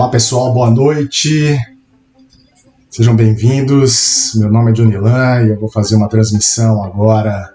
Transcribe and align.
Olá 0.00 0.08
pessoal, 0.08 0.50
boa 0.54 0.70
noite. 0.70 1.58
Sejam 2.88 3.14
bem-vindos. 3.14 4.32
Meu 4.34 4.50
nome 4.50 4.70
é 4.70 4.72
Johnny 4.72 4.96
Lan 4.96 5.42
e 5.42 5.50
eu 5.50 5.60
vou 5.60 5.70
fazer 5.70 5.94
uma 5.94 6.08
transmissão 6.08 6.82
agora 6.82 7.52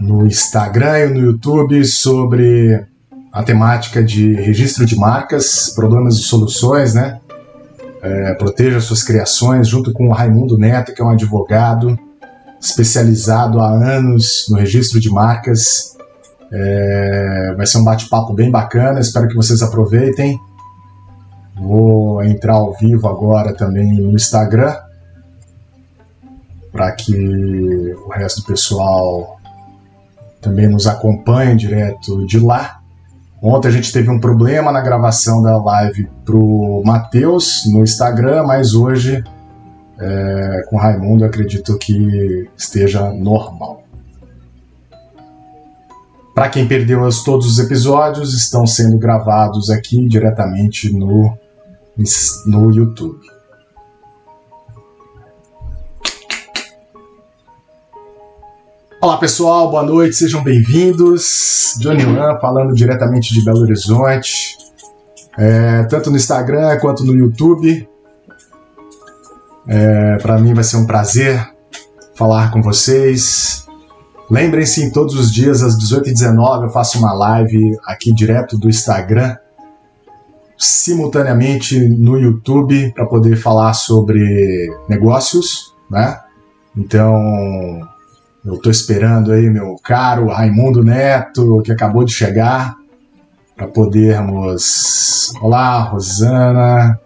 no 0.00 0.26
Instagram 0.26 0.98
e 0.98 1.08
no 1.10 1.20
YouTube 1.20 1.84
sobre 1.84 2.84
a 3.32 3.44
temática 3.44 4.02
de 4.02 4.34
registro 4.34 4.84
de 4.84 4.96
marcas, 4.96 5.70
problemas 5.72 6.16
e 6.16 6.22
soluções, 6.22 6.94
né? 6.94 7.20
É, 8.02 8.34
proteja 8.34 8.80
suas 8.80 9.04
criações, 9.04 9.68
junto 9.68 9.92
com 9.92 10.08
o 10.08 10.12
Raimundo 10.12 10.58
Neto, 10.58 10.92
que 10.92 11.00
é 11.00 11.04
um 11.04 11.10
advogado 11.10 11.96
especializado 12.60 13.60
há 13.60 13.70
anos 13.70 14.46
no 14.50 14.58
registro 14.58 14.98
de 14.98 15.08
marcas. 15.08 15.96
É, 16.52 17.54
vai 17.56 17.66
ser 17.66 17.78
um 17.78 17.84
bate-papo 17.84 18.32
bem 18.34 18.50
bacana, 18.50 18.98
espero 18.98 19.28
que 19.28 19.36
vocês 19.36 19.62
aproveitem. 19.62 20.40
Vou 21.62 22.22
entrar 22.24 22.54
ao 22.54 22.72
vivo 22.74 23.06
agora 23.06 23.54
também 23.54 24.00
no 24.00 24.10
Instagram 24.12 24.74
para 26.72 26.90
que 26.92 27.94
o 28.04 28.08
resto 28.08 28.40
do 28.40 28.46
pessoal 28.46 29.38
também 30.40 30.68
nos 30.68 30.86
acompanhe 30.86 31.54
direto 31.54 32.26
de 32.26 32.40
lá. 32.40 32.80
Ontem 33.40 33.68
a 33.68 33.70
gente 33.70 33.92
teve 33.92 34.10
um 34.10 34.18
problema 34.18 34.72
na 34.72 34.80
gravação 34.80 35.42
da 35.42 35.56
live 35.62 36.08
pro 36.24 36.82
Matheus 36.84 37.62
no 37.66 37.82
Instagram, 37.82 38.44
mas 38.44 38.74
hoje 38.74 39.22
é, 40.00 40.62
com 40.68 40.76
Raimundo 40.76 41.24
acredito 41.24 41.78
que 41.78 42.48
esteja 42.56 43.12
normal. 43.12 43.82
Para 46.34 46.48
quem 46.48 46.66
perdeu 46.66 47.06
todos 47.24 47.46
os 47.46 47.58
episódios, 47.58 48.34
estão 48.34 48.66
sendo 48.66 48.98
gravados 48.98 49.70
aqui 49.70 50.08
diretamente 50.08 50.92
no 50.92 51.36
no 52.46 52.70
YouTube. 52.70 53.20
Olá 59.00 59.18
pessoal, 59.18 59.70
boa 59.70 59.82
noite, 59.82 60.14
sejam 60.14 60.42
bem-vindos. 60.42 61.74
Johnny 61.80 62.04
Lan 62.04 62.38
falando 62.40 62.72
diretamente 62.72 63.34
de 63.34 63.44
Belo 63.44 63.60
Horizonte, 63.60 64.56
é, 65.36 65.82
tanto 65.84 66.10
no 66.10 66.16
Instagram 66.16 66.78
quanto 66.78 67.04
no 67.04 67.14
YouTube. 67.14 67.88
É, 69.66 70.16
Para 70.18 70.38
mim 70.38 70.54
vai 70.54 70.64
ser 70.64 70.76
um 70.76 70.86
prazer 70.86 71.52
falar 72.14 72.50
com 72.52 72.62
vocês. 72.62 73.66
Lembrem-se, 74.30 74.92
todos 74.92 75.14
os 75.14 75.32
dias 75.32 75.62
às 75.62 75.76
18h19 75.76 76.64
eu 76.64 76.70
faço 76.70 76.98
uma 76.98 77.12
live 77.12 77.76
aqui 77.84 78.14
direto 78.14 78.56
do 78.56 78.68
Instagram 78.68 79.36
simultaneamente 80.62 81.76
no 81.88 82.16
YouTube 82.16 82.92
para 82.94 83.04
poder 83.04 83.36
falar 83.36 83.72
sobre 83.72 84.72
negócios, 84.88 85.74
né? 85.90 86.20
Então, 86.76 87.80
eu 88.44 88.54
estou 88.54 88.70
esperando 88.70 89.32
aí 89.32 89.50
meu 89.50 89.76
caro 89.82 90.28
Raimundo 90.28 90.84
Neto, 90.84 91.62
que 91.64 91.72
acabou 91.72 92.04
de 92.04 92.12
chegar, 92.12 92.76
para 93.56 93.66
podermos. 93.66 95.32
Olá, 95.42 95.80
Rosana. 95.80 96.98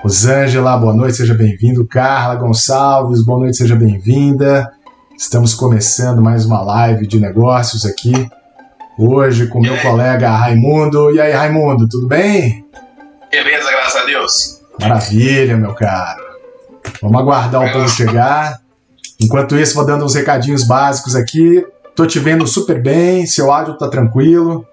Rosângela, 0.00 0.76
boa 0.76 0.94
noite, 0.94 1.16
seja 1.16 1.34
bem-vindo. 1.34 1.84
Carla 1.84 2.36
Gonçalves, 2.36 3.24
boa 3.24 3.40
noite, 3.40 3.56
seja 3.56 3.74
bem-vinda. 3.74 4.70
Estamos 5.18 5.52
começando 5.52 6.22
mais 6.22 6.46
uma 6.46 6.62
live 6.62 7.08
de 7.08 7.18
negócios 7.18 7.84
aqui. 7.84 8.12
Hoje 8.98 9.46
com 9.46 9.60
meu 9.60 9.80
colega 9.80 10.28
Raimundo. 10.28 11.14
E 11.14 11.20
aí, 11.20 11.30
Raimundo, 11.30 11.88
tudo 11.88 12.08
bem? 12.08 12.66
Beleza, 13.30 13.70
graças 13.70 14.02
a 14.02 14.04
Deus. 14.04 14.60
Maravilha, 14.80 15.56
meu 15.56 15.72
caro. 15.72 16.20
Vamos 17.00 17.20
aguardar 17.20 17.64
o 17.64 17.72
povo 17.72 17.88
chegar. 17.88 18.60
Enquanto 19.20 19.56
isso, 19.56 19.76
vou 19.76 19.86
dando 19.86 20.04
uns 20.04 20.16
recadinhos 20.16 20.66
básicos 20.66 21.14
aqui. 21.14 21.64
Tô 21.94 22.06
te 22.06 22.18
vendo 22.18 22.44
super 22.44 22.82
bem, 22.82 23.24
seu 23.24 23.52
áudio 23.52 23.78
tá 23.78 23.88
tranquilo. 23.88 24.66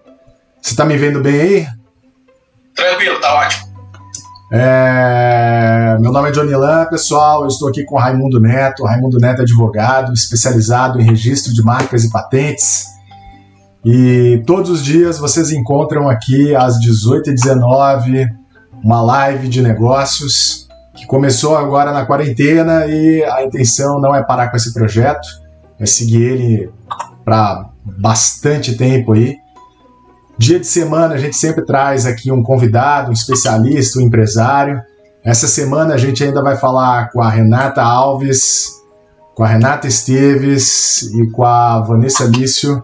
Você 0.59 0.75
tá 0.75 0.85
me 0.85 0.97
vendo 0.97 1.21
bem 1.21 1.41
aí? 1.41 1.67
Tranquilo, 2.73 3.21
tá 3.21 3.31
ótimo. 3.35 3.75
É... 4.51 5.97
Meu 5.99 6.11
nome 6.11 6.29
é 6.29 6.31
Johnny 6.31 6.55
Lan, 6.55 6.85
pessoal. 6.85 7.43
Eu 7.43 7.47
estou 7.47 7.69
aqui 7.69 7.83
com 7.83 7.93
o 7.93 7.99
Raimundo 7.99 8.39
Neto. 8.39 8.85
Raimundo 8.85 9.19
Neto 9.19 9.41
é 9.41 9.43
advogado, 9.43 10.11
especializado 10.13 10.99
em 10.99 11.03
registro 11.03 11.53
de 11.53 11.61
marcas 11.61 12.03
e 12.03 12.09
patentes. 12.09 12.94
E 13.85 14.41
todos 14.47 14.71
os 14.71 14.83
dias 14.83 15.19
vocês 15.19 15.51
encontram 15.51 16.09
aqui 16.09 16.55
às 16.55 16.79
18h19 16.79 18.27
uma 18.83 18.99
live 19.03 19.47
de 19.47 19.61
negócios 19.61 20.67
que 20.95 21.05
começou 21.05 21.55
agora 21.55 21.91
na 21.91 22.03
quarentena 22.03 22.87
e 22.87 23.23
a 23.23 23.43
intenção 23.43 24.01
não 24.01 24.15
é 24.15 24.23
parar 24.23 24.49
com 24.49 24.57
esse 24.57 24.73
projeto, 24.73 25.27
é 25.79 25.85
seguir 25.85 26.23
ele 26.23 26.69
para 27.23 27.69
bastante 27.83 28.75
tempo 28.75 29.13
aí. 29.13 29.35
Dia 30.35 30.59
de 30.59 30.65
semana 30.65 31.13
a 31.13 31.17
gente 31.17 31.35
sempre 31.35 31.63
traz 31.63 32.07
aqui 32.07 32.31
um 32.31 32.41
convidado, 32.41 33.09
um 33.09 33.13
especialista, 33.13 33.99
um 33.99 34.01
empresário. 34.01 34.81
Essa 35.23 35.47
semana 35.47 35.93
a 35.93 35.97
gente 35.97 36.23
ainda 36.23 36.41
vai 36.41 36.57
falar 36.57 37.11
com 37.11 37.21
a 37.21 37.29
Renata 37.29 37.83
Alves, 37.83 38.71
com 39.35 39.43
a 39.43 39.47
Renata 39.47 39.87
Esteves 39.87 41.03
e 41.03 41.29
com 41.29 41.43
a 41.43 41.81
Vanessa 41.81 42.25
Lício, 42.25 42.83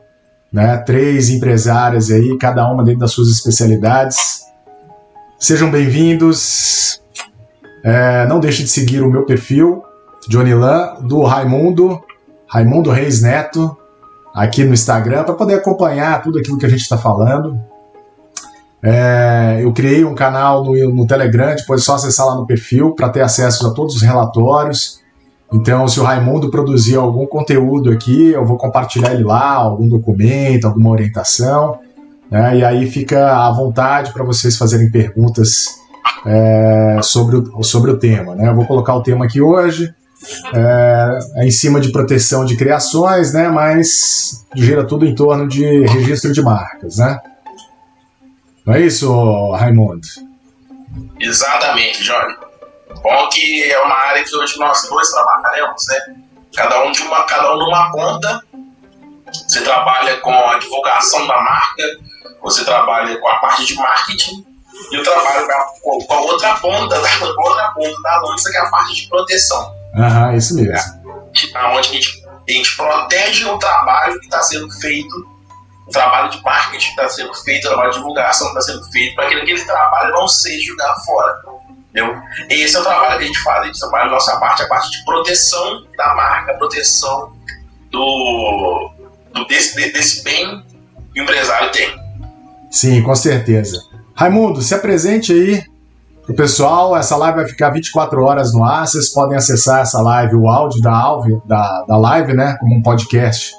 né? 0.52 0.78
Três 0.78 1.30
empresárias 1.30 2.12
aí, 2.12 2.38
cada 2.38 2.70
uma 2.70 2.84
dentro 2.84 3.00
das 3.00 3.12
suas 3.12 3.30
especialidades. 3.30 4.46
Sejam 5.40 5.72
bem-vindos. 5.72 7.02
É, 7.84 8.28
não 8.28 8.40
deixe 8.40 8.64
de 8.64 8.70
seguir 8.70 9.02
o 9.02 9.10
meu 9.10 9.26
perfil, 9.26 9.82
Johnny 10.28 10.54
Lan, 10.54 11.02
do 11.02 11.24
Raimundo, 11.24 12.00
Raimundo 12.48 12.92
Reis 12.92 13.24
Neto, 13.24 13.76
aqui 14.36 14.64
no 14.64 14.74
Instagram, 14.74 15.24
para 15.24 15.34
poder 15.34 15.56
acompanhar 15.56 16.22
tudo 16.22 16.38
aquilo 16.38 16.60
que 16.60 16.66
a 16.66 16.70
gente 16.70 16.82
está 16.82 16.98
falando. 16.98 17.60
É, 18.84 19.60
eu 19.62 19.72
criei 19.74 20.04
um 20.04 20.14
canal 20.14 20.64
no, 20.64 20.74
no 20.94 21.08
Telegram, 21.08 21.56
depois 21.56 21.82
é 21.82 21.84
só 21.84 21.96
acessar 21.96 22.28
lá 22.28 22.36
no 22.36 22.46
perfil 22.46 22.94
para 22.94 23.10
ter 23.10 23.22
acesso 23.22 23.66
a 23.66 23.74
todos 23.74 23.96
os 23.96 24.02
relatórios. 24.02 25.01
Então, 25.54 25.86
se 25.88 26.00
o 26.00 26.04
Raimundo 26.04 26.50
produzir 26.50 26.96
algum 26.96 27.26
conteúdo 27.26 27.92
aqui, 27.92 28.30
eu 28.30 28.46
vou 28.46 28.58
compartilhar 28.58 29.14
ele 29.14 29.24
lá, 29.24 29.56
algum 29.56 29.88
documento, 29.88 30.66
alguma 30.66 30.92
orientação. 30.92 31.80
Né? 32.30 32.60
E 32.60 32.64
aí 32.64 32.90
fica 32.90 33.46
à 33.46 33.52
vontade 33.52 34.14
para 34.14 34.24
vocês 34.24 34.58
fazerem 34.58 34.90
perguntas 34.90 35.66
é, 36.26 37.00
sobre, 37.04 37.36
o, 37.36 37.64
sobre 37.64 37.92
o 37.92 38.00
tema. 38.00 38.34
Né? 38.34 38.48
Eu 38.48 38.56
vou 38.56 38.66
colocar 38.66 38.96
o 38.96 39.04
tema 39.04 39.26
aqui 39.26 39.42
hoje, 39.42 39.94
é, 40.54 41.20
é, 41.36 41.46
em 41.46 41.52
cima 41.52 41.82
de 41.82 41.92
proteção 41.92 42.46
de 42.46 42.56
criações, 42.56 43.34
né? 43.34 43.50
mas 43.50 44.46
gira 44.56 44.88
tudo 44.88 45.06
em 45.06 45.14
torno 45.14 45.50
de 45.50 45.86
registro 45.86 46.32
de 46.32 46.42
marcas. 46.42 46.98
Né? 46.98 47.20
Não 48.66 48.74
é 48.74 48.82
isso, 48.82 49.52
Raimundo? 49.52 50.08
Exatamente, 51.20 52.04
Johnny. 52.04 52.51
Bom 53.02 53.30
que 53.30 53.72
é 53.72 53.80
uma 53.82 53.96
área 53.96 54.24
que 54.24 54.36
hoje 54.36 54.58
nós 54.60 54.82
dois 54.90 55.10
trabalhamos, 55.10 55.84
né? 55.88 56.16
Cada 56.56 56.84
um 56.84 56.92
de 56.92 57.02
uma, 57.04 57.24
cada 57.24 57.54
um 57.54 57.58
numa 57.58 57.92
ponta. 57.92 58.42
Você 59.48 59.62
trabalha 59.62 60.18
com 60.18 60.34
a 60.34 60.58
divulgação 60.60 61.26
da 61.26 61.40
marca, 61.42 61.84
você 62.42 62.66
trabalha 62.66 63.18
com 63.18 63.28
a 63.28 63.36
parte 63.38 63.66
de 63.66 63.76
marketing 63.76 64.46
e 64.92 64.96
eu 64.96 65.04
trabalho 65.04 65.48
com 65.82 66.02
a, 66.02 66.06
com 66.06 66.14
a 66.14 66.22
outra 66.22 66.54
ponta 66.56 67.00
da 67.00 67.26
outra 67.26 67.72
ponta 67.72 68.02
da 68.02 68.22
lança 68.22 68.50
que 68.50 68.58
é 68.58 68.62
a 68.62 68.70
parte 68.70 68.96
de 68.96 69.08
proteção. 69.08 69.74
Aham, 69.96 70.36
isso 70.36 70.56
mesmo. 70.56 71.02
É, 71.56 71.66
onde 71.68 71.90
a 71.90 71.94
gente, 71.94 72.24
a 72.26 72.52
gente 72.52 72.76
protege 72.76 73.46
o 73.46 73.58
trabalho 73.58 74.20
que 74.20 74.26
está 74.26 74.42
sendo 74.42 74.70
feito, 74.80 75.16
o 75.88 75.92
trabalho 75.92 76.30
de 76.30 76.42
marketing 76.42 76.86
que 76.86 77.02
está 77.02 77.10
sendo 77.10 77.34
feito, 77.34 77.66
o 77.66 77.70
trabalho 77.70 77.92
de 77.92 77.98
divulgação 77.98 78.52
que 78.52 78.58
está 78.58 78.74
sendo 78.74 78.92
feito, 78.92 79.16
para 79.16 79.30
que 79.30 79.36
aquele 79.36 79.66
trabalho 79.66 80.14
não 80.14 80.28
seja 80.28 80.68
jogado 80.68 81.06
fora. 81.06 81.42
Entendeu? 81.92 82.22
Esse 82.50 82.78
é 82.78 82.80
o 82.80 82.84
trabalho 82.84 83.18
que 83.18 83.24
a 83.24 83.28
gente 83.28 83.44
faz, 83.44 83.64
a 83.64 83.66
gente 83.66 83.80
trabalha 83.80 84.06
a 84.06 84.12
nossa 84.12 84.40
parte, 84.40 84.64
a 84.64 84.68
parte 84.68 84.92
de 84.92 85.04
proteção 85.04 85.86
da 85.98 86.16
marca, 86.16 86.54
proteção 86.54 87.34
do, 87.92 88.92
do 89.34 89.46
desse, 89.46 89.76
desse 89.92 90.24
bem 90.24 90.64
que 91.14 91.20
o 91.20 91.24
empresário 91.24 91.70
tem. 91.72 91.94
Sim, 92.72 93.04
com 93.04 93.14
certeza. 93.14 93.84
Raimundo, 94.16 94.62
se 94.62 94.74
apresente 94.74 95.34
aí 95.34 95.64
pro 96.26 96.34
pessoal. 96.34 96.96
Essa 96.96 97.18
live 97.18 97.40
vai 97.40 97.48
ficar 97.48 97.70
24 97.72 98.24
horas 98.24 98.54
no 98.54 98.64
ar. 98.64 98.88
Vocês 98.88 99.10
podem 99.10 99.38
acessar 99.38 99.82
essa 99.82 100.02
live, 100.02 100.36
o 100.36 100.48
áudio 100.48 100.82
da, 100.82 100.96
alve, 100.96 101.42
da, 101.46 101.84
da 101.88 101.98
live, 101.98 102.34
né? 102.34 102.56
Como 102.60 102.76
um 102.76 102.82
podcast 102.82 103.52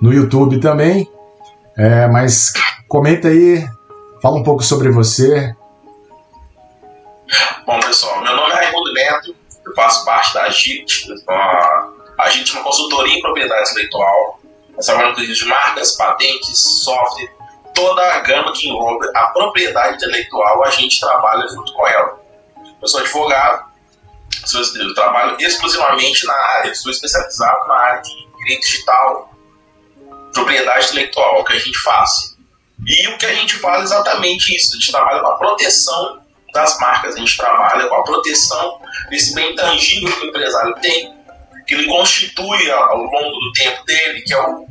no 0.00 0.12
YouTube 0.12 0.58
também. 0.58 1.06
É, 1.76 2.06
mas 2.08 2.52
comenta 2.88 3.28
aí, 3.28 3.66
fala 4.22 4.36
um 4.36 4.42
pouco 4.42 4.62
sobre 4.62 4.90
você. 4.90 5.54
Bom, 7.66 7.80
pessoal, 7.80 8.22
meu 8.22 8.36
nome 8.36 8.52
é 8.52 8.56
Raimundo 8.56 8.92
Neto, 8.92 9.36
eu 9.64 9.74
faço 9.74 10.04
parte 10.04 10.34
da 10.34 10.44
AGIT. 10.44 11.06
A 12.18 12.28
gente 12.30 12.50
é 12.50 12.54
uma 12.54 12.64
consultoria 12.64 13.14
em 13.14 13.20
propriedade 13.20 13.70
intelectual. 13.70 14.40
Nós 14.76 14.86
trabalhamos 14.86 15.18
com 15.18 15.32
de 15.32 15.44
marcas, 15.46 15.96
patentes, 15.96 16.58
software 16.84 17.30
toda 17.74 18.02
a 18.14 18.20
gama 18.20 18.52
que 18.52 18.68
envolve 18.68 19.06
a 19.14 19.26
propriedade 19.26 19.96
intelectual, 19.96 20.64
a 20.64 20.70
gente 20.70 21.00
trabalha 21.00 21.46
junto 21.48 21.72
com 21.74 21.86
ela. 21.86 22.20
Eu 22.80 22.88
sou 22.88 23.00
advogado, 23.00 23.64
eu 24.76 24.94
trabalho 24.94 25.36
exclusivamente 25.40 26.24
na 26.24 26.34
área, 26.34 26.74
sou 26.74 26.90
especializado 26.90 27.66
na 27.66 27.74
área 27.74 28.02
de 28.02 28.28
direito 28.38 28.62
digital, 28.62 29.34
propriedade 30.32 30.86
intelectual, 30.86 31.36
é 31.36 31.40
o 31.40 31.44
que 31.44 31.52
a 31.52 31.58
gente 31.58 31.78
faz. 31.78 32.36
E 32.86 33.08
o 33.08 33.18
que 33.18 33.26
a 33.26 33.34
gente 33.34 33.56
faz 33.56 33.80
é 33.80 33.84
exatamente 33.84 34.54
isso, 34.54 34.72
a 34.72 34.76
gente 34.76 34.92
trabalha 34.92 35.20
com 35.20 35.28
a 35.28 35.36
proteção 35.36 36.23
das 36.54 36.78
marcas, 36.78 37.16
a 37.16 37.18
gente 37.18 37.36
trabalha 37.36 37.86
com 37.88 37.96
a 37.96 38.02
proteção 38.04 38.80
desse 39.10 39.34
bem 39.34 39.54
tangível 39.54 40.10
que 40.16 40.26
o 40.26 40.28
empresário 40.28 40.74
tem, 40.76 41.12
que 41.66 41.74
ele 41.74 41.86
constitui 41.86 42.70
ao 42.70 42.96
longo 42.96 43.38
do 43.40 43.52
tempo 43.52 43.84
dele, 43.84 44.22
que 44.22 44.32
é, 44.32 44.40
o, 44.40 44.66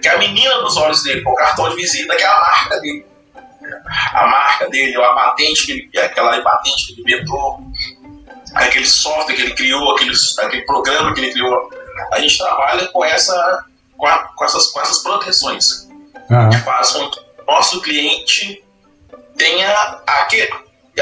que 0.00 0.08
é 0.08 0.14
a 0.14 0.18
menina 0.18 0.60
dos 0.60 0.76
olhos 0.76 1.02
dele, 1.02 1.22
o 1.26 1.34
cartão 1.34 1.68
de 1.68 1.76
visita, 1.76 2.14
que 2.14 2.22
é 2.22 2.26
a 2.26 2.40
marca 2.40 2.80
dele. 2.80 3.06
A 4.14 4.26
marca 4.28 4.70
dele, 4.70 4.96
ou 4.96 5.04
a 5.04 5.14
patente 5.14 5.66
que 5.66 5.72
ele, 5.72 5.98
aquela 5.98 6.40
patente 6.40 6.86
que 6.86 6.92
ele 6.92 7.00
inventou, 7.02 7.58
aquele 8.54 8.86
software 8.86 9.34
que 9.34 9.42
ele 9.42 9.54
criou, 9.54 9.92
aquele, 9.92 10.12
aquele 10.40 10.64
programa 10.64 11.12
que 11.12 11.20
ele 11.20 11.32
criou. 11.32 11.70
A 12.12 12.20
gente 12.20 12.38
trabalha 12.38 12.86
com, 12.86 13.04
essa, 13.04 13.64
com, 13.96 14.06
a, 14.06 14.18
com 14.18 14.44
essas, 14.44 14.66
com 14.68 14.80
essas 14.80 15.02
proteções. 15.02 15.88
Uhum. 16.30 16.50
Que 16.50 16.58
faz 16.58 16.90
com 16.90 17.10
que 17.10 17.18
o 17.18 17.52
nosso 17.52 17.80
cliente 17.80 18.62
tenha 19.36 20.00
aquele, 20.06 20.52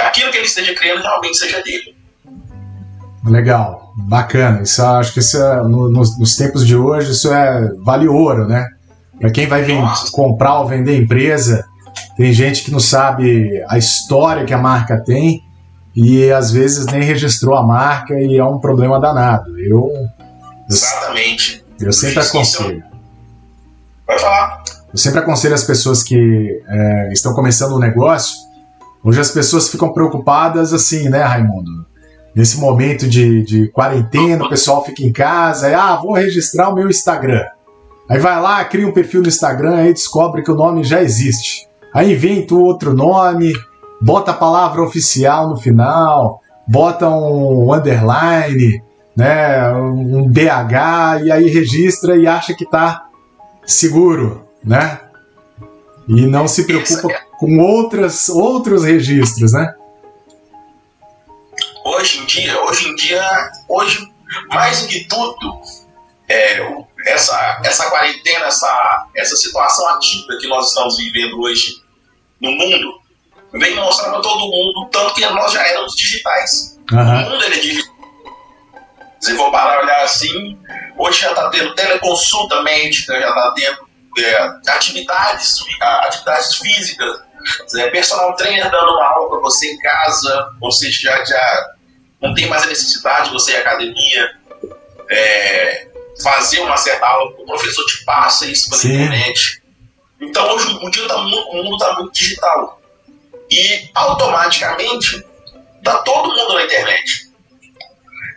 aquilo 0.00 0.31
que 0.31 0.38
ele 0.38 0.46
esteja 0.46 0.75
criando 0.75 1.02
realmente 1.02 1.37
seja 1.37 1.62
dele. 1.62 1.96
Legal, 3.25 3.93
bacana. 3.96 4.62
Isso, 4.62 4.82
acho 4.82 5.12
que 5.12 5.20
isso 5.20 5.43
é, 5.43 5.62
no, 5.62 5.91
nos, 5.91 6.19
nos, 6.19 6.37
tempos 6.37 6.67
de 6.67 6.76
hoje 6.76 7.12
isso 7.12 7.32
é 7.32 7.70
vale 7.82 8.06
ouro, 8.06 8.46
né? 8.46 8.69
Para 9.19 9.31
quem 9.31 9.46
vai 9.46 9.62
vem, 9.62 9.82
comprar 10.12 10.61
ou 10.61 10.69
vender 10.69 10.96
empresa, 10.96 11.64
tem 12.17 12.32
gente 12.32 12.64
que 12.64 12.70
não 12.70 12.81
sabe 12.81 13.62
a 13.69 13.79
história 13.79 14.44
que 14.44 14.52
a 14.52 14.58
marca 14.58 15.02
tem 15.02 15.43
e 15.94 16.31
às 16.31 16.50
vezes 16.50 16.87
nem 16.87 17.02
registrou 17.02 17.56
a 17.56 17.62
marca 17.62 18.14
e 18.14 18.37
é 18.37 18.44
um 18.44 18.58
problema 18.58 19.00
danado. 19.00 19.58
Eu, 19.58 19.90
Exatamente. 20.69 21.64
Eu, 21.81 21.87
eu 21.87 21.93
sempre 21.93 22.20
aconselho. 22.20 22.82
Vai 24.06 24.19
falar. 24.19 24.62
Eu 24.93 24.99
sempre 24.99 25.20
aconselho 25.20 25.55
as 25.55 25.64
pessoas 25.64 26.02
que 26.02 26.62
é, 26.67 27.12
estão 27.12 27.32
começando 27.35 27.75
um 27.75 27.79
negócio. 27.79 28.37
Hoje 29.04 29.20
as 29.20 29.30
pessoas 29.30 29.68
ficam 29.68 29.92
preocupadas 29.92 30.72
assim, 30.72 31.10
né, 31.10 31.22
Raimundo? 31.22 31.84
Nesse 32.34 32.58
momento 32.58 33.06
de, 33.06 33.42
de 33.42 33.68
quarentena, 33.68 34.44
o 34.44 34.48
pessoal 34.48 34.82
fica 34.82 35.02
em 35.02 35.12
casa, 35.12 35.68
e, 35.68 35.74
ah, 35.74 35.96
vou 35.96 36.14
registrar 36.14 36.70
o 36.70 36.74
meu 36.74 36.88
Instagram. 36.88 37.44
Aí 38.08 38.18
vai 38.18 38.40
lá, 38.40 38.64
cria 38.64 38.88
um 38.88 38.92
perfil 38.92 39.20
no 39.20 39.28
Instagram, 39.28 39.76
aí 39.76 39.92
descobre 39.92 40.42
que 40.42 40.50
o 40.50 40.56
nome 40.56 40.82
já 40.82 41.02
existe. 41.02 41.68
Aí 41.92 42.14
inventa 42.14 42.54
outro 42.54 42.94
nome, 42.94 43.52
bota 44.00 44.30
a 44.30 44.34
palavra 44.34 44.82
oficial 44.82 45.50
no 45.50 45.56
final, 45.58 46.40
bota 46.66 47.08
um 47.08 47.72
underline, 47.72 48.82
né, 49.14 49.70
um 49.74 50.26
BH 50.26 51.24
e 51.24 51.30
aí 51.30 51.48
registra 51.48 52.16
e 52.16 52.26
acha 52.26 52.54
que 52.54 52.64
está 52.64 53.06
seguro, 53.64 54.44
né? 54.64 54.98
E 56.08 56.26
não 56.26 56.48
se 56.48 56.64
preocupa 56.64 57.12
é 57.12 57.24
com 57.38 57.58
outras, 57.58 58.28
outros 58.28 58.84
registros, 58.84 59.52
né? 59.52 59.75
Hoje 61.84 62.20
em 62.20 62.25
dia, 62.25 62.62
hoje 62.62 62.88
em 62.88 62.94
dia, 62.94 63.50
hoje 63.69 64.12
mais 64.48 64.82
do 64.82 64.88
que 64.88 65.04
tudo, 65.04 65.60
é, 66.28 66.58
essa, 67.06 67.60
essa 67.64 67.90
quarentena, 67.90 68.46
essa, 68.46 69.06
essa 69.14 69.36
situação 69.36 69.86
atípica 69.90 70.38
que 70.38 70.48
nós 70.48 70.69
estamos 70.69 70.96
vivendo 70.96 71.40
hoje 71.40 71.82
no 72.40 72.50
mundo, 72.50 73.00
vem 73.52 73.75
mostrar 73.76 74.10
para 74.10 74.20
todo 74.20 74.50
mundo, 74.50 74.88
tanto 74.90 75.14
que 75.14 75.26
nós 75.26 75.52
já 75.52 75.66
éramos 75.66 75.94
digitais. 75.94 76.78
Uhum. 76.90 76.98
O 76.98 77.30
mundo 77.30 77.44
ele 77.44 77.54
é 77.54 77.58
digital. 77.58 77.94
Se 79.20 79.37
for 79.37 79.50
parar 79.50 79.82
olhar 79.82 80.02
assim, 80.02 80.58
hoje 80.98 81.20
já 81.20 81.30
está 81.30 81.48
tendo 81.50 81.75
teleconsulta 81.75 82.62
médica, 82.62 83.19
já 83.19 83.28
está 83.28 83.52
tendo 83.54 83.83
é, 84.19 84.70
atividades, 84.70 85.61
atividades 85.81 86.55
físicas, 86.56 87.20
é, 87.76 87.90
personal 87.90 88.34
trainer 88.37 88.70
dando 88.70 88.93
uma 88.93 89.06
aula 89.06 89.31
para 89.31 89.40
você 89.40 89.72
em 89.72 89.78
casa, 89.78 90.49
você 90.61 90.90
já, 90.90 91.25
já 91.25 91.70
não 92.20 92.34
tem 92.34 92.49
mais 92.49 92.62
a 92.62 92.66
necessidade 92.66 93.28
de 93.28 93.32
você 93.32 93.52
ir 93.52 93.56
à 93.56 93.61
academia, 93.61 94.31
é, 95.11 95.88
fazer 96.22 96.61
uma 96.61 96.76
certa 96.76 97.06
aula, 97.06 97.31
o 97.38 97.44
professor 97.44 97.84
te 97.87 98.05
passa 98.05 98.46
isso 98.46 98.70
pela 98.70 98.81
Sim. 98.81 98.93
internet. 98.94 99.62
Então 100.20 100.55
hoje 100.55 100.78
o, 100.81 100.90
dia 100.90 101.06
tá, 101.06 101.16
o 101.16 101.22
mundo 101.28 101.75
está 101.75 101.93
muito 101.94 102.12
digital 102.12 102.81
e 103.50 103.90
automaticamente 103.94 105.25
tá 105.82 105.99
todo 105.99 106.34
mundo 106.34 106.55
na 106.55 106.64
internet. 106.64 107.31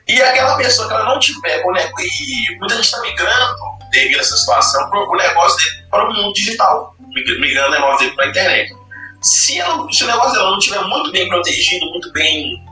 E 0.07 0.21
aquela 0.21 0.55
pessoa 0.55 0.87
que 0.87 0.93
ela 0.93 1.05
não 1.05 1.19
tiver, 1.19 1.59
e 1.59 2.57
muita 2.57 2.75
gente 2.75 2.85
está 2.85 3.01
migrando 3.01 3.55
devido 3.91 4.17
a 4.17 4.21
essa 4.21 4.37
situação, 4.37 4.89
para 4.89 4.99
o 4.99 5.15
negócio 5.15 5.57
dele 5.57 5.87
para 5.89 6.09
o 6.09 6.13
mundo 6.13 6.33
digital, 6.33 6.95
migrando 7.13 7.67
o 7.67 7.71
negócio 7.71 7.99
dele 7.99 8.15
para 8.15 8.25
a 8.25 8.29
internet. 8.29 8.75
Se, 9.21 9.59
ela, 9.59 9.91
se 9.91 10.03
o 10.03 10.07
negócio 10.07 10.33
dela 10.33 10.51
não 10.51 10.57
estiver 10.57 10.81
muito 10.83 11.11
bem 11.11 11.27
protegido, 11.27 11.85
muito 11.87 12.11
bem, 12.13 12.63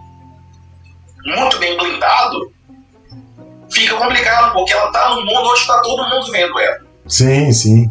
muito 1.26 1.58
bem 1.58 1.76
blindado, 1.78 2.54
fica 3.72 3.96
complicado, 3.96 4.54
porque 4.54 4.74
ela 4.74 4.88
está 4.88 5.10
no 5.10 5.26
mundo 5.26 5.50
onde 5.50 5.60
está 5.60 5.82
todo 5.82 6.10
mundo 6.10 6.32
vendo 6.32 6.58
ela. 6.60 6.80
Sim, 7.08 7.52
sim. 7.52 7.90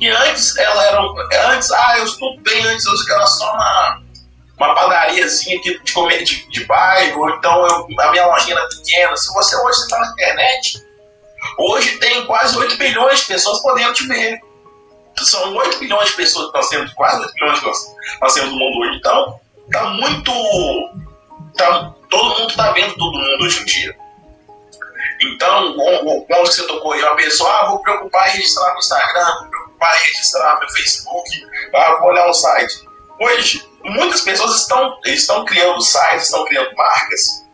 E 0.00 0.08
antes 0.08 0.56
ela 0.56 0.84
era. 0.84 1.00
Antes, 1.54 1.70
ah, 1.70 1.98
eu 1.98 2.04
estou 2.04 2.38
bem, 2.40 2.66
antes 2.66 2.84
eu 2.84 3.14
era 3.14 3.26
só 3.26 3.52
uma, 3.52 4.02
uma 4.58 4.74
padariazinha 4.74 5.58
aqui 5.58 5.78
de, 5.82 5.92
comer, 5.92 6.22
de, 6.24 6.48
de 6.48 6.64
bairro, 6.64 7.20
ou 7.20 7.30
então 7.30 7.66
eu, 7.66 7.86
a 8.00 8.10
minha 8.10 8.26
lojinha 8.26 8.56
era 8.56 8.68
pequena. 8.68 9.16
Se 9.16 9.32
você 9.32 9.56
hoje 9.56 9.80
está 9.80 9.98
na 9.98 10.12
internet, 10.12 10.86
hoje 11.58 11.98
tem 11.98 12.24
quase 12.26 12.56
8 12.56 12.76
bilhões 12.76 13.20
de 13.20 13.26
pessoas 13.26 13.60
podendo 13.60 13.92
te 13.92 14.06
ver. 14.06 14.40
São 15.18 15.54
8 15.54 15.78
bilhões 15.78 16.08
de 16.08 16.16
pessoas 16.16 16.50
que 16.50 16.56
nós 16.56 16.68
temos, 16.68 16.92
quase 16.94 17.20
8 17.20 17.34
bilhões 17.34 17.58
que 17.60 17.66
nós, 17.66 17.96
nós 18.20 18.34
temos 18.34 18.50
no 18.50 18.58
mundo 18.58 18.78
hoje. 18.80 18.98
Então, 18.98 19.40
tá 19.70 19.84
muito. 19.84 20.32
Tá, 21.56 21.94
todo 22.10 22.38
mundo 22.38 22.50
está 22.50 22.72
vendo 22.72 22.94
todo 22.96 23.18
mundo 23.18 23.44
hoje 23.44 23.60
em 23.60 23.64
dia. 23.64 23.96
Então, 25.20 25.74
quando 25.74 26.46
você 26.46 26.66
tocou 26.66 26.92
aí, 26.92 27.02
uma 27.02 27.16
pessoa, 27.16 27.50
ah, 27.50 27.66
vou 27.68 27.78
preocupar 27.80 28.28
em 28.28 28.32
registrar 28.36 28.72
no 28.72 28.78
Instagram, 28.78 29.50
vou 29.50 29.66
vai 29.78 29.98
registrar 30.04 30.60
no 30.60 30.70
Facebook, 30.70 31.46
ah, 31.74 31.96
vou 32.00 32.08
olhar 32.08 32.28
um 32.28 32.32
site. 32.32 32.86
Hoje, 33.20 33.66
muitas 33.82 34.20
pessoas 34.20 34.60
estão, 34.60 34.98
estão 35.06 35.44
criando 35.44 35.80
sites, 35.80 36.24
estão 36.24 36.44
criando 36.44 36.74
marcas 36.76 37.46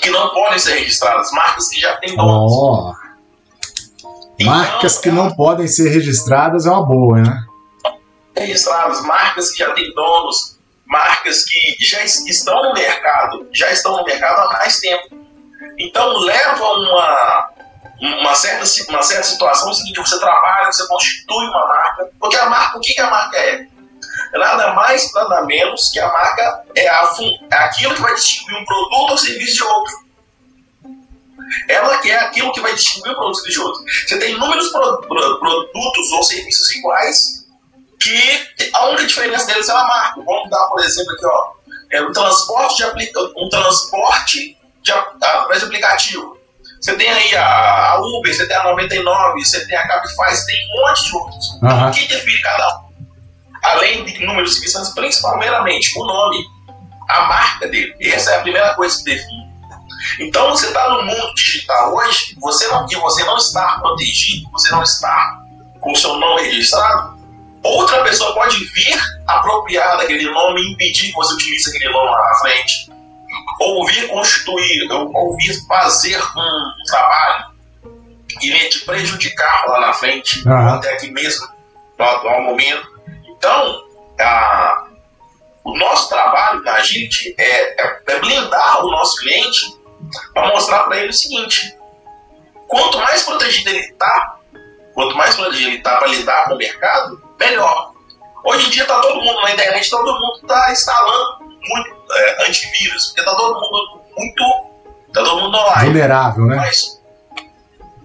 que 0.00 0.10
não 0.10 0.28
podem 0.30 0.58
ser 0.58 0.74
registradas, 0.74 1.30
marcas 1.32 1.68
que 1.68 1.80
já 1.80 1.96
têm 1.96 2.16
donos. 2.16 2.52
Oh. 2.52 2.94
Então, 4.38 4.52
marcas 4.52 4.98
que 4.98 5.10
não 5.10 5.34
podem 5.34 5.66
ser 5.66 5.90
registradas 5.90 6.66
é 6.66 6.70
uma 6.70 6.86
boa, 6.86 7.18
né? 7.18 7.44
Registradas, 8.36 9.02
marcas 9.02 9.50
que 9.50 9.58
já 9.58 9.72
têm 9.72 9.92
donos, 9.94 10.58
marcas 10.86 11.44
que 11.44 11.76
já 11.80 12.02
estão 12.04 12.62
no 12.62 12.72
mercado, 12.72 13.48
já 13.52 13.70
estão 13.70 13.96
no 13.96 14.04
mercado 14.04 14.40
há 14.40 14.52
mais 14.52 14.80
tempo. 14.80 15.14
Então 15.78 16.18
leva 16.18 16.64
uma, 16.64 17.50
uma 18.00 18.34
certa, 18.34 18.64
uma 18.90 19.02
certa 19.02 19.24
situação 19.24 19.68
é 19.68 19.72
o 19.72 19.74
seguinte, 19.74 19.98
você 19.98 20.18
trabalha, 20.18 20.72
você 20.72 20.86
constitui 20.86 21.46
uma 21.46 21.66
marca, 21.66 22.10
porque 22.18 22.36
a 22.36 22.48
marca, 22.48 22.78
o 22.78 22.80
que, 22.80 22.94
que 22.94 23.00
a 23.00 23.10
marca 23.10 23.36
é? 23.36 23.66
Nada 24.32 24.74
mais, 24.74 25.12
nada 25.12 25.42
menos 25.42 25.88
que 25.88 25.98
a 25.98 26.08
marca 26.08 26.64
é, 26.74 26.88
a, 26.88 27.12
é 27.50 27.56
aquilo 27.56 27.94
que 27.94 28.00
vai 28.00 28.14
distinguir 28.14 28.56
um 28.56 28.64
produto 28.64 29.10
ou 29.10 29.18
serviço 29.18 29.54
de 29.54 29.62
outro. 29.62 30.10
Ela 31.68 31.98
que 31.98 32.10
é 32.10 32.18
aquilo 32.18 32.52
que 32.52 32.60
vai 32.60 32.74
distinguir 32.74 33.12
um 33.12 33.16
produto 33.16 33.48
de 33.48 33.60
outro. 33.60 33.84
Você 34.06 34.18
tem 34.18 34.34
inúmeros 34.34 34.68
pro, 34.68 35.00
pro, 35.02 35.40
produtos 35.40 36.12
ou 36.12 36.22
serviços 36.22 36.74
iguais 36.76 37.46
que 38.00 38.70
a 38.72 38.86
única 38.86 39.06
diferença 39.06 39.46
deles 39.46 39.68
é 39.68 39.72
a 39.72 39.84
marca. 39.84 40.22
Vamos 40.22 40.48
dar, 40.48 40.66
por 40.68 40.80
exemplo, 40.80 41.12
aqui, 41.12 41.26
ó, 41.26 41.52
é 41.90 42.02
um 42.02 42.12
transporte 42.12 42.76
de 42.76 42.84
aplica 42.84 43.20
um 43.36 43.48
transporte 43.48 44.56
de, 44.82 44.92
através 44.92 45.60
de 45.60 45.66
aplicativo. 45.66 46.40
Você 46.80 46.96
tem 46.96 47.10
aí 47.10 47.36
a, 47.36 47.90
a 47.90 48.00
Uber, 48.00 48.34
você 48.34 48.46
tem 48.46 48.56
a 48.56 48.64
99, 48.64 49.44
você 49.44 49.66
tem 49.66 49.76
a 49.76 49.86
Cabify, 49.86 50.30
você 50.30 50.46
tem 50.46 50.66
um 50.66 50.80
monte 50.80 51.04
de 51.04 51.14
outros. 51.14 51.48
Uhum. 51.50 51.58
Então, 51.58 51.88
o 51.88 51.92
que 51.92 52.06
define 52.08 52.40
cada 52.40 52.78
um? 52.78 52.89
Além 53.62 54.04
de 54.04 54.24
números 54.24 54.50
de 54.50 54.68
serviços, 54.68 54.94
principalmente 54.94 55.92
o 55.98 56.04
nome, 56.04 56.44
a 57.08 57.22
marca 57.22 57.68
dele. 57.68 57.94
Essa 58.00 58.32
é 58.32 58.36
a 58.38 58.40
primeira 58.40 58.74
coisa 58.74 58.96
que 58.98 59.04
define. 59.04 59.50
Então, 60.18 60.50
você 60.50 60.66
está 60.66 60.88
no 60.90 61.02
mundo 61.04 61.34
digital 61.34 61.94
hoje, 61.94 62.36
você 62.40 62.66
não, 62.68 62.86
e 62.90 62.96
você 62.96 63.24
não 63.24 63.36
está 63.36 63.78
protegido, 63.80 64.50
você 64.50 64.70
não 64.70 64.82
está 64.82 65.42
com 65.80 65.92
o 65.92 65.96
seu 65.96 66.14
nome 66.16 66.42
registrado, 66.42 67.18
outra 67.62 68.02
pessoa 68.02 68.34
pode 68.34 68.56
vir 68.64 68.98
apropriar 69.26 69.98
daquele 69.98 70.30
nome 70.30 70.60
e 70.60 70.72
impedir 70.72 71.08
que 71.08 71.14
você 71.14 71.34
utilize 71.34 71.68
aquele 71.68 71.92
nome 71.92 72.10
lá 72.10 72.28
na 72.28 72.34
frente 72.36 72.90
ouvir 73.60 74.08
constituir, 74.08 74.90
ouvir 74.90 75.66
fazer 75.66 76.18
um 76.18 76.84
trabalho 76.86 77.50
e 78.42 78.68
te 78.68 78.80
prejudicar 78.80 79.64
lá 79.66 79.80
na 79.80 79.92
frente, 79.92 80.46
uhum. 80.48 80.68
até 80.74 80.94
aqui 80.94 81.10
mesmo, 81.10 81.46
no 81.98 82.04
atual 82.04 82.42
momento. 82.42 82.99
Então, 83.40 83.84
a, 84.20 84.84
o 85.64 85.74
nosso 85.78 86.10
trabalho 86.10 86.62
na 86.62 86.78
gente 86.80 87.34
é, 87.38 87.82
é, 87.82 88.00
é 88.06 88.20
blindar 88.20 88.84
o 88.84 88.90
nosso 88.90 89.16
cliente 89.16 89.80
para 90.34 90.48
mostrar 90.48 90.80
para 90.80 90.98
ele 90.98 91.08
o 91.08 91.12
seguinte: 91.12 91.74
quanto 92.68 92.98
mais 92.98 93.22
protegido 93.22 93.70
ele 93.70 93.78
está, 93.78 94.36
quanto 94.92 95.16
mais 95.16 95.34
protegido 95.34 95.70
ele 95.70 95.78
está 95.78 95.96
para 95.96 96.08
lidar 96.08 96.44
com 96.44 96.54
o 96.54 96.58
mercado, 96.58 97.22
melhor. 97.38 97.94
Hoje 98.44 98.66
em 98.66 98.70
dia 98.70 98.82
está 98.82 99.00
todo 99.00 99.22
mundo 99.22 99.40
na 99.40 99.52
internet, 99.52 99.88
todo 99.88 100.12
mundo 100.12 100.40
está 100.42 100.70
instalando 100.70 101.40
muito 101.40 102.12
é, 102.12 102.46
antivírus, 102.46 103.06
porque 103.06 103.20
está 103.20 103.34
todo 103.34 103.54
mundo 103.54 104.02
muito. 104.18 104.70
Está 105.08 105.24
todo 105.24 105.40
mundo 105.40 105.56
online. 105.56 105.84
Vulnerável, 105.86 106.44
né? 106.44 106.56
Mas, 106.56 107.02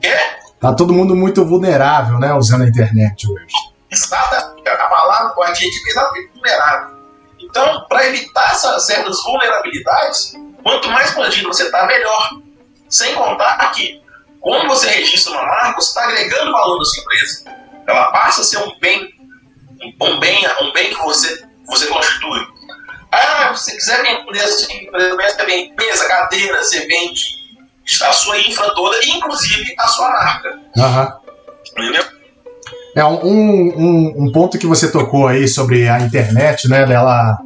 é? 0.02 0.46
Tá 0.62 0.74
todo 0.74 0.94
mundo 0.94 1.14
muito 1.14 1.46
vulnerável, 1.46 2.20
né? 2.20 2.34
Usando 2.34 2.64
a 2.64 2.68
internet 2.68 3.30
hoje. 3.30 3.75
Exatamente. 3.92 4.68
A 4.68 4.88
palavra 4.88 5.30
com 5.30 5.44
a 5.44 5.54
gente 5.54 5.76
exatamente 5.88 6.32
vulnerável. 6.34 6.96
Então, 7.40 7.86
para 7.88 8.08
evitar 8.08 8.52
essas 8.52 8.86
certas 8.86 9.22
vulnerabilidades, 9.24 10.34
quanto 10.64 10.90
mais 10.90 11.12
protegido 11.12 11.48
você 11.48 11.64
está, 11.64 11.86
melhor. 11.86 12.30
Sem 12.90 13.14
contar 13.14 13.72
que, 13.72 14.02
quando 14.40 14.68
você 14.68 14.88
registra 14.90 15.34
uma 15.34 15.44
marca, 15.44 15.82
você 15.82 15.88
está 15.88 16.04
agregando 16.04 16.52
valor 16.52 16.78
da 16.78 16.86
sua 16.86 17.04
empresa. 17.04 17.44
Ela 17.88 18.12
passa 18.12 18.42
a 18.42 18.44
ser 18.44 18.58
um 18.60 18.80
bem, 18.80 19.14
um 20.02 20.20
bem, 20.20 20.46
um 20.62 20.72
bem 20.72 20.90
que 20.90 21.02
você, 21.02 21.48
você 21.68 21.88
constitui. 21.88 22.48
Ah, 23.12 23.54
se 23.56 23.66
você 23.66 23.72
quiser 23.78 24.02
vender 24.02 24.42
a 24.42 24.48
sua 24.48 24.74
empresa, 24.74 25.38
você 25.38 25.46
vende 25.46 25.74
mesa, 25.78 26.08
cadeira, 26.08 26.64
você 26.64 26.86
vende 26.86 27.46
a 28.04 28.14
sua 28.14 28.40
infra 28.40 28.74
toda, 28.74 28.98
inclusive 29.06 29.76
a 29.78 29.88
sua 29.88 30.10
marca. 30.10 30.60
Uhum. 30.76 31.26
Entendeu? 31.72 32.15
É 32.96 33.04
um, 33.04 33.26
um, 33.26 34.24
um, 34.24 34.32
ponto 34.32 34.58
que 34.58 34.66
você 34.66 34.90
tocou 34.90 35.28
aí 35.28 35.50
sobre 35.50 35.90
a 35.90 36.00
internet, 36.00 36.70
né? 36.70 36.86
Dela 36.86 37.38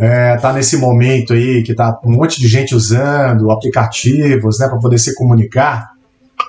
é, 0.00 0.36
tá 0.38 0.50
nesse 0.50 0.78
momento 0.78 1.34
aí 1.34 1.62
que 1.62 1.74
tá 1.74 2.00
um 2.02 2.12
monte 2.12 2.40
de 2.40 2.48
gente 2.48 2.74
usando 2.74 3.50
aplicativos, 3.50 4.58
né, 4.58 4.66
para 4.66 4.78
poder 4.78 4.98
se 4.98 5.14
comunicar. 5.14 5.90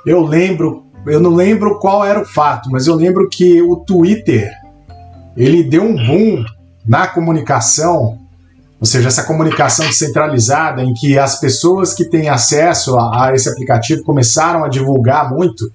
Eu 0.06 0.22
lembro, 0.22 0.86
eu 1.06 1.20
não 1.20 1.36
lembro 1.36 1.80
qual 1.80 2.06
era 2.06 2.22
o 2.22 2.26
fato, 2.26 2.72
mas 2.72 2.88
eu 2.88 2.96
lembro 2.96 3.28
que 3.30 3.62
o 3.62 3.76
Twitter 3.76 4.50
ele 5.36 5.62
deu 5.62 5.84
um 5.84 5.96
boom 5.96 6.46
na 6.88 7.08
comunicação 7.08 8.18
ou 8.80 8.86
seja, 8.86 9.10
essa 9.10 9.24
comunicação 9.24 9.86
descentralizada 9.86 10.82
em 10.82 10.94
que 10.94 11.20
as 11.20 11.38
pessoas 11.40 11.94
que 11.94 12.06
têm 12.06 12.30
acesso 12.30 12.98
a, 12.98 13.26
a, 13.26 13.36
esse 13.36 13.50
aplicativo 13.50 14.04
começaram 14.04 14.64
a 14.64 14.70
divulgar 14.70 15.30
muito, 15.30 15.70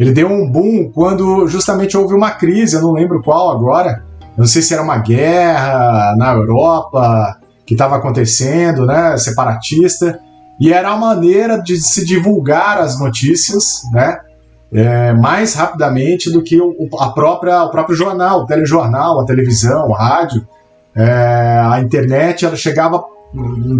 ele 0.00 0.12
deu 0.12 0.28
um 0.28 0.50
boom 0.50 0.90
quando 0.90 1.46
justamente 1.46 1.94
houve 1.94 2.14
uma 2.14 2.30
crise, 2.30 2.74
eu 2.74 2.80
não 2.80 2.92
lembro 2.92 3.22
qual 3.22 3.50
agora, 3.50 4.02
não 4.34 4.46
sei 4.46 4.62
se 4.62 4.72
era 4.72 4.82
uma 4.82 4.96
guerra 4.96 6.16
na 6.16 6.32
Europa 6.32 7.36
que 7.66 7.74
estava 7.74 7.96
acontecendo, 7.96 8.86
né, 8.86 9.14
separatista, 9.18 10.18
e 10.58 10.72
era 10.72 10.88
a 10.88 10.96
maneira 10.96 11.60
de 11.60 11.78
se 11.78 12.06
divulgar 12.06 12.78
as 12.78 12.98
notícias, 12.98 13.82
né, 13.92 14.20
é, 14.72 15.12
mais 15.12 15.52
rapidamente 15.52 16.32
do 16.32 16.42
que 16.42 16.58
o, 16.58 16.74
a 16.98 17.10
própria, 17.10 17.62
o 17.64 17.70
próprio 17.70 17.94
jornal, 17.94 18.40
o 18.40 18.46
telejornal, 18.46 19.20
a 19.20 19.26
televisão, 19.26 19.88
o 19.88 19.92
rádio. 19.92 20.46
É, 20.96 21.60
a 21.62 21.78
internet 21.80 22.46
ela 22.46 22.56
chegava 22.56 23.04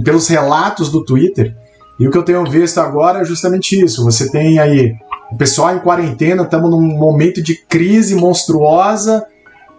pelos 0.04 0.28
relatos 0.28 0.90
do 0.90 1.02
Twitter. 1.02 1.56
E 1.98 2.06
o 2.06 2.10
que 2.10 2.18
eu 2.18 2.24
tenho 2.24 2.44
visto 2.44 2.78
agora 2.78 3.20
é 3.20 3.24
justamente 3.24 3.80
isso. 3.80 4.04
Você 4.04 4.30
tem 4.30 4.58
aí 4.58 4.94
o 5.30 5.36
pessoal 5.36 5.74
em 5.74 5.78
quarentena, 5.78 6.42
estamos 6.42 6.70
num 6.70 6.80
momento 6.80 7.42
de 7.42 7.56
crise 7.56 8.14
monstruosa 8.14 9.24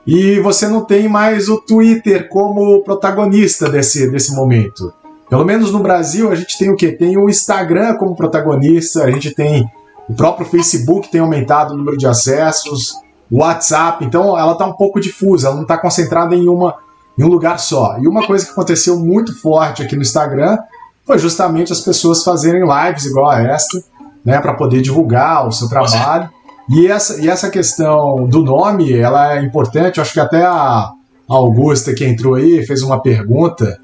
e 0.05 0.39
você 0.39 0.67
não 0.67 0.85
tem 0.85 1.07
mais 1.07 1.49
o 1.49 1.59
Twitter 1.61 2.29
como 2.29 2.83
protagonista 2.83 3.69
desse, 3.69 4.09
desse 4.09 4.33
momento. 4.33 4.93
Pelo 5.29 5.45
menos 5.45 5.71
no 5.71 5.79
Brasil, 5.79 6.31
a 6.31 6.35
gente 6.35 6.57
tem 6.57 6.69
o 6.69 6.75
quê? 6.75 6.91
Tem 6.91 7.17
o 7.17 7.29
Instagram 7.29 7.95
como 7.95 8.15
protagonista, 8.15 9.03
a 9.03 9.11
gente 9.11 9.33
tem 9.33 9.69
o 10.09 10.13
próprio 10.13 10.45
Facebook 10.45 11.09
tem 11.09 11.21
aumentado 11.21 11.73
o 11.73 11.77
número 11.77 11.95
de 11.95 12.05
acessos, 12.05 12.95
o 13.31 13.39
WhatsApp, 13.39 14.03
então 14.03 14.37
ela 14.37 14.51
está 14.51 14.65
um 14.65 14.73
pouco 14.73 14.99
difusa, 14.99 15.47
ela 15.47 15.55
não 15.55 15.63
está 15.63 15.77
concentrada 15.77 16.35
em 16.35 16.49
uma 16.49 16.75
em 17.17 17.23
um 17.23 17.27
lugar 17.27 17.59
só. 17.59 17.97
E 17.99 18.07
uma 18.07 18.25
coisa 18.25 18.45
que 18.45 18.51
aconteceu 18.51 18.97
muito 18.99 19.39
forte 19.39 19.83
aqui 19.83 19.95
no 19.95 20.01
Instagram 20.01 20.57
foi 21.05 21.17
justamente 21.17 21.71
as 21.71 21.81
pessoas 21.81 22.23
fazerem 22.23 22.63
lives 22.63 23.05
igual 23.05 23.29
a 23.29 23.41
esta, 23.41 23.81
né, 24.25 24.39
para 24.39 24.53
poder 24.53 24.81
divulgar 24.81 25.47
o 25.47 25.51
seu 25.51 25.67
trabalho. 25.67 26.29
E 26.69 26.87
essa, 26.87 27.21
e 27.21 27.27
essa 27.27 27.49
questão 27.49 28.27
do 28.27 28.43
nome, 28.43 28.97
ela 28.97 29.35
é 29.35 29.41
importante. 29.41 29.97
Eu 29.97 30.03
acho 30.03 30.13
que 30.13 30.19
até 30.19 30.43
a 30.43 30.91
Augusta 31.27 31.93
que 31.93 32.05
entrou 32.05 32.35
aí 32.35 32.65
fez 32.65 32.81
uma 32.81 33.01
pergunta. 33.01 33.79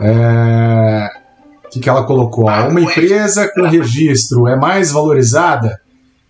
É, 0.00 1.10
que, 1.70 1.80
que 1.80 1.88
ela 1.88 2.04
colocou? 2.04 2.46
Uma 2.46 2.80
empresa 2.80 3.48
com 3.48 3.62
registro 3.62 4.48
é 4.48 4.56
mais 4.56 4.92
valorizada? 4.92 5.80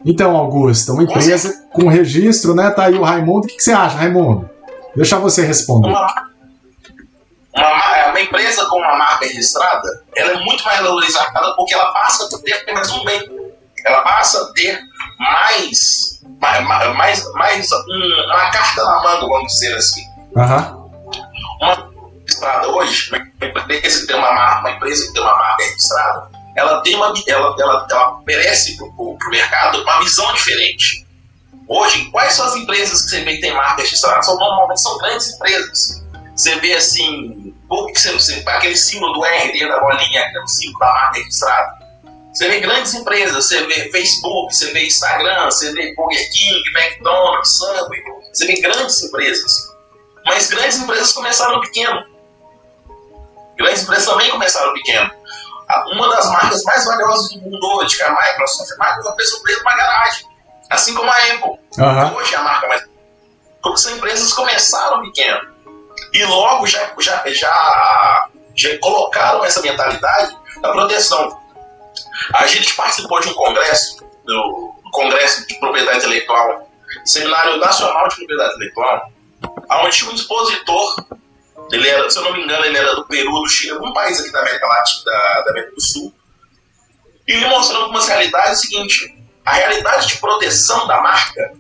Então, 0.05 0.37
Augusta, 0.37 0.93
uma 0.93 1.03
empresa 1.03 1.67
com 1.73 1.89
registro, 1.89 2.55
né? 2.55 2.71
Tá 2.71 2.85
aí 2.85 2.95
o 2.95 3.03
Raimundo. 3.03 3.45
O 3.45 3.49
que, 3.49 3.57
que 3.57 3.63
você 3.63 3.73
acha, 3.73 3.97
Raimundo? 3.97 4.49
Deixa 4.97 5.19
você 5.19 5.45
responder 5.45 5.93
uma, 7.55 7.97
é, 7.97 8.11
uma 8.11 8.21
empresa 8.21 8.67
com 8.67 8.79
uma 8.79 8.97
marca 8.97 9.27
registrada, 9.27 10.03
ela 10.17 10.33
é 10.33 10.45
muito 10.45 10.65
mais 10.65 10.81
valorizada 10.81 11.55
porque 11.57 11.75
ela 11.75 11.93
passa 11.93 12.25
a 12.25 12.39
ter 12.39 12.73
mais 12.73 12.91
um 12.93 13.05
bem. 13.05 13.40
Ela 13.85 14.03
passa 14.03 14.43
a 14.43 14.53
ter 14.53 14.81
mais, 15.19 16.21
mais, 16.41 16.95
mais, 16.95 17.33
mais 17.33 17.73
um, 17.73 18.25
uma 18.27 18.51
carta 18.51 18.85
na 18.85 19.03
manga, 19.03 19.27
vamos 19.27 19.53
dizer 19.53 19.77
assim. 19.77 20.03
Uhum. 20.37 20.91
Uma 21.61 21.91
registrada 22.21 22.69
hoje, 22.69 23.11
uma 23.11 23.47
empresa 23.47 24.01
que 24.01 24.07
tem 24.07 24.17
uma 24.17 24.33
marca, 24.33 24.61
uma 24.61 24.71
empresa 24.73 25.07
que 25.07 25.13
tem 25.13 25.23
uma 25.23 25.37
marca 25.37 25.65
registrada, 25.65 26.31
ela 26.57 26.81
tem 26.83 26.95
uma, 26.97 27.13
ela, 27.27 27.57
ela, 27.59 27.87
ela 27.91 28.19
oferece 28.19 28.77
para 28.77 28.87
o 28.87 29.19
mercado 29.31 29.83
uma 29.83 30.01
visão 30.01 30.33
diferente. 30.35 31.07
Hoje, 31.69 32.11
quais 32.11 32.33
são 32.33 32.47
as 32.47 32.57
empresas 32.57 33.05
que 33.05 33.11
você 33.11 33.25
vê 33.25 33.35
que 33.37 33.41
tem 33.41 33.55
marca 33.55 33.83
registrada? 33.83 34.23
São, 34.23 34.37
normalmente 34.37 34.81
são 34.81 34.99
grandes 34.99 35.35
empresas 35.35 36.01
você 36.41 36.59
vê 36.59 36.73
assim, 36.73 37.55
pouco 37.69 37.93
que 37.93 38.01
você, 38.01 38.13
você, 38.13 38.43
aquele 38.47 38.77
símbolo 38.77 39.13
do 39.13 39.25
R 39.25 39.53
dentro 39.53 39.69
da 39.69 39.81
bolinha, 39.81 40.23
aquele 40.23 40.49
símbolo 40.49 40.79
da 40.79 40.93
marca 40.93 41.19
registrada. 41.19 41.79
Você 42.33 42.49
vê 42.49 42.61
grandes 42.61 42.95
empresas, 42.95 43.45
você 43.45 43.67
vê 43.67 43.91
Facebook, 43.91 44.55
você 44.55 44.73
vê 44.73 44.87
Instagram, 44.87 45.47
você 45.47 45.73
vê 45.73 45.95
Burger 45.95 46.31
King, 46.31 46.63
McDonald's, 46.77 47.57
Subway, 47.59 48.01
você 48.33 48.47
vê 48.47 48.61
grandes 48.61 49.03
empresas. 49.03 49.53
Mas 50.27 50.49
grandes 50.49 50.79
empresas 50.79 51.13
começaram 51.13 51.61
pequeno. 51.61 52.05
Grandes 53.57 53.83
empresas 53.83 54.07
também 54.07 54.31
começaram 54.31 54.73
pequeno. 54.75 55.11
Uma 55.93 56.09
das 56.09 56.27
marcas 56.31 56.63
mais 56.65 56.85
valiosas 56.85 57.33
do 57.33 57.43
mundo 57.43 57.67
hoje, 57.77 57.97
que 57.97 58.03
é 58.03 58.07
a 58.07 58.11
Microsoft, 58.11 58.71
a 58.79 58.97
Microsoft 58.97 59.47
fez 59.47 59.61
uma 59.61 59.77
garagem. 59.77 60.27
Assim 60.69 60.95
como 60.95 61.11
a 61.11 61.17
Apple. 61.17 61.59
Uhum. 61.79 62.17
Hoje 62.17 62.35
é 62.35 62.39
a 62.39 62.43
marca 62.43 62.69
mais. 62.69 62.85
Porque 63.63 63.79
são 63.79 63.97
empresas 63.97 64.31
que 64.31 64.37
começaram 64.37 65.03
pequeno 65.03 65.51
e 66.13 66.25
logo 66.25 66.67
já, 66.67 66.93
já, 66.99 67.23
já, 67.27 68.29
já 68.55 68.79
colocaram 68.79 69.45
essa 69.45 69.61
mentalidade 69.61 70.37
da 70.61 70.73
proteção. 70.73 71.40
A 72.35 72.47
gente 72.47 72.75
participou 72.75 73.21
de 73.21 73.29
um 73.29 73.35
congresso, 73.35 74.05
do 74.25 74.75
Congresso 74.93 75.47
de 75.47 75.55
Propriedade 75.59 75.99
Intelectual, 75.99 76.71
Seminário 77.05 77.57
Nacional 77.57 78.09
de 78.09 78.17
Propriedade 78.17 78.55
Intelectual, 78.55 79.13
onde 79.71 80.05
um 80.05 80.13
expositor, 80.13 81.07
ele 81.73 81.89
era, 81.89 82.11
se 82.11 82.19
eu 82.19 82.25
não 82.25 82.33
me 82.33 82.43
engano, 82.43 82.65
ele 82.65 82.77
era 82.77 82.95
do 82.95 83.07
Peru, 83.07 83.31
do 83.31 83.49
Chile, 83.49 83.73
algum 83.73 83.93
país 83.93 84.21
aqui 84.21 84.33
da 84.33 84.41
América 84.41 84.67
Latina, 84.67 85.05
da, 85.05 85.41
da 85.43 85.51
América 85.51 85.75
do 85.75 85.81
Sul, 85.81 86.15
e 87.27 87.33
ele 87.33 87.47
mostrou 87.47 87.83
algumas 87.83 88.09
realidades 88.09 88.61
seguinte, 88.61 89.17
a 89.45 89.53
realidade 89.53 90.09
de 90.09 90.17
proteção 90.19 90.87
da 90.87 91.01
marca, 91.01 91.53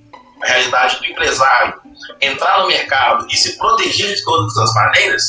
a 0.43 0.47
realidade 0.47 0.99
do 0.99 1.07
empresário, 1.07 1.81
entrar 2.21 2.61
no 2.61 2.67
mercado 2.67 3.27
e 3.31 3.37
se 3.37 3.57
proteger 3.57 4.15
de 4.15 4.25
todas 4.25 4.57
as 4.57 4.75
maneiras, 4.75 5.23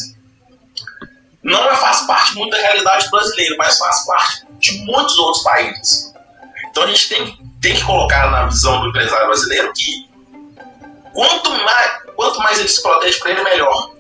não 1.44 1.70
é, 1.70 1.76
faz 1.76 2.02
parte 2.02 2.36
muito 2.36 2.52
da 2.52 2.58
realidade 2.58 3.10
brasileira, 3.10 3.56
mas 3.58 3.78
faz 3.78 4.06
parte 4.06 4.46
de 4.62 4.86
muitos 4.86 5.18
outros 5.18 5.44
países. 5.44 6.14
Então 6.70 6.84
a 6.84 6.88
gente 6.88 7.10
tem, 7.10 7.38
tem 7.62 7.76
que 7.76 7.84
colocar 7.84 8.30
na 8.32 8.46
visão 8.46 8.80
do 8.82 8.90
empresário 8.90 9.28
brasileiro 9.28 9.74
que 9.74 10.10
quanto 11.14 11.50
mais, 11.52 11.92
quanto 12.16 12.40
mais 12.40 12.60
ele 12.60 12.70
se 12.70 12.82
protege 12.82 13.20
para 13.20 13.32
ele, 13.32 13.44
melhor. 13.44 13.92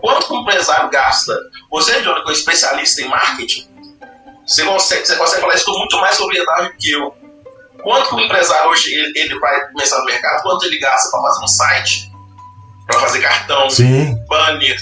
Quanto 0.00 0.32
o 0.32 0.42
empresário 0.42 0.90
gasta, 0.90 1.34
você, 1.70 2.00
Johnny, 2.02 2.22
que 2.22 2.28
é 2.28 2.30
um 2.30 2.32
especialista 2.32 3.02
em 3.02 3.08
marketing, 3.08 3.68
você 4.46 4.64
consegue, 4.64 5.06
você 5.06 5.16
consegue 5.16 5.40
falar 5.40 5.54
isso 5.54 5.64
com 5.64 5.78
muito 5.78 5.98
mais 5.98 6.16
sobriedade 6.16 6.76
que 6.78 6.90
eu. 6.90 7.14
Quanto 7.82 8.14
o 8.14 8.20
empresário 8.20 8.70
hoje 8.70 8.92
ele, 8.92 9.18
ele 9.18 9.38
vai 9.38 9.68
começar 9.68 9.98
no 9.98 10.04
mercado, 10.04 10.42
quanto 10.42 10.66
ele 10.66 10.78
gasta 10.78 11.10
para 11.10 11.22
fazer 11.22 11.44
um 11.44 11.48
site, 11.48 12.12
para 12.86 13.00
fazer 13.00 13.20
cartão, 13.20 13.70
Sim. 13.70 14.16
banner, 14.26 14.80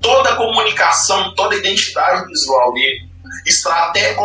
toda 0.00 0.30
a 0.30 0.36
comunicação, 0.36 1.34
toda 1.34 1.54
a 1.54 1.58
identidade 1.58 2.26
visual 2.26 2.72
dele, 2.72 3.08
estratégia, 3.44 4.16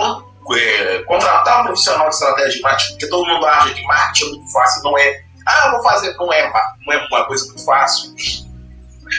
é, 0.54 1.00
contratar 1.04 1.62
um 1.62 1.66
profissional 1.66 2.10
de 2.10 2.16
estratégia 2.16 2.52
de 2.52 2.62
marketing, 2.62 2.92
porque 2.92 3.08
todo 3.08 3.28
mundo 3.28 3.46
acha 3.46 3.74
que 3.74 3.84
marketing 3.84 4.26
é 4.26 4.30
muito 4.30 4.52
fácil, 4.52 4.84
não 4.84 4.98
é. 4.98 5.24
Ah, 5.46 5.72
vou 5.72 5.84
fazer, 5.84 6.16
não 6.18 6.32
é, 6.32 6.52
não 6.86 6.94
é 6.94 7.08
uma 7.08 7.26
coisa 7.26 7.46
muito 7.48 7.66
fácil. 7.66 8.14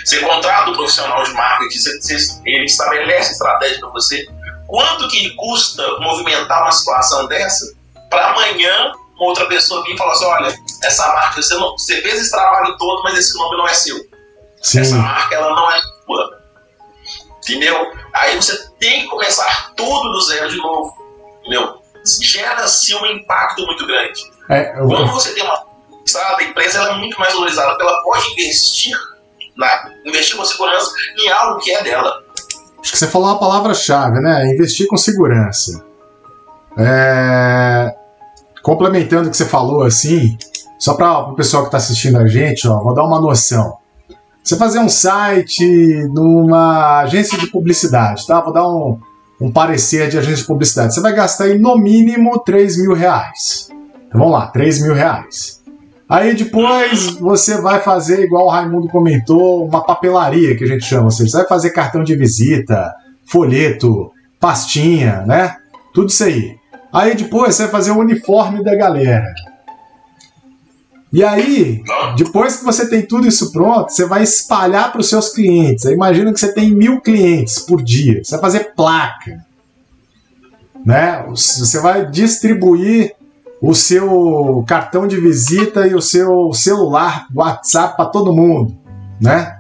Você 0.05 0.21
contrata 0.21 0.71
um 0.71 0.75
profissional 0.75 1.23
de 1.23 1.33
marketing, 1.33 1.79
você, 1.79 2.41
ele 2.47 2.65
estabelece 2.65 3.33
estratégia 3.33 3.81
para 3.81 3.91
você. 3.91 4.27
Quanto 4.67 5.09
que 5.09 5.31
custa 5.37 5.87
movimentar 6.01 6.63
uma 6.63 6.73
situação 6.73 7.27
dessa 7.27 7.75
para 8.09 8.31
amanhã 8.31 8.93
uma 9.17 9.29
outra 9.29 9.47
pessoa 9.47 9.83
vir 9.85 9.95
e 9.95 9.99
falar 9.99 10.13
assim, 10.13 10.25
olha, 10.25 10.59
essa 10.83 11.07
marca, 11.13 11.43
você, 11.43 11.55
não, 11.55 11.73
você 11.73 12.01
fez 12.03 12.21
esse 12.21 12.31
trabalho 12.31 12.77
todo, 12.77 13.03
mas 13.03 13.19
esse 13.19 13.37
nome 13.37 13.57
não 13.57 13.69
é 13.69 13.75
seu. 13.75 13.97
Sim. 14.61 14.81
Essa 14.81 14.97
marca, 14.97 15.35
ela 15.35 15.55
não 15.55 15.71
é 15.71 15.81
sua. 15.81 16.43
Entendeu? 17.39 17.93
Aí 18.15 18.37
você 18.37 18.57
tem 18.79 19.03
que 19.03 19.09
começar 19.09 19.73
tudo 19.77 20.13
do 20.13 20.21
zero 20.23 20.49
de 20.49 20.57
novo. 20.57 21.02
Entendeu? 21.43 21.83
Gera-se 22.23 22.95
um 22.97 23.07
impacto 23.07 23.65
muito 23.65 23.87
grande. 23.87 24.21
É, 24.49 24.79
eu... 24.79 24.87
Quando 24.87 25.13
você 25.13 25.35
tem 25.35 25.45
uma 25.45 25.73
a 26.37 26.43
empresa 26.43 26.79
ela 26.79 26.95
é 26.95 26.99
muito 26.99 27.19
mais 27.19 27.33
valorizada, 27.33 27.69
porque 27.71 27.83
ela 27.85 28.03
pode 28.03 28.33
investir 28.33 28.97
na, 29.57 29.93
investir 30.05 30.37
com 30.37 30.45
segurança 30.45 30.91
em 31.17 31.31
algo 31.31 31.61
que 31.61 31.71
é 31.71 31.83
dela. 31.83 32.13
Acho 32.81 32.93
que 32.93 32.99
você 32.99 33.07
falou 33.07 33.29
uma 33.29 33.39
palavra-chave, 33.39 34.21
né? 34.21 34.53
Investir 34.53 34.87
com 34.89 34.97
segurança. 34.97 35.85
É... 36.77 37.95
Complementando 38.63 39.29
o 39.29 39.31
que 39.31 39.37
você 39.37 39.45
falou, 39.45 39.85
assim, 39.85 40.37
só 40.79 40.95
para 40.95 41.19
o 41.19 41.35
pessoal 41.35 41.63
que 41.63 41.69
está 41.69 41.79
assistindo 41.79 42.19
a 42.19 42.27
gente, 42.27 42.67
ó, 42.67 42.81
vou 42.81 42.95
dar 42.95 43.05
uma 43.05 43.21
noção. 43.21 43.79
Você 44.43 44.57
fazer 44.57 44.81
um 44.81 44.89
site 44.89 45.65
numa 46.13 47.01
agência 47.01 47.39
de 47.39 47.47
publicidade, 47.47 48.27
tá? 48.27 48.41
Vou 48.41 48.53
dar 48.53 48.67
um, 48.67 48.99
um 49.43 49.51
parecer 49.51 50.09
de 50.09 50.17
agência 50.17 50.43
de 50.43 50.47
publicidade. 50.47 50.95
Você 50.95 51.01
vai 51.01 51.13
gastar 51.13 51.45
aí 51.45 51.59
no 51.59 51.77
mínimo 51.77 52.39
3 52.45 52.81
mil 52.81 52.95
reais. 52.95 53.69
Então 54.07 54.21
vamos 54.21 54.33
lá, 54.33 54.47
3 54.47 54.83
mil 54.83 54.95
reais. 54.95 55.61
Aí 56.09 56.35
depois 56.35 57.17
você 57.17 57.61
vai 57.61 57.81
fazer, 57.81 58.23
igual 58.23 58.47
o 58.47 58.51
Raimundo 58.51 58.89
comentou, 58.89 59.67
uma 59.67 59.83
papelaria 59.83 60.57
que 60.57 60.63
a 60.63 60.67
gente 60.67 60.85
chama. 60.85 61.11
Você 61.11 61.27
vai 61.29 61.47
fazer 61.47 61.71
cartão 61.71 62.05
de 62.05 62.15
visita, 62.15 62.95
folheto, 63.25 64.13
pastinha, 64.39 65.25
né? 65.27 65.57
Tudo 65.93 66.11
isso 66.11 66.23
aí. 66.23 66.57
Aí 66.93 67.17
depois 67.17 67.55
você 67.55 67.63
vai 67.63 67.73
fazer 67.73 67.91
o 67.91 67.99
uniforme 67.99 68.63
da 68.63 68.77
galera. 68.77 69.25
E 71.13 71.23
aí, 71.23 71.83
depois 72.17 72.57
que 72.57 72.65
você 72.65 72.89
tem 72.89 73.03
tudo 73.03 73.29
isso 73.29 73.53
pronto, 73.53 73.93
você 73.93 74.07
vai 74.07 74.23
espalhar 74.23 74.91
para 74.91 75.01
os 75.03 75.11
seus 75.11 75.29
clientes. 75.29 75.85
Aí 75.85 75.93
imagina 75.93 76.33
que 76.33 76.41
você 76.41 76.53
tem 76.55 76.75
mil 76.75 77.03
clientes 77.03 77.59
por 77.59 77.83
dia. 77.83 78.25
Você 78.25 78.33
vai 78.33 78.41
fazer 78.41 78.73
placa. 78.75 79.45
Né? 80.87 81.23
Você 81.29 81.81
vai 81.81 82.11
distribuir 82.11 83.15
o 83.61 83.75
seu 83.75 84.65
cartão 84.67 85.07
de 85.07 85.21
visita 85.21 85.87
e 85.87 85.95
o 85.95 86.01
seu 86.01 86.53
celular, 86.53 87.27
WhatsApp 87.33 87.97
para 87.97 88.07
todo 88.07 88.35
mundo, 88.35 88.77
né? 89.21 89.57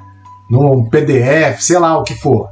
No 0.50 0.90
PDF, 0.90 1.60
sei 1.60 1.78
lá 1.78 1.96
o 1.96 2.02
que 2.02 2.14
for. 2.14 2.48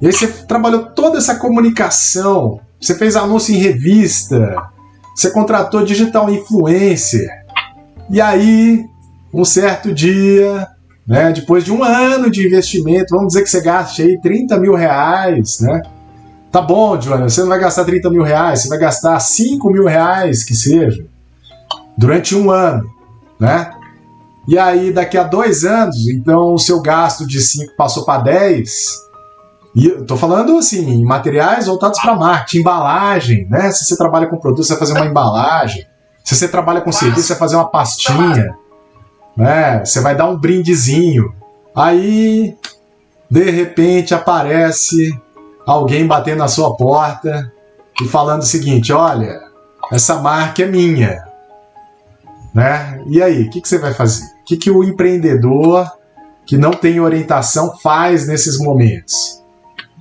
E 0.00 0.06
aí 0.06 0.12
você 0.12 0.28
trabalhou 0.28 0.86
toda 0.90 1.18
essa 1.18 1.34
comunicação, 1.34 2.60
você 2.80 2.94
fez 2.94 3.16
anúncio 3.16 3.52
em 3.54 3.58
revista, 3.58 4.70
você 5.16 5.30
contratou 5.30 5.84
digital 5.84 6.30
influencer. 6.30 7.43
E 8.10 8.20
aí, 8.20 8.84
um 9.32 9.44
certo 9.44 9.92
dia, 9.92 10.68
né, 11.06 11.32
depois 11.32 11.64
de 11.64 11.72
um 11.72 11.82
ano 11.82 12.30
de 12.30 12.46
investimento, 12.46 13.14
vamos 13.14 13.28
dizer 13.28 13.42
que 13.42 13.50
você 13.50 13.60
gaste 13.60 14.02
aí 14.02 14.20
30 14.20 14.58
mil 14.58 14.74
reais, 14.74 15.60
né? 15.60 15.82
Tá 16.52 16.60
bom, 16.60 17.00
Joana, 17.00 17.28
você 17.28 17.40
não 17.40 17.48
vai 17.48 17.58
gastar 17.58 17.84
30 17.84 18.10
mil 18.10 18.22
reais, 18.22 18.62
você 18.62 18.68
vai 18.68 18.78
gastar 18.78 19.18
5 19.18 19.70
mil 19.70 19.86
reais, 19.86 20.44
que 20.44 20.54
seja, 20.54 21.04
durante 21.98 22.36
um 22.36 22.50
ano, 22.50 22.88
né? 23.40 23.70
E 24.46 24.58
aí, 24.58 24.92
daqui 24.92 25.16
a 25.16 25.24
dois 25.24 25.64
anos, 25.64 26.06
então 26.08 26.52
o 26.52 26.58
seu 26.58 26.80
gasto 26.80 27.26
de 27.26 27.40
5 27.40 27.74
passou 27.76 28.04
para 28.04 28.22
10. 28.22 28.70
E 29.74 29.86
eu 29.86 30.06
tô 30.06 30.16
falando 30.16 30.56
assim, 30.58 31.02
materiais 31.04 31.66
voltados 31.66 31.98
para 32.00 32.14
marketing, 32.14 32.58
embalagem, 32.58 33.48
né? 33.48 33.72
Se 33.72 33.84
você 33.84 33.96
trabalha 33.96 34.26
com 34.26 34.36
produto, 34.36 34.62
você 34.62 34.74
vai 34.74 34.78
fazer 34.78 34.92
uma 34.92 35.06
embalagem. 35.06 35.84
Se 36.24 36.34
você 36.34 36.48
trabalha 36.48 36.80
com 36.80 36.90
serviço, 36.90 37.26
você 37.26 37.34
vai 37.34 37.38
fazer 37.40 37.56
uma 37.56 37.68
pastinha, 37.68 38.56
né? 39.36 39.84
Você 39.84 40.00
vai 40.00 40.16
dar 40.16 40.26
um 40.26 40.38
brindezinho. 40.38 41.34
Aí, 41.76 42.56
de 43.30 43.50
repente, 43.50 44.14
aparece 44.14 45.12
alguém 45.66 46.06
batendo 46.06 46.38
na 46.38 46.48
sua 46.48 46.74
porta 46.76 47.52
e 48.00 48.08
falando 48.08 48.40
o 48.40 48.46
seguinte: 48.46 48.90
olha, 48.90 49.38
essa 49.92 50.16
marca 50.16 50.62
é 50.62 50.66
minha. 50.66 51.22
Né? 52.54 53.02
E 53.06 53.22
aí, 53.22 53.42
o 53.42 53.50
que, 53.50 53.60
que, 53.60 53.68
você 53.68 53.78
vai 53.78 53.92
fazer? 53.92 54.24
O 54.24 54.44
que, 54.46 54.56
que 54.56 54.70
o 54.70 54.82
empreendedor 54.82 55.90
que 56.46 56.56
não 56.56 56.70
tem 56.70 57.00
orientação 57.00 57.76
faz 57.82 58.26
nesses 58.26 58.58
momentos? 58.58 59.42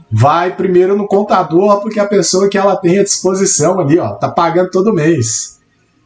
Vai 0.10 0.56
primeiro 0.56 0.96
no 0.96 1.08
contador, 1.08 1.82
porque 1.82 2.00
a 2.00 2.08
pessoa 2.08 2.48
que 2.48 2.58
ela 2.58 2.78
tem 2.78 3.00
à 3.00 3.04
disposição 3.04 3.80
ali, 3.80 4.00
ó, 4.00 4.14
tá 4.14 4.30
pagando 4.30 4.70
todo 4.70 4.94
mês. 4.94 5.60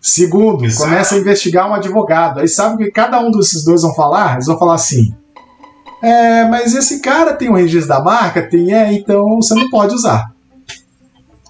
Segundo, 0.08 0.63
Exato. 0.63 0.89
começa 0.89 1.15
a 1.15 1.17
investigar 1.17 1.70
um 1.70 1.74
advogado. 1.74 2.39
Aí 2.39 2.48
sabe 2.48 2.76
o 2.76 2.78
que 2.78 2.89
cada 2.89 3.20
um 3.20 3.30
desses 3.30 3.65
dois 3.65 3.82
vão 3.82 3.93
falar? 3.93 4.36
Eles 4.36 4.46
vão 4.46 4.58
falar 4.58 4.76
assim: 4.76 5.13
é, 6.02 6.46
mas 6.46 6.74
esse 6.74 7.02
cara 7.02 7.34
tem 7.34 7.50
o 7.50 7.52
um 7.52 7.56
registro 7.56 7.89
da 7.89 8.02
marca? 8.02 8.41
Tem, 8.41 8.74
é, 8.74 8.93
então 8.93 9.36
você 9.36 9.54
não 9.54 9.70
pode 9.70 9.93
usar. 9.93 10.32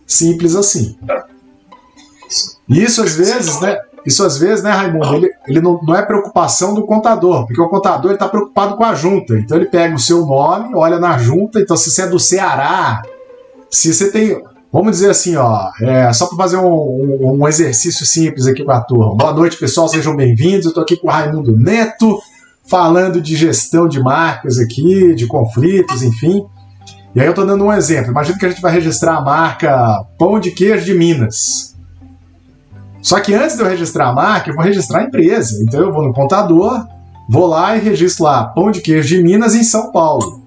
Simples 0.08 0.56
assim. 0.56 0.98
Isso 2.68 3.04
às 3.04 3.16
vezes, 3.16 3.62
né? 3.62 3.78
Isso 4.04 4.26
às 4.26 4.40
vezes, 4.40 4.64
né, 4.64 4.72
Raimundo? 4.72 5.14
Ele, 5.18 5.30
ele 5.48 5.62
não, 5.62 5.80
não 5.84 5.96
é 5.96 6.02
preocupação 6.02 6.74
do 6.74 6.84
contador, 6.84 7.46
porque 7.46 7.62
o 7.62 7.70
contador 7.70 8.14
está 8.14 8.28
preocupado 8.28 8.76
com 8.76 8.84
a 8.84 8.96
junta. 8.96 9.38
Então 9.38 9.56
ele 9.56 9.68
pega 9.68 9.94
o 9.94 10.00
seu 10.00 10.26
nome, 10.26 10.74
olha 10.74 10.98
na 10.98 11.16
junta. 11.20 11.60
Então, 11.60 11.78
se 11.78 11.92
você 11.92 12.02
é 12.02 12.08
do 12.08 12.18
Ceará, 12.18 13.04
se 13.70 13.94
você 13.94 14.12
tem. 14.12 14.42
Vamos 14.72 14.92
dizer 14.92 15.10
assim, 15.10 15.36
ó, 15.38 15.70
é, 15.82 16.12
só 16.12 16.28
para 16.28 16.38
fazer 16.38 16.58
um, 16.58 16.68
um, 16.68 17.40
um, 17.40 17.48
exercício 17.48 18.06
simples 18.06 18.46
aqui 18.46 18.66
com 18.66 18.72
a 18.72 18.82
turma. 18.82 19.16
Boa 19.16 19.34
noite, 19.34 19.58
pessoal, 19.58 19.88
sejam 19.88 20.14
bem-vindos. 20.14 20.66
Eu 20.66 20.70
estou 20.70 20.84
aqui 20.84 20.98
com 20.98 21.08
o 21.08 21.12
Raimundo 21.12 21.58
Neto 21.58 22.20
falando 22.70 23.22
de 23.22 23.36
gestão 23.38 23.88
de 23.88 24.02
marcas 24.02 24.60
aqui, 24.60 25.16
de 25.16 25.26
conflitos, 25.26 26.04
enfim. 26.04 26.46
E 27.16 27.20
aí 27.22 27.26
eu 27.26 27.32
estou 27.32 27.46
dando 27.46 27.64
um 27.64 27.72
exemplo. 27.72 28.12
Imagina 28.12 28.38
que 28.38 28.46
a 28.46 28.50
gente 28.50 28.62
vai 28.62 28.74
registrar 28.74 29.16
a 29.16 29.22
marca 29.22 30.06
Pão 30.20 30.38
de 30.38 30.52
Queijo 30.52 30.84
de 30.84 30.94
Minas. 30.94 31.74
Só 33.02 33.22
que 33.22 33.34
antes 33.34 33.56
de 33.56 33.62
eu 33.62 33.70
registrar 33.70 34.10
a 34.10 34.14
marca, 34.14 34.50
eu 34.50 34.56
vou 34.56 34.66
registrar 34.66 35.00
a 35.00 35.04
empresa. 35.04 35.64
Então 35.64 35.80
eu 35.80 35.94
vou 35.94 36.04
no 36.04 36.14
contador, 36.14 36.86
vou 37.30 37.48
lá 37.48 37.78
e 37.78 37.80
registro 37.80 38.26
lá 38.26 38.44
Pão 38.44 38.70
de 38.70 38.82
Queijo 38.82 39.08
de 39.08 39.24
Minas 39.24 39.56
em 39.56 39.64
São 39.64 39.94
Paulo. 39.94 40.44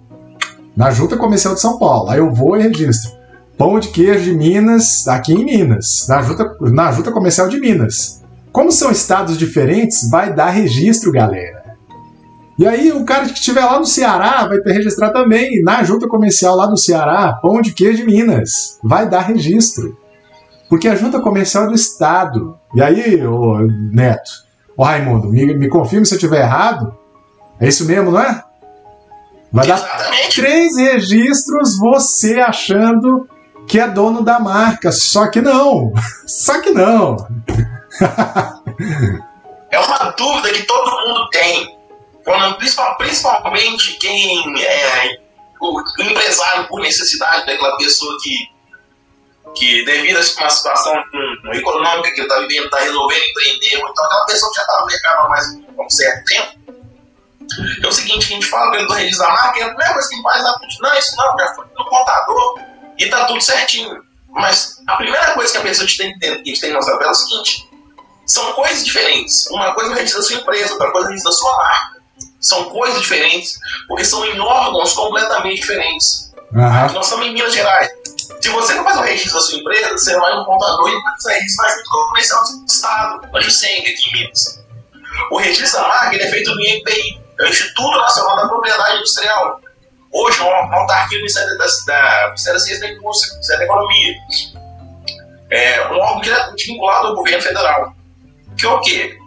Na 0.77 0.91
Junta 0.91 1.17
Comercial 1.17 1.55
de 1.55 1.61
São 1.61 1.79
Paulo. 1.79 2.11
Aí 2.11 2.19
eu 2.19 2.31
vou 2.31 2.59
e 2.59 2.63
registro. 2.63 3.20
Pão 3.61 3.79
de 3.79 3.89
queijo 3.89 4.25
de 4.25 4.33
Minas, 4.35 5.07
aqui 5.07 5.35
em 5.35 5.45
Minas, 5.45 6.07
na 6.09 6.23
Junta, 6.23 6.57
na 6.63 6.93
Junta 6.93 7.13
Comercial 7.13 7.47
de 7.47 7.61
Minas. 7.61 8.23
Como 8.51 8.73
são 8.73 8.91
estados 8.91 9.37
diferentes, 9.37 10.09
vai 10.09 10.33
dar 10.33 10.49
registro, 10.49 11.13
galera. 11.13 11.77
E 12.59 12.67
aí 12.67 12.91
o 12.91 13.05
cara 13.05 13.27
que 13.27 13.35
estiver 13.35 13.63
lá 13.63 13.79
no 13.79 13.85
Ceará 13.85 14.47
vai 14.49 14.61
ter 14.61 14.73
registrar 14.73 15.11
também, 15.11 15.63
na 15.63 15.85
junta 15.85 16.09
comercial 16.09 16.57
lá 16.57 16.65
do 16.65 16.79
Ceará, 16.79 17.35
pão 17.35 17.61
de 17.61 17.75
queijo 17.75 17.99
de 17.99 18.07
Minas. 18.07 18.79
Vai 18.83 19.07
dar 19.07 19.21
registro. 19.21 19.95
Porque 20.71 20.89
a 20.89 20.97
junta 20.97 21.21
comercial 21.21 21.65
é 21.65 21.69
do 21.69 21.75
Estado. 21.75 22.59
E 22.75 22.83
aí, 22.83 23.23
ô 23.27 23.59
Neto, 23.93 24.31
ô 24.75 24.85
Raimundo, 24.85 25.29
me, 25.29 25.55
me 25.55 25.69
confirme 25.69 26.07
se 26.07 26.15
eu 26.15 26.17
estiver 26.17 26.41
errado. 26.41 26.97
É 27.61 27.69
isso 27.69 27.85
mesmo, 27.85 28.11
não 28.11 28.21
é? 28.21 28.43
Vai 29.53 29.67
dar 29.67 29.87
três 30.35 30.79
registros 30.79 31.79
você 31.79 32.41
achando 32.41 33.29
que 33.71 33.79
é 33.79 33.87
dono 33.87 34.25
da 34.25 34.41
marca. 34.41 34.91
Só 34.91 35.31
que 35.31 35.41
não. 35.41 35.93
Só 36.27 36.61
que 36.61 36.71
não. 36.71 37.17
é 39.71 39.79
uma 39.79 40.11
dúvida 40.11 40.53
que 40.53 40.65
todo 40.65 40.91
mundo 40.91 41.31
tem 41.31 41.79
principalmente 42.99 43.97
quem 43.99 44.63
é 44.63 45.19
o 45.61 45.83
empresário 46.01 46.69
por 46.69 46.81
necessidade, 46.81 47.47
daquela 47.47 47.77
pessoa 47.77 48.17
que, 48.23 48.49
que 49.57 49.85
devido 49.85 50.19
a 50.19 50.41
uma 50.41 50.51
situação 50.51 50.95
econômica 51.53 52.11
que 52.13 52.21
ele 52.21 52.29
está 52.29 52.39
vivendo, 52.41 52.65
está 52.67 52.79
resolvendo 52.79 53.23
empreender, 53.25 53.77
então 53.77 54.05
aquela 54.05 54.27
pessoa 54.27 54.51
que 54.51 54.57
já 54.57 54.63
está 54.63 54.81
no 54.81 54.87
mercado 54.87 55.19
há 55.19 55.29
mais 55.29 55.47
um 55.79 55.91
certo 55.91 56.25
tempo. 56.25 56.61
É 57.83 57.87
o 57.87 57.93
seguinte, 57.93 58.27
a 58.27 58.29
gente 58.29 58.47
fala 58.47 58.71
pelo 58.71 58.93
registro 58.93 59.27
da 59.27 59.33
marca, 59.33 59.73
não 59.73 59.81
é 59.81 59.95
mais 59.95 60.09
que 60.09 60.23
faz 60.23 60.45
a 60.45 60.61
não, 60.81 60.95
isso 60.95 61.17
não, 61.17 61.39
já 61.39 61.55
foi 61.55 61.65
no 61.77 61.85
contador 61.85 62.70
e 63.01 63.05
está 63.05 63.25
tudo 63.25 63.41
certinho. 63.41 64.05
Mas 64.29 64.81
a 64.87 64.97
primeira 64.97 65.33
coisa 65.33 65.51
que 65.51 65.59
a 65.59 65.63
pessoa 65.63 65.89
tem 65.99 66.17
que, 66.19 66.21
tem 66.43 66.55
que 66.55 66.73
mostrar 66.73 66.97
para 66.97 67.07
ela 67.07 67.13
é 67.13 67.17
o 67.17 67.19
seguinte: 67.19 67.69
são 68.27 68.53
coisas 68.53 68.85
diferentes. 68.85 69.47
Uma 69.51 69.75
coisa 69.75 69.91
é 69.91 69.93
o 69.93 69.97
registro 69.97 70.21
da 70.21 70.27
sua 70.29 70.37
empresa, 70.37 70.73
outra 70.73 70.93
coisa 70.93 71.07
é 71.07 71.09
o 71.09 71.11
registro 71.11 71.33
da 71.33 71.37
sua 71.37 71.57
marca. 71.57 72.01
São 72.41 72.65
coisas 72.71 73.01
diferentes, 73.01 73.59
porque 73.89 74.05
são 74.05 74.25
em 74.25 74.39
órgãos 74.39 74.93
completamente 74.93 75.61
diferentes. 75.61 76.33
Uhum. 76.53 76.93
Nós 76.93 77.07
estamos 77.07 77.27
em 77.27 77.33
Minas 77.33 77.53
Gerais. 77.53 77.91
Se 78.41 78.49
você 78.49 78.75
não 78.75 78.85
faz 78.85 78.99
o 78.99 79.03
registro 79.03 79.35
da 79.35 79.41
sua 79.41 79.59
empresa, 79.59 79.93
você 79.93 80.19
vai 80.19 80.35
no 80.35 80.45
contador 80.45 80.89
e 80.89 81.03
faz 81.03 81.25
o 81.25 81.29
registro 81.29 81.65
na 81.65 81.71
junta 81.71 81.91
comercial 81.91 82.43
do 82.43 82.67
Estado, 82.67 83.33
na 83.33 83.41
Jusenga, 83.41 83.91
aqui 83.91 84.09
em 84.09 84.13
Minas. 84.13 84.61
O 85.31 85.39
registro 85.39 85.81
da 85.81 85.89
marca 85.89 86.17
é 86.17 86.31
feito 86.31 86.55
no 86.55 86.61
INPI, 86.61 87.21
é 87.39 87.45
o 87.45 87.49
Instituto 87.49 87.99
Nacional 87.99 88.37
da 88.37 88.49
Propriedade 88.49 88.97
Industrial. 88.97 89.61
Hoje, 90.13 90.41
uma 90.41 90.77
autarquia 90.77 91.19
do 91.19 91.23
Ministério 91.23 91.57
da, 91.57 91.65
da, 91.87 92.27
Ministério 92.29 92.59
da 92.59 92.65
Ciência 92.65 92.89
Ministério 92.89 93.59
da 93.59 93.65
Economia. 93.65 94.15
É 95.51 95.89
um 95.89 95.99
órgão 95.99 96.21
diretamente 96.21 96.67
vinculado 96.67 97.09
ao 97.09 97.15
governo 97.15 97.43
federal. 97.43 97.95
Que 98.59 98.67
é 98.67 98.69
o 98.69 98.81
quê? 98.81 99.19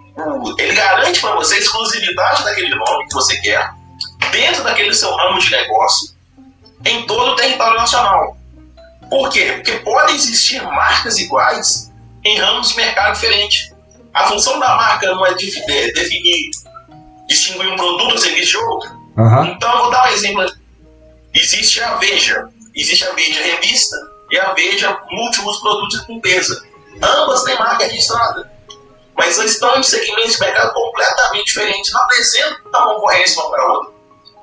Ele 0.60 0.74
garante 0.74 1.22
para 1.22 1.36
você 1.36 1.56
a 1.56 1.60
exclusividade 1.60 2.44
daquele 2.44 2.76
nome 2.76 3.08
que 3.08 3.14
você 3.14 3.40
quer, 3.42 3.72
dentro 4.32 4.64
daquele 4.64 4.94
seu 4.94 5.12
ramo 5.16 5.40
de 5.40 5.50
negócio, 5.52 6.14
em 6.86 7.06
todo 7.08 7.32
o 7.32 7.36
território 7.36 7.78
nacional. 7.78 8.38
Por 9.10 9.30
quê? 9.30 9.54
Porque 9.56 9.80
podem 9.80 10.16
existir 10.16 10.62
marcas 10.64 11.18
iguais 11.18 11.92
em 12.24 12.38
ramos 12.38 12.70
de 12.70 12.78
mercado 12.78 13.14
diferentes. 13.14 13.74
A 14.14 14.26
função 14.26 14.60
da 14.60 14.76
marca 14.76 15.08
não 15.08 15.26
é 15.26 15.34
definir, 15.34 16.52
distinguir 17.28 17.72
um 17.72 17.76
produto 17.76 18.12
ou 18.12 18.18
serviço 18.18 18.52
de 18.52 18.58
outro. 18.58 18.90
Uhum. 19.18 19.46
Então, 19.46 19.72
eu 19.72 19.82
vou 19.84 19.92
dar 19.92 20.10
um 20.10 20.14
exemplo. 20.14 20.63
Existe 21.34 21.82
a 21.82 21.96
Veja, 21.96 22.48
existe 22.76 23.04
a 23.06 23.12
Veja 23.14 23.42
Revista 23.42 23.96
e 24.30 24.38
a 24.38 24.54
Veja 24.54 25.02
Múltiplos 25.10 25.60
Produtos 25.62 26.06
de 26.06 26.14
Limpeza. 26.14 26.64
Ambas 27.02 27.44
têm 27.44 27.58
marca 27.58 27.86
registrada, 27.86 28.52
mas 29.18 29.38
estão 29.40 29.76
em 29.78 29.84
segmentos 29.84 30.34
de 30.34 30.40
mercado 30.40 30.74
completamente 30.74 31.46
diferentes, 31.46 31.92
não 31.92 32.02
apresentam 32.04 32.72
concorrência 32.72 33.42
uma 33.42 33.50
para 33.50 33.64
a 33.64 33.74
outra. 33.74 33.94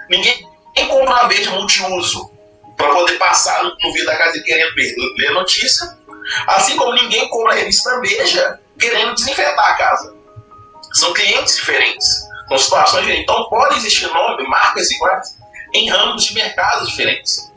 Ninguém 0.09 0.48
compra 0.88 1.11
uma 1.11 1.29
Veja 1.29 1.50
multiuso 1.53 2.29
para 2.76 2.92
poder 2.92 3.18
passar 3.18 3.62
no, 3.62 3.70
no 3.70 3.92
vídeo 3.92 4.07
da 4.07 4.16
casa 4.16 4.40
querendo 4.42 4.74
ler 5.16 5.31
notícia, 5.31 5.96
assim 6.48 6.76
como 6.76 6.92
ninguém 6.94 7.29
compra 7.29 7.53
a 7.53 7.57
revista 7.57 8.00
Veja 8.00 8.59
querendo 8.76 9.14
desinfetar 9.14 9.64
a 9.64 9.74
casa. 9.74 10.16
São 10.94 11.12
clientes 11.12 11.55
diferentes, 11.55 12.09
com 12.48 12.59
situações 12.59 13.03
diferentes. 13.03 13.22
Então, 13.22 13.48
pode 13.48 13.76
existir 13.76 14.09
nome, 14.09 14.42
marcas 14.48 14.90
iguais, 14.90 15.39
em 15.72 15.88
ramos 15.88 16.24
de 16.24 16.35
mercados 16.35 16.88
diferentes. 16.88 17.50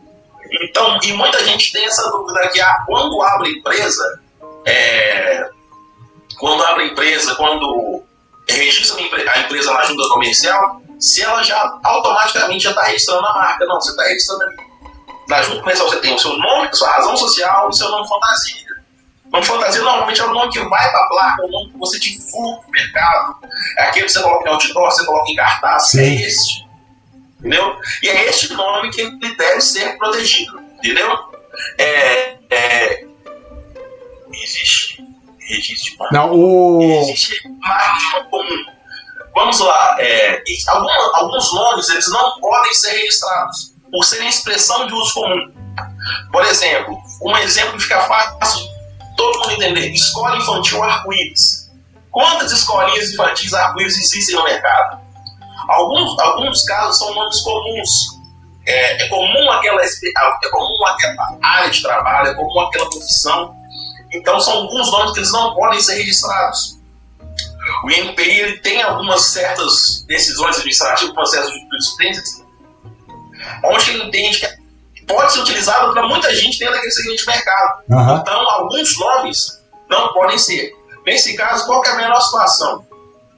Então, 0.62 0.99
e 1.02 1.13
muita 1.13 1.43
gente 1.45 1.71
tem 1.71 1.86
essa 1.86 2.10
dúvida 2.12 2.47
que 2.49 2.62
ah, 2.62 2.84
quando 2.86 3.21
abre 3.21 3.49
empresa, 3.49 4.21
é, 4.65 5.49
quando 6.38 6.63
abre 6.63 6.88
empresa, 6.89 7.36
quando 7.36 8.04
registra 8.47 9.02
a 9.34 9.39
empresa 9.39 9.73
na 9.73 9.86
junta 9.86 10.08
comercial, 10.10 10.82
se 10.99 11.21
ela 11.21 11.41
já 11.43 11.80
automaticamente 11.84 12.63
já 12.63 12.69
está 12.69 12.84
registrando 12.84 13.26
a 13.26 13.34
marca. 13.34 13.65
Não, 13.65 13.76
você 13.76 13.91
está 13.91 14.04
registrando 14.04 14.45
na 15.28 15.41
junta 15.41 15.60
comercial, 15.62 15.89
você 15.89 15.97
tem 15.97 16.13
o 16.13 16.19
seu 16.19 16.38
nome, 16.38 16.67
a 16.67 16.73
sua 16.73 16.89
razão 16.89 17.17
social 17.17 17.67
e 17.67 17.69
o 17.69 17.73
seu 17.73 17.89
nome 17.89 18.08
fantasia. 18.08 18.63
Nome 19.32 19.45
fantasia 19.45 19.82
normalmente 19.82 20.21
é 20.21 20.26
o 20.26 20.34
nome 20.34 20.52
que 20.52 20.60
vai 20.60 20.91
para 20.91 20.99
a 20.99 21.08
placa, 21.08 21.41
é 21.41 21.45
o 21.45 21.49
nome 21.49 21.71
que 21.71 21.78
você 21.78 21.99
divulga 21.99 22.62
no 22.65 22.71
mercado. 22.71 23.36
É 23.78 23.84
aquele 23.86 24.06
que 24.06 24.12
você 24.12 24.21
coloca 24.21 24.47
em 24.47 24.52
outdoor, 24.52 24.91
você 24.91 25.06
coloca 25.06 25.32
em 25.32 25.36
cartaz. 25.36 25.89
Sim. 25.89 26.02
É 26.02 26.28
este. 26.28 26.62
Entendeu? 27.43 27.77
E 28.01 28.08
é 28.08 28.29
este 28.29 28.53
nome 28.53 28.89
que 28.89 29.01
ele 29.01 29.36
deve 29.36 29.60
ser 29.60 29.97
protegido. 29.97 30.62
Entendeu? 30.77 31.17
É, 31.77 32.38
é, 32.49 33.06
existe 34.32 35.06
registro 35.39 36.08
de. 36.08 36.13
Não, 36.13 36.32
o... 36.34 37.01
Existe 37.01 37.43
marca 37.60 38.23
comum. 38.29 38.65
Vamos 39.36 39.60
lá. 39.60 39.97
É, 39.99 40.41
alguns, 40.67 40.91
alguns 41.13 41.53
nomes 41.53 41.89
eles 41.89 42.08
não 42.08 42.39
podem 42.39 42.73
ser 42.73 42.91
registrados 42.91 43.73
por 43.91 44.03
serem 44.06 44.29
expressão 44.29 44.88
de 44.88 44.93
uso 44.93 45.13
comum. 45.13 45.53
Por 46.32 46.45
exemplo, 46.45 46.97
um 47.23 47.38
exemplo 47.38 47.73
que 47.73 47.84
fica 47.84 47.99
fácil 48.01 48.69
todo 49.17 49.39
mundo 49.39 49.51
entender, 49.53 49.91
escola 49.91 50.38
infantil 50.38 50.82
arco-íris. 50.82 51.71
Quantas 52.10 52.51
escolinhas 52.51 53.12
infantis 53.12 53.53
arco-íris 53.53 53.97
existem 53.97 54.36
no 54.36 54.43
mercado? 54.43 55.03
Alguns, 55.67 56.19
alguns 56.19 56.63
casos 56.63 56.97
são 56.97 57.13
nomes 57.13 57.39
comuns. 57.41 58.23
É, 58.65 59.04
é, 59.04 59.10
comum 59.10 59.52
aquela, 59.52 59.82
é 59.82 60.49
comum 60.49 60.86
aquela 60.86 61.38
área 61.41 61.69
de 61.69 61.82
trabalho, 61.82 62.30
é 62.30 62.34
comum 62.34 62.60
aquela 62.62 62.89
profissão. 62.89 63.56
Então 64.12 64.39
são 64.39 64.54
alguns 64.54 64.91
nomes 64.91 65.12
que 65.12 65.19
eles 65.19 65.32
não 65.32 65.54
podem 65.54 65.82
ser 65.82 65.95
registrados. 65.95 66.80
O 67.84 67.89
INPI 67.89 68.60
tem 68.62 68.82
algumas 68.82 69.21
certas 69.21 70.04
decisões 70.08 70.56
administrativas, 70.56 71.13
processos 71.13 71.52
de 71.52 71.60
jurisprudência, 71.60 72.45
onde 73.63 73.91
ele 73.91 74.04
entende 74.04 74.39
que 74.93 75.06
pode 75.06 75.34
ser 75.34 75.39
utilizado 75.39 75.93
para 75.93 76.08
muita 76.08 76.34
gente 76.36 76.60
dentro 76.60 76.73
daquele 76.76 76.91
segmento 76.91 77.21
de 77.21 77.28
mercado. 77.28 77.84
Uhum. 77.89 78.17
Então, 78.17 78.49
alguns 78.52 78.99
nomes 78.99 79.62
não 79.89 80.13
podem 80.13 80.38
ser. 80.38 80.73
Nesse 81.06 81.36
caso, 81.36 81.65
qual 81.65 81.84
é 81.84 81.89
a 81.89 81.95
melhor 81.95 82.21
situação? 82.21 82.86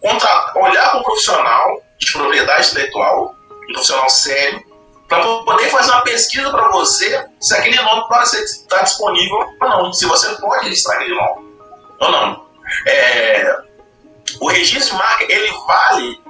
Contra, 0.02 0.54
olhar 0.56 0.92
para 0.92 1.00
um 1.00 1.04
profissional 1.04 1.82
de 2.00 2.12
propriedade 2.12 2.72
intelectual, 2.72 3.36
um 3.52 3.74
profissional 3.74 4.10
sério, 4.10 4.64
para 5.08 5.22
poder 5.22 5.70
fazer 5.70 5.92
uma 5.92 6.02
pesquisa 6.02 6.50
para 6.50 6.70
você 6.70 7.26
se 7.40 7.56
aquele 7.56 7.76
nome 7.82 8.04
estar 8.24 8.82
disponível 8.82 9.38
ou 9.62 9.70
não, 9.70 9.94
se 9.94 10.06
você 10.06 10.30
pode 10.36 10.66
registrar 10.66 10.96
aquele 10.96 11.16
nome 11.16 11.56
ou 12.00 12.12
não. 12.12 12.46
É, 12.88 13.58
o 14.42 14.48
registro 14.48 14.92
de 14.92 14.98
marca 14.98 15.26
ele 15.30 15.52
vale 15.68 16.22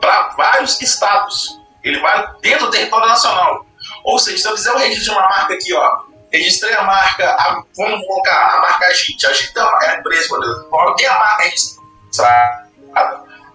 para 0.00 0.28
vários 0.36 0.80
estados, 0.80 1.56
ele 1.84 2.00
vale 2.00 2.28
dentro 2.40 2.66
do 2.66 2.70
território 2.70 3.06
nacional. 3.06 3.64
Ou 4.04 4.18
seja, 4.18 4.38
se 4.38 4.48
eu 4.48 4.56
fizer 4.56 4.72
o 4.72 4.78
registro 4.78 5.04
de 5.04 5.10
uma 5.10 5.28
marca 5.28 5.54
aqui, 5.54 5.72
ó, 5.72 5.98
registrei 6.32 6.74
a 6.74 6.82
marca, 6.82 7.28
a, 7.30 7.62
vamos 7.76 8.06
colocar 8.06 8.56
a 8.56 8.60
marca 8.60 8.86
Agite. 8.86 9.26
Agite 9.26 9.52
é 9.56 9.88
a 9.88 9.98
empresa, 9.98 10.28
por 10.28 10.94
tem 10.96 11.06
a 11.06 11.18
marca 11.18 11.42
registrada. 11.44 12.66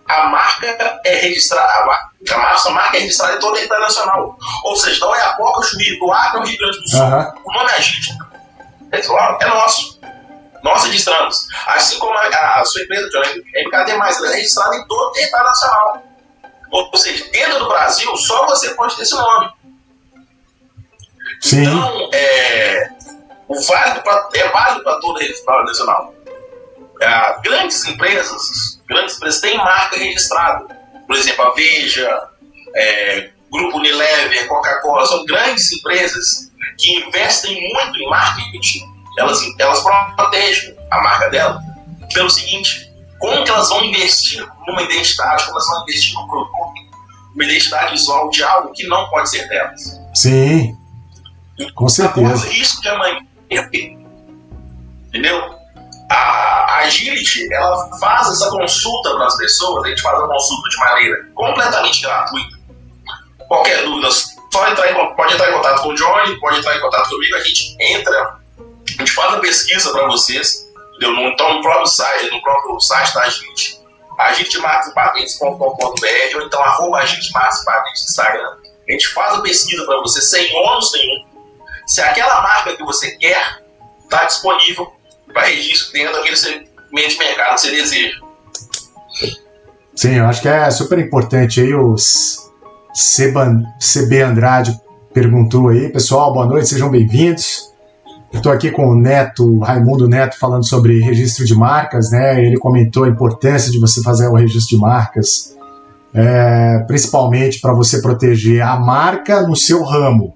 A 0.07 0.25
marca 0.27 0.99
é 1.05 1.15
registrada, 1.15 1.71
a 1.71 1.85
marca, 1.85 2.67
a 2.67 2.71
marca 2.71 2.97
é 2.97 2.99
registrada 3.01 3.35
em 3.35 3.39
toda 3.39 3.59
a 3.59 3.63
internacional. 3.63 4.37
Ou 4.63 4.75
seja, 4.75 4.99
da 4.99 5.07
Oiapoca, 5.07 5.63
Chuí, 5.63 5.99
do 5.99 6.11
Acre 6.11 6.39
ao 6.39 6.45
Rio 6.45 6.57
Grande 6.57 6.79
do 6.79 6.89
Sul. 6.89 7.01
Uhum. 7.01 7.33
O 7.45 7.53
nome 7.53 7.71
é 7.71 7.75
Agite. 7.75 8.17
É 8.91 9.47
nosso. 9.47 9.99
Nós 10.63 10.83
registramos. 10.83 11.47
Assim 11.67 11.97
como 11.97 12.15
a, 12.17 12.59
a 12.59 12.65
sua 12.65 12.81
empresa, 12.81 13.09
a 13.17 13.61
MKD, 13.63 13.91
ela 13.91 14.31
é 14.31 14.35
registrada 14.35 14.75
em 14.75 14.85
todo 14.85 15.09
o 15.09 15.11
território 15.11 15.45
nacional. 15.45 16.03
Ou 16.71 16.97
seja, 16.97 17.25
dentro 17.31 17.59
do 17.59 17.67
Brasil, 17.67 18.15
só 18.17 18.45
você 18.45 18.69
pode 18.71 18.95
ter 18.95 19.01
esse 19.01 19.15
nome. 19.15 19.51
Sim. 21.41 21.63
Então, 21.63 22.09
é, 22.13 22.89
o 23.47 23.61
válido 23.61 24.01
pra, 24.01 24.29
é 24.35 24.49
válido 24.49 24.83
para 24.83 24.99
toda 24.99 25.19
a 25.19 25.23
rede 25.23 25.43
nacional. 25.65 26.13
É, 27.01 27.41
grandes 27.41 27.83
empresas, 27.85 28.79
grandes 28.87 29.15
empresas 29.17 29.41
têm 29.41 29.57
marca 29.57 29.97
registrada. 29.97 30.67
Por 31.07 31.15
exemplo, 31.15 31.43
a 31.43 31.53
Veja, 31.55 32.29
é, 32.75 33.31
Grupo 33.51 33.77
Unilever, 33.77 34.47
Coca-Cola, 34.47 35.05
são 35.07 35.25
grandes 35.25 35.71
empresas 35.71 36.51
que 36.77 36.99
investem 36.99 37.59
muito 37.73 37.97
em 37.97 38.07
marketing. 38.07 38.81
Elas, 39.17 39.41
elas 39.59 39.83
protegem 40.15 40.77
a 40.91 41.01
marca 41.01 41.29
dela 41.29 41.59
pelo 42.13 42.29
seguinte: 42.29 42.87
como 43.19 43.43
que 43.43 43.49
elas 43.49 43.69
vão 43.69 43.83
investir 43.83 44.47
numa 44.67 44.83
identidade, 44.83 45.45
como 45.45 45.57
elas 45.57 45.67
vão 45.67 45.81
investir 45.83 46.13
num 46.13 46.27
produto, 46.27 46.51
uma 47.33 47.43
identidade 47.43 47.91
visual 47.91 48.29
de 48.29 48.43
algo 48.43 48.71
que 48.73 48.87
não 48.87 49.09
pode 49.09 49.29
ser 49.29 49.47
delas. 49.49 49.99
Sim. 50.13 50.77
Com 51.73 51.89
certeza. 51.89 52.45
O 52.45 52.49
risco 52.49 52.81
de 52.81 52.89
amanhã 52.89 53.19
Entendeu? 55.07 55.60
A 56.11 56.79
Agility, 56.79 57.47
ela 57.53 57.97
faz 57.97 58.29
essa 58.29 58.49
consulta 58.49 59.15
para 59.15 59.27
as 59.27 59.37
pessoas, 59.37 59.85
a 59.85 59.89
gente 59.89 60.01
faz 60.01 60.19
a 60.19 60.27
consulta 60.27 60.69
de 60.69 60.77
maneira 60.77 61.25
completamente 61.33 62.01
gratuita. 62.01 62.59
Qualquer 63.47 63.83
dúvida, 63.83 64.09
só 64.11 64.67
entrar 64.69 64.91
em, 64.91 65.15
pode 65.15 65.33
entrar 65.33 65.49
em 65.49 65.53
contato 65.53 65.83
com 65.83 65.89
o 65.89 65.95
Johnny, 65.95 66.37
pode 66.39 66.59
entrar 66.59 66.75
em 66.75 66.81
contato 66.81 67.09
comigo, 67.09 67.35
a 67.35 67.39
gente 67.39 67.77
entra, 67.79 68.19
a 68.19 68.35
gente 68.91 69.13
faz 69.13 69.35
a 69.35 69.39
pesquisa 69.39 69.89
para 69.91 70.05
vocês, 70.07 70.67
entendeu? 70.95 71.29
Então, 71.29 71.53
no 71.55 71.61
próprio 71.61 71.87
site, 71.87 72.29
no 72.31 72.41
próprio 72.41 72.77
site 72.81 73.13
da 73.13 73.21
Agility, 73.21 73.79
agilitmarketingpatentes.com.br 74.17 76.35
ou 76.35 76.41
então 76.41 76.61
arroba 76.61 76.97
agilitmarketingpatentes 76.99 78.01
no 78.01 78.07
Instagram. 78.09 78.57
A 78.87 78.91
gente 78.91 79.07
faz 79.09 79.35
a 79.35 79.41
pesquisa 79.41 79.85
para 79.85 80.01
você 80.01 80.19
sem 80.21 80.55
ônus 80.55 80.91
nenhum 80.93 81.25
se 81.87 82.01
aquela 82.01 82.41
marca 82.41 82.75
que 82.75 82.83
você 82.83 83.11
quer 83.17 83.63
está 84.03 84.25
disponível 84.25 84.93
para 85.31 85.47
registro 85.47 85.93
dentro 85.93 86.13
daquele 86.13 86.35
segmento 86.35 86.69
de 86.91 87.17
mercado 87.17 87.55
que 87.55 87.61
você 87.61 87.71
deseja. 87.71 88.17
Sim, 89.95 90.15
eu 90.15 90.25
acho 90.25 90.41
que 90.41 90.47
é 90.47 90.69
super 90.71 90.99
importante 90.99 91.61
aí 91.61 91.73
o 91.73 91.95
CB 92.93 94.21
Andrade 94.21 94.79
perguntou 95.13 95.69
aí, 95.69 95.89
pessoal, 95.89 96.33
boa 96.33 96.45
noite, 96.45 96.69
sejam 96.69 96.89
bem-vindos. 96.89 97.69
Estou 98.33 98.51
aqui 98.51 98.71
com 98.71 98.87
o 98.87 98.95
Neto, 98.95 99.59
Raimundo 99.59 100.07
Neto, 100.07 100.39
falando 100.39 100.65
sobre 100.65 101.01
registro 101.01 101.45
de 101.45 101.53
marcas, 101.53 102.11
né? 102.11 102.43
Ele 102.43 102.57
comentou 102.57 103.03
a 103.03 103.09
importância 103.09 103.69
de 103.69 103.77
você 103.77 104.01
fazer 104.01 104.27
o 104.27 104.35
registro 104.35 104.77
de 104.77 104.81
marcas, 104.81 105.53
é, 106.13 106.79
principalmente 106.87 107.59
para 107.59 107.73
você 107.73 108.01
proteger 108.01 108.61
a 108.61 108.77
marca 108.77 109.41
no 109.41 109.55
seu 109.55 109.83
ramo. 109.83 110.33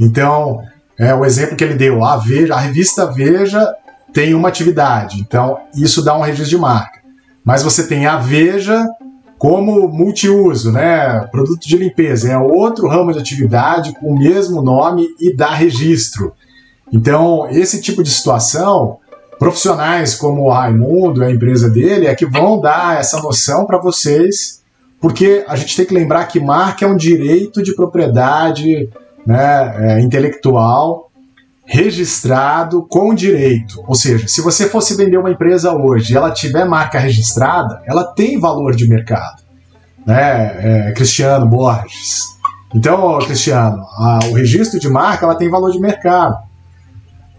Então, 0.00 0.62
é 0.98 1.14
o 1.14 1.24
exemplo 1.26 1.56
que 1.56 1.64
ele 1.64 1.74
deu. 1.74 2.02
A, 2.02 2.16
Veja, 2.16 2.54
a 2.54 2.60
revista 2.60 3.06
Veja 3.06 3.70
tem 4.16 4.34
uma 4.34 4.48
atividade, 4.48 5.20
então 5.20 5.58
isso 5.74 6.02
dá 6.02 6.16
um 6.16 6.22
registro 6.22 6.48
de 6.48 6.56
marca. 6.56 7.00
Mas 7.44 7.62
você 7.62 7.86
tem 7.86 8.06
a 8.06 8.16
Veja 8.16 8.82
como 9.36 9.86
multiuso, 9.90 10.72
né? 10.72 11.20
Produto 11.30 11.68
de 11.68 11.76
limpeza 11.76 12.32
é 12.32 12.38
outro 12.38 12.88
ramo 12.88 13.12
de 13.12 13.18
atividade 13.18 13.92
com 14.00 14.12
o 14.12 14.18
mesmo 14.18 14.62
nome 14.62 15.06
e 15.20 15.36
dá 15.36 15.50
registro. 15.50 16.32
Então, 16.90 17.46
esse 17.50 17.82
tipo 17.82 18.02
de 18.02 18.08
situação, 18.08 18.96
profissionais 19.38 20.14
como 20.14 20.44
o 20.44 20.50
Raimundo, 20.50 21.22
a 21.22 21.30
empresa 21.30 21.68
dele, 21.68 22.06
é 22.06 22.14
que 22.14 22.24
vão 22.24 22.58
dar 22.58 22.98
essa 22.98 23.20
noção 23.20 23.66
para 23.66 23.76
vocês, 23.76 24.62
porque 24.98 25.44
a 25.46 25.56
gente 25.56 25.76
tem 25.76 25.84
que 25.84 25.92
lembrar 25.92 26.24
que 26.24 26.40
marca 26.40 26.86
é 26.86 26.88
um 26.88 26.96
direito 26.96 27.62
de 27.62 27.76
propriedade 27.76 28.88
né, 29.26 29.74
é, 29.78 30.00
intelectual 30.00 31.05
registrado 31.66 32.86
com 32.88 33.12
direito. 33.12 33.82
Ou 33.86 33.94
seja, 33.94 34.28
se 34.28 34.40
você 34.40 34.68
fosse 34.68 34.96
vender 34.96 35.18
uma 35.18 35.30
empresa 35.30 35.72
hoje 35.72 36.12
e 36.12 36.16
ela 36.16 36.30
tiver 36.30 36.64
marca 36.64 36.98
registrada, 36.98 37.82
ela 37.84 38.04
tem 38.04 38.38
valor 38.38 38.74
de 38.74 38.88
mercado. 38.88 39.42
Né? 40.06 40.88
É, 40.88 40.92
Cristiano 40.92 41.46
Borges. 41.46 42.36
Então, 42.72 43.18
Cristiano, 43.18 43.82
a, 43.98 44.20
o 44.30 44.32
registro 44.32 44.78
de 44.78 44.88
marca 44.88 45.26
ela 45.26 45.34
tem 45.34 45.50
valor 45.50 45.72
de 45.72 45.80
mercado. 45.80 46.36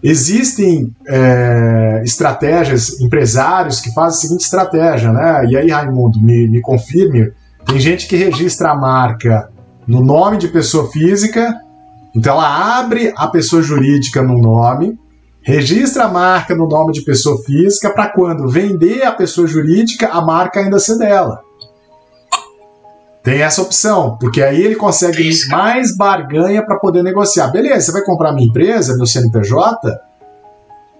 Existem 0.03 0.93
é, 1.07 2.01
estratégias, 2.03 2.99
empresários 3.01 3.79
que 3.79 3.93
fazem 3.93 4.17
a 4.17 4.21
seguinte 4.21 4.41
estratégia, 4.41 5.11
né? 5.11 5.45
E 5.49 5.57
aí, 5.57 5.69
Raimundo, 5.69 6.21
me, 6.21 6.47
me 6.47 6.61
confirme. 6.61 7.31
Tem 7.65 7.79
gente 7.79 8.07
que 8.07 8.15
registra 8.15 8.71
a 8.71 8.75
marca 8.75 9.49
no 9.87 10.03
nome 10.03 10.37
de 10.37 10.49
pessoa 10.49 10.89
física 10.91 11.59
então 12.15 12.33
ela 12.33 12.79
abre 12.79 13.13
a 13.15 13.27
pessoa 13.27 13.61
jurídica 13.61 14.21
no 14.21 14.37
nome, 14.39 14.97
registra 15.41 16.05
a 16.05 16.07
marca 16.07 16.55
no 16.55 16.67
nome 16.67 16.91
de 16.91 17.01
pessoa 17.01 17.41
física 17.43 17.89
para 17.89 18.09
quando 18.09 18.49
vender 18.49 19.03
a 19.03 19.11
pessoa 19.11 19.47
jurídica, 19.47 20.09
a 20.09 20.21
marca 20.21 20.59
ainda 20.59 20.79
ser 20.79 20.97
dela. 20.97 21.41
Tem 23.23 23.41
essa 23.41 23.61
opção, 23.61 24.17
porque 24.19 24.41
aí 24.41 24.61
ele 24.61 24.75
consegue 24.75 25.29
mais 25.49 25.95
barganha 25.97 26.65
para 26.65 26.79
poder 26.79 27.03
negociar. 27.03 27.47
Beleza, 27.47 27.87
você 27.87 27.91
vai 27.91 28.03
comprar 28.03 28.31
minha 28.31 28.47
empresa, 28.47 28.95
meu 28.95 29.05
CNPJ? 29.05 29.99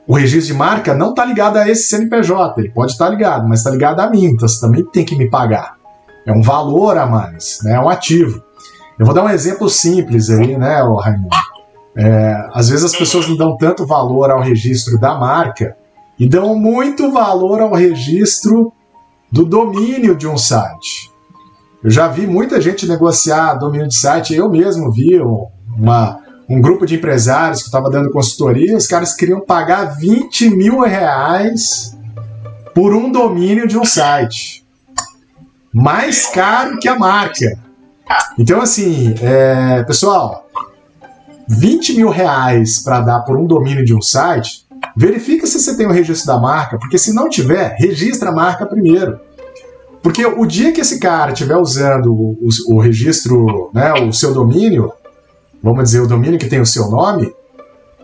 O 0.06 0.14
registro 0.14 0.54
de 0.54 0.54
marca 0.54 0.94
não 0.94 1.12
está 1.12 1.26
ligado 1.26 1.58
a 1.58 1.70
esse 1.70 1.84
CNPJ, 1.84 2.62
ele 2.62 2.70
pode 2.70 2.94
estar 2.94 3.06
tá 3.06 3.12
ligado, 3.12 3.48
mas 3.48 3.60
está 3.60 3.72
ligado 3.72 4.00
a 4.00 4.10
mim, 4.10 4.26
então 4.26 4.48
você 4.48 4.60
também 4.60 4.86
tem 4.86 5.06
que 5.06 5.18
me 5.18 5.30
pagar. 5.30 5.76
É 6.26 6.32
um 6.32 6.42
valor 6.42 6.98
a 6.98 7.06
mais, 7.06 7.60
né? 7.64 7.74
é 7.74 7.80
um 7.80 7.90
ativo. 7.90 8.44
Eu 9.00 9.06
vou 9.06 9.14
dar 9.14 9.24
um 9.24 9.30
exemplo 9.30 9.70
simples 9.70 10.30
aí, 10.30 10.58
né, 10.58 10.82
Raimundo? 10.82 11.30
É, 11.96 12.50
às 12.54 12.70
vezes 12.70 12.86
as 12.86 12.96
pessoas 12.96 13.28
não 13.28 13.36
dão 13.36 13.58
tanto 13.58 13.86
valor 13.86 14.30
ao 14.30 14.40
registro 14.40 15.00
da 15.00 15.16
marca 15.16 15.76
e 16.20 16.28
dão 16.28 16.56
muito 16.56 17.12
valor 17.12 17.62
ao 17.62 17.74
registro 17.74 18.72
do 19.32 19.46
domínio 19.46 20.16
de 20.16 20.28
um 20.28 20.38
site. 20.38 21.12
Eu 21.84 21.92
já 21.92 22.08
vi 22.08 22.26
muita 22.26 22.60
gente 22.60 22.88
negociar 22.88 23.56
domínio 23.56 23.88
de 23.88 23.96
site, 23.96 24.34
eu 24.34 24.50
mesmo 24.50 24.92
vi 24.92 25.20
uma, 25.20 26.20
um 26.50 26.60
grupo 26.60 26.86
de 26.86 26.96
empresários 26.96 27.62
que 27.62 27.68
estava 27.68 27.90
dando 27.90 28.12
consultoria, 28.12 28.76
os 28.76 28.88
caras 28.88 29.14
queriam 29.14 29.42
pagar 29.42 29.96
20 29.98 30.50
mil 30.50 30.82
reais 30.82 31.96
por 32.74 32.96
um 32.96 33.12
domínio 33.12 33.68
de 33.68 33.78
um 33.78 33.86
site. 33.86 34.66
Mais 35.74 36.28
caro 36.28 36.80
que 36.80 36.88
a 36.88 36.98
marca. 36.98 37.67
Então, 38.38 38.62
assim, 38.62 39.16
é, 39.22 39.84
pessoal, 39.84 40.48
20 41.48 41.96
mil 41.96 42.10
reais 42.10 42.84
para 42.84 43.02
dar 43.02 43.20
por 43.22 43.38
um 43.38 43.46
domínio 43.46 43.86
de 43.86 43.96
um 43.96 44.02
site, 44.02 44.66
verifica 44.96 45.48
se 45.48 45.60
você 45.60 45.76
tem 45.76 45.88
o 45.88 45.92
registro 45.92 46.28
da 46.28 46.40
marca, 46.40 46.78
porque 46.78 46.98
se 46.98 47.14
não 47.14 47.30
tiver, 47.30 47.76
registra 47.80 48.30
a 48.30 48.36
marca 48.36 48.66
primeiro. 48.66 49.20
Porque 50.02 50.26
o 50.26 50.46
dia 50.46 50.72
que 50.72 50.82
esse 50.82 51.00
cara 51.00 51.32
estiver 51.32 51.58
usando 51.58 52.14
o, 52.14 52.38
o, 52.70 52.80
registro, 52.80 53.70
né, 53.74 53.94
o 53.94 54.14
seu 54.14 54.34
domínio, 54.34 54.92
vamos 55.62 55.84
dizer, 55.84 56.02
o 56.02 56.08
domínio 56.08 56.40
que 56.40 56.48
tem 56.48 56.62
o 56.62 56.66
seu 56.66 56.90
nome, 56.90 57.34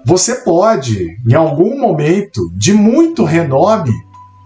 você 0.06 0.36
pode, 0.36 1.18
em 1.28 1.34
algum 1.34 1.80
momento 1.80 2.52
de 2.56 2.74
muito 2.74 3.24
renome, 3.24 3.94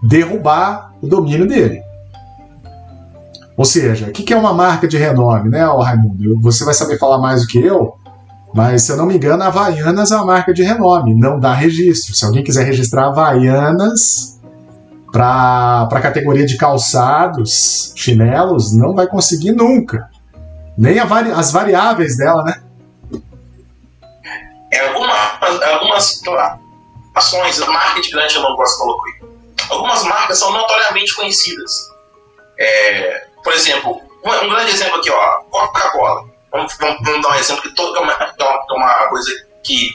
derrubar 0.02 0.94
o 1.02 1.08
domínio 1.08 1.46
dele. 1.46 1.80
Ou 3.58 3.64
seja, 3.64 4.06
o 4.06 4.12
que 4.12 4.32
é 4.32 4.36
uma 4.36 4.54
marca 4.54 4.86
de 4.86 4.96
renome, 4.96 5.50
né, 5.50 5.64
Raimundo? 5.64 6.40
Você 6.42 6.64
vai 6.64 6.72
saber 6.72 6.96
falar 6.96 7.18
mais 7.18 7.42
do 7.42 7.48
que 7.48 7.58
eu, 7.58 7.98
mas 8.54 8.82
se 8.82 8.92
eu 8.92 8.96
não 8.96 9.04
me 9.04 9.16
engano, 9.16 9.42
a 9.42 9.48
Havaianas 9.48 10.12
é 10.12 10.16
uma 10.16 10.26
marca 10.26 10.54
de 10.54 10.62
renome, 10.62 11.12
não 11.18 11.40
dá 11.40 11.52
registro. 11.54 12.14
Se 12.14 12.24
alguém 12.24 12.44
quiser 12.44 12.64
registrar 12.64 13.06
Havaianas 13.06 14.38
para 15.10 15.88
a 15.90 16.00
categoria 16.00 16.46
de 16.46 16.56
calçados, 16.56 17.92
chinelos, 17.96 18.72
não 18.72 18.94
vai 18.94 19.08
conseguir 19.08 19.50
nunca. 19.50 20.08
Nem 20.76 21.04
vari, 21.04 21.32
as 21.32 21.50
variáveis 21.50 22.16
dela, 22.16 22.44
né? 22.44 22.62
É, 24.70 24.86
algumas, 24.86 25.62
algumas 25.62 26.04
situações, 26.04 27.58
marketing 27.58 28.10
grande 28.12 28.36
eu 28.36 28.42
não 28.42 28.54
gosto 28.54 28.74
de 28.74 28.78
colocar. 28.78 29.10
Algumas 29.70 30.04
marcas 30.04 30.38
são 30.38 30.52
notoriamente 30.52 31.16
conhecidas. 31.16 31.72
É, 32.56 33.27
por 33.48 33.54
exemplo, 33.54 34.02
um, 34.22 34.30
um 34.30 34.50
grande 34.50 34.72
exemplo 34.72 34.98
aqui, 34.98 35.10
ó, 35.10 35.40
Coca-Cola. 35.44 36.28
Vamos, 36.52 36.76
vamos, 36.78 36.98
vamos, 37.02 37.22
dar 37.22 37.30
um 37.30 37.34
exemplo 37.34 37.62
que, 37.62 37.74
todo, 37.74 37.96
é, 37.96 38.00
uma, 38.00 38.12
é 38.12 38.72
uma 38.74 39.08
coisa 39.08 39.46
que 39.64 39.90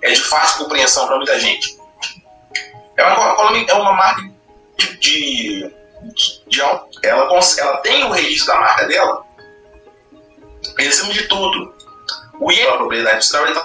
é 0.00 0.10
de 0.10 0.22
fácil 0.22 0.64
compreensão 0.64 1.06
para 1.06 1.16
muita 1.16 1.38
gente. 1.38 1.78
É 2.96 3.04
uma 3.04 3.14
Coca-Cola 3.14 3.58
é 3.58 3.74
uma 3.74 3.92
marca 3.92 4.22
de, 4.78 4.96
de, 4.96 5.70
de, 6.46 6.62
ela, 6.62 6.88
ela 7.58 7.76
tem 7.78 8.04
o 8.04 8.10
registro 8.10 8.54
da 8.54 8.60
marca 8.60 8.86
dela 8.86 9.22
em 10.78 11.12
de 11.12 11.28
tudo. 11.28 11.74
O 12.40 12.50
IE, 12.50 12.66
a 12.66 12.78
propriedade 12.78 13.16
industrial, 13.16 13.46
ele 13.48 13.60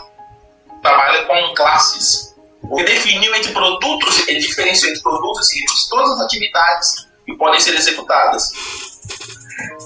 trabalha 0.82 1.24
com 1.24 1.54
classes. 1.54 2.36
Que 2.76 2.84
definiu 2.84 3.34
entre 3.34 3.54
produtos, 3.54 4.28
ele 4.28 4.40
diferenciou 4.40 4.92
entre 4.92 5.02
produtos 5.02 5.50
e 5.56 5.64
todas 5.90 6.12
as 6.12 6.26
atividades 6.26 7.08
que 7.26 7.38
podem 7.38 7.60
ser 7.62 7.74
executadas. 7.76 8.52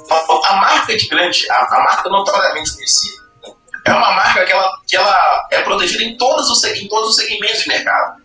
A, 0.10 0.56
marca 0.56 0.96
de 0.96 1.08
grande, 1.08 1.50
a, 1.50 1.56
a, 1.56 1.84
marca 1.84 2.10
notoriamente 2.10 2.76
conhecida, 2.76 3.24
é 3.86 3.92
uma 3.92 4.12
marca 4.12 4.46
que 4.46 4.52
ela, 4.52 4.72
que 4.88 4.96
ela 4.96 5.48
é 5.52 5.62
protegida 5.62 6.04
em 6.04 6.18
todos, 6.18 6.50
os, 6.50 6.64
em 6.64 6.88
todos 6.88 7.10
os 7.10 7.16
segmentos 7.16 7.64
de 7.64 7.70
mercado. 7.70 8.22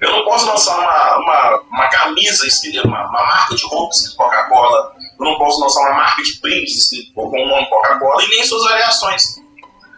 Eu 0.00 0.12
não 0.12 0.24
posso 0.24 0.46
lançar 0.46 0.78
uma, 0.78 1.16
uma, 1.18 1.60
uma 1.70 1.88
camisa 1.88 2.46
uma, 2.84 3.08
uma 3.08 3.22
marca 3.22 3.54
de 3.54 3.64
roupa 3.66 3.94
escrita 3.94 4.16
Coca-Cola, 4.16 4.92
eu 5.18 5.24
não 5.24 5.38
posso 5.38 5.60
lançar 5.60 5.80
uma 5.80 5.94
marca 5.94 6.22
de 6.22 6.40
brindes 6.40 6.90
com 7.14 7.28
o 7.28 7.46
nome 7.46 7.68
Coca-Cola 7.68 8.22
e 8.24 8.28
nem 8.28 8.44
suas 8.44 8.64
variações. 8.64 9.40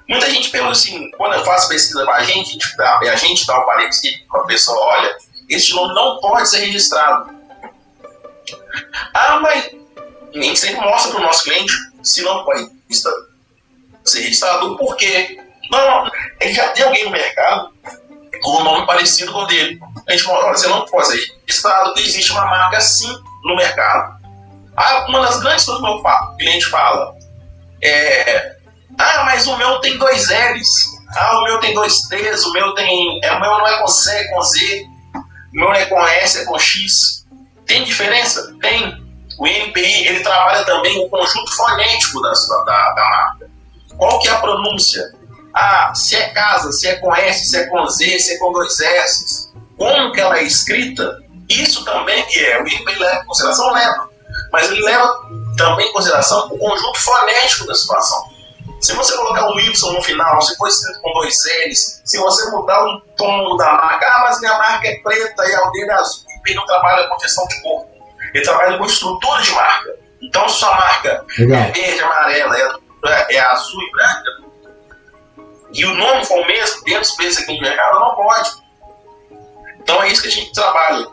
Muita 0.09 0.29
gente 0.31 0.51
pergunta 0.51 0.73
assim, 0.73 1.11
quando 1.13 1.35
eu 1.35 1.45
faço 1.45 1.69
pesquisa 1.69 2.05
com 2.05 2.11
a 2.11 2.23
gente, 2.23 2.59
dá, 2.77 2.99
a 2.99 3.17
gente 3.17 3.47
dá 3.47 3.59
o 3.59 3.65
parecer 3.65 4.27
para 4.29 4.41
a 4.41 4.45
pessoa, 4.45 4.79
olha, 4.79 5.17
este 5.49 5.75
nome 5.75 5.95
não 5.95 6.19
pode 6.21 6.49
ser 6.49 6.59
registrado. 6.59 7.31
Ah, 9.15 9.39
mas 9.41 9.71
nem 10.35 10.55
sempre 10.57 10.81
mostra 10.81 11.13
para 11.13 11.21
o 11.21 11.25
nosso 11.25 11.45
cliente 11.45 11.73
se 12.03 12.23
não 12.23 12.45
pode 12.45 12.71
ser 14.05 14.21
registrado. 14.21 14.77
Por 14.77 14.97
quê? 14.97 15.39
Não, 15.71 16.11
ele 16.41 16.53
já 16.53 16.69
tem 16.69 16.85
alguém 16.85 17.05
no 17.05 17.11
mercado 17.11 17.73
com 18.43 18.61
um 18.61 18.65
nome 18.65 18.87
parecido 18.87 19.33
com 19.33 19.41
o 19.41 19.47
dele. 19.47 19.81
A 20.07 20.13
gente 20.13 20.25
fala, 20.25 20.53
você 20.53 20.67
não 20.67 20.85
pode 20.87 21.07
ser 21.09 21.35
registrado, 21.47 21.99
existe 21.99 22.33
uma 22.33 22.47
marca 22.47 22.79
assim 22.79 23.13
no 23.45 23.57
mercado. 23.57 24.21
Ah, 24.77 25.07
uma 25.09 25.21
das 25.21 25.41
grandes 25.41 25.65
coisas 25.65 25.83
que 25.83 25.91
o 25.91 25.95
meu 25.95 26.37
cliente 26.37 26.67
fala 26.67 27.15
é: 27.83 28.57
Ah, 28.99 29.25
mas 29.25 29.47
o 29.47 29.57
meu 29.57 29.81
tem 29.81 29.99
dois 29.99 30.29
L's. 30.31 30.93
Ah, 31.15 31.41
o 31.41 31.45
meu 31.45 31.61
tem 31.61 31.75
dois 31.75 32.09
T's, 32.09 32.45
o 32.45 32.53
meu 32.53 32.75
tem. 32.75 33.21
É, 33.23 33.33
o 33.33 33.41
meu 33.41 33.51
não 33.51 33.67
é 33.67 33.79
com 33.79 33.87
C, 33.87 34.11
é 34.11 34.29
com 34.29 34.41
Z. 34.41 34.87
O 35.15 35.57
meu 35.57 35.69
não 35.69 35.75
é 35.75 35.85
com 35.87 36.07
S, 36.07 36.41
é 36.41 36.45
com 36.45 36.59
X. 36.59 37.27
Tem 37.67 37.85
diferença? 37.85 38.57
Tem. 38.61 39.02
O 39.39 39.47
INPI 39.47 40.07
ele 40.07 40.21
trabalha 40.21 40.65
também 40.65 40.99
o 41.05 41.09
conjunto 41.09 41.53
fonético 41.57 42.21
da, 42.21 42.31
da, 42.31 42.93
da 42.93 43.11
marca. 43.11 43.51
Qual 43.97 44.19
que 44.21 44.29
é 44.29 44.33
a 44.33 44.39
pronúncia? 44.39 45.13
Ah, 45.55 45.93
se 45.95 46.17
é 46.17 46.31
casa, 46.31 46.73
se 46.73 46.89
é 46.89 46.97
com 46.97 47.15
S, 47.15 47.47
se 47.47 47.57
é 47.57 47.67
com 47.67 47.87
Z, 47.87 48.19
se 48.19 48.35
é 48.35 48.39
com 48.39 48.53
dois 48.53 48.79
S. 48.81 49.51
Como 49.77 50.13
que 50.13 50.21
ela 50.21 50.39
é 50.39 50.45
escrita? 50.45 51.19
Isso 51.49 51.85
também 51.85 52.25
é. 52.37 52.63
O 52.63 52.67
INPI 52.67 52.99
leva 52.99 53.23
em 53.23 53.27
consideração, 53.27 53.73
leva. 53.73 54.09
Mas 54.53 54.71
ele 54.71 54.83
leva 54.83 55.15
também 55.57 55.89
em 55.89 55.93
consideração 55.93 56.47
o 56.47 56.59
conjunto 56.59 56.99
fonético 56.99 57.67
da 57.67 57.75
situação. 57.75 58.33
Se 58.81 58.95
você 58.95 59.17
colocar 59.17 59.49
um 59.49 59.61
Y 59.61 59.93
no 59.93 60.03
final, 60.03 60.43
se 60.43 60.57
for 60.57 60.69
escrito 60.69 61.01
com 61.01 61.13
dois 61.13 61.37
L's, 61.67 62.03
se 62.05 62.19
você 62.19 62.51
mudar 62.51 62.85
um 62.85 63.01
tom 63.17 63.57
da 63.57 63.73
marca, 63.75 64.07
ah, 64.07 64.21
mas 64.25 64.41
minha 64.41 64.59
marca 64.59 64.89
é 64.89 64.97
preta 65.03 65.45
e 65.47 65.55
a 65.55 65.71
dele 65.71 65.91
é 65.91 65.95
azul, 65.95 66.25
INPI 66.39 66.55
não 66.55 66.67
trabalha 66.67 67.09
com 67.09 67.19
gestão 67.21 67.47
de 67.47 67.63
corpo 67.63 67.92
ele 68.35 68.45
trabalha 68.45 68.79
com 68.79 68.85
estrutura 68.85 69.43
de 69.43 69.53
marca. 69.53 69.97
Então, 70.21 70.49
se 70.49 70.59
sua 70.59 70.75
marca 70.75 71.25
Legal. 71.39 71.61
é 71.61 71.73
verde, 71.73 72.01
amarela, 72.01 72.81
é, 73.07 73.35
é 73.35 73.41
azul 73.41 73.83
e 73.83 73.91
branca, 73.91 74.43
e 75.75 75.85
o 75.87 75.95
nome 75.95 76.25
for 76.27 76.39
o 76.39 76.47
mesmo 76.47 76.85
dentro 76.85 77.17
do 77.17 77.23
aqui 77.23 77.55
de 77.55 77.61
mercado, 77.61 77.99
não 77.99 78.15
pode. 78.15 78.51
Então, 79.81 80.03
é 80.03 80.09
isso 80.09 80.23
que 80.23 80.29
a 80.29 80.33
gente 80.33 80.53
trabalha. 80.53 81.07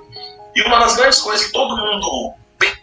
E 0.56 0.62
uma 0.64 0.80
das 0.80 0.96
grandes 0.96 1.22
coisas 1.22 1.48
que 1.48 1.54
todo 1.54 1.78
mundo 1.78 2.34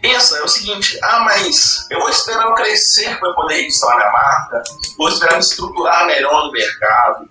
pensa 0.00 0.38
é 0.38 0.42
o 0.42 0.48
seguinte: 0.48 0.98
ah, 1.02 1.20
mas 1.20 1.86
eu 1.90 2.00
vou 2.00 2.08
esperar 2.08 2.46
eu 2.46 2.54
crescer 2.54 3.18
para 3.18 3.32
poder 3.34 3.56
registrar 3.56 3.96
minha 3.96 4.10
marca, 4.10 4.62
vou 4.96 5.08
esperar 5.08 5.34
me 5.34 5.40
estruturar 5.40 6.06
melhor 6.06 6.46
no 6.46 6.52
mercado. 6.52 7.28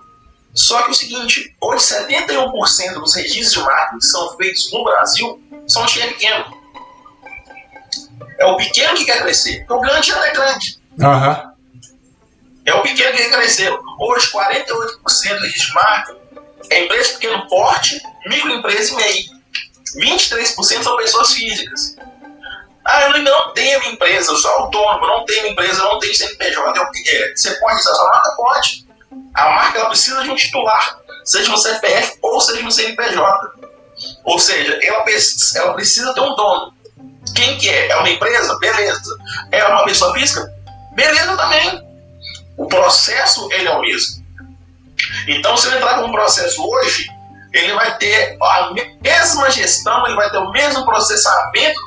Só 0.54 0.84
que 0.84 0.92
o 0.92 0.94
seguinte, 0.94 1.54
hoje 1.60 1.84
71% 1.84 2.94
dos 2.94 3.14
registros 3.16 3.52
de 3.52 3.60
marca 3.60 3.98
que 3.98 4.06
são 4.06 4.38
feitos 4.38 4.72
no 4.72 4.84
Brasil 4.86 5.44
são 5.68 5.86
de 5.86 6.00
pequeno. 6.00 6.65
É 8.38 8.46
o 8.46 8.58
pequeno 8.58 8.96
que 8.96 9.06
quer 9.06 9.22
crescer, 9.22 9.66
o 9.70 9.80
grande 9.80 10.08
já 10.08 10.26
é 10.26 10.32
grande. 10.32 10.80
Uhum. 11.00 11.56
É 12.66 12.74
o 12.74 12.82
pequeno 12.82 13.12
que 13.12 13.24
quer 13.24 13.32
crescer. 13.32 13.72
Hoje, 14.00 14.32
48% 14.32 15.40
de 15.40 15.74
marca 15.74 16.18
é 16.70 16.84
empresa 16.84 17.10
de 17.10 17.14
pequeno 17.16 17.48
porte, 17.48 18.02
microempresa 18.28 18.94
e 18.94 18.96
MEI. 18.96 19.26
23% 19.98 20.84
são 20.84 20.98
pessoas 20.98 21.32
físicas. 21.32 21.96
Ah, 22.86 23.02
eu 23.02 23.24
não 23.24 23.52
tenho 23.54 23.84
empresa, 23.86 24.32
eu 24.32 24.38
sou 24.38 24.52
autônomo, 24.52 25.08
não 25.08 25.26
tenho 25.26 25.48
empresa, 25.48 25.84
não 25.84 25.98
tenho 25.98 26.14
CNPJ. 26.14 26.80
Eu, 26.80 26.84
é, 26.84 27.36
você 27.36 27.52
pode 27.56 27.80
usar 27.80 27.96
sua 27.96 28.10
marca? 28.10 28.32
Pode. 28.36 28.88
A 29.34 29.50
marca 29.50 29.80
ela 29.80 29.90
precisa 29.90 30.22
de 30.22 30.30
um 30.30 30.36
titular, 30.36 31.00
seja 31.24 31.52
um 31.52 31.58
CPF 31.58 32.18
ou 32.22 32.40
seja 32.40 32.66
um 32.66 32.72
CNPJ. 32.72 33.52
Ou 34.24 34.38
seja, 34.38 34.80
ela, 34.84 35.04
ela 35.56 35.74
precisa 35.74 36.14
ter 36.14 36.22
um 36.22 36.36
dono. 36.36 36.75
Quem 37.36 37.58
que 37.58 37.70
é? 37.70 37.90
É 37.90 37.96
uma 37.98 38.10
empresa? 38.10 38.58
Beleza. 38.60 39.18
É 39.52 39.64
uma 39.66 39.84
pessoa 39.84 40.14
física? 40.14 40.50
Beleza 40.94 41.36
também. 41.36 41.84
O 42.58 42.68
processo 42.68 43.48
ele 43.52 43.68
é 43.68 43.72
o 43.72 43.82
mesmo. 43.82 44.26
Então, 45.28 45.58
se 45.58 45.68
eu 45.68 45.76
entrar 45.76 46.00
com 46.00 46.08
um 46.08 46.12
processo 46.12 46.66
hoje, 46.66 47.10
ele 47.54 47.74
vai 47.74 47.98
ter 47.98 48.38
a 48.42 48.72
mesma 49.02 49.52
gestão, 49.52 50.06
ele 50.06 50.16
vai 50.16 50.30
ter 50.30 50.38
o 50.38 50.52
mesmo 50.52 50.86
processamento 50.86 51.80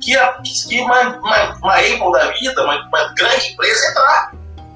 que, 0.00 0.16
a, 0.16 0.40
que 0.42 0.80
uma, 0.80 1.00
uma, 1.18 1.54
uma 1.56 1.74
Apple 1.76 2.12
da 2.12 2.30
vida, 2.32 2.64
uma, 2.64 2.88
uma 2.88 3.14
grande 3.14 3.48
empresa 3.48 3.90
entrar. 3.90 4.32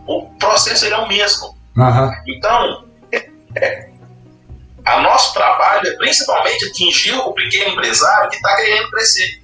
O 0.07 0.27
processo 0.38 0.87
ele 0.87 0.95
é 0.95 0.99
o 0.99 1.09
mesmo. 1.09 1.59
Uhum. 1.77 2.12
Então, 2.27 2.85
é, 3.12 3.29
a 4.85 5.01
nosso 5.01 5.35
trabalho 5.35 5.87
é 5.87 5.97
principalmente 5.97 6.67
atingir 6.67 7.14
o 7.14 7.33
pequeno 7.33 7.73
empresário 7.73 8.31
que 8.31 8.37
está 8.37 8.57
querendo 8.57 8.91
crescer. 8.91 9.43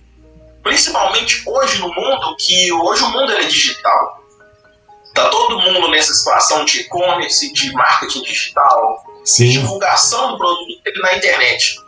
Principalmente 0.65 1.43
hoje 1.47 1.79
no 1.79 1.95
mundo, 1.95 2.37
que 2.39 2.73
hoje 2.73 3.03
o 3.05 3.11
mundo 3.11 3.31
é 3.33 3.45
digital. 3.45 4.25
Está 5.05 5.29
todo 5.29 5.61
mundo 5.61 5.89
nessa 5.91 6.13
situação 6.15 6.65
de 6.65 6.81
e-commerce, 6.81 7.53
de 7.53 7.71
marketing 7.73 8.23
digital, 8.23 9.05
Sim. 9.25 9.51
divulgação 9.51 10.33
do 10.33 10.39
produto 10.39 10.81
na 11.03 11.15
internet. 11.15 11.79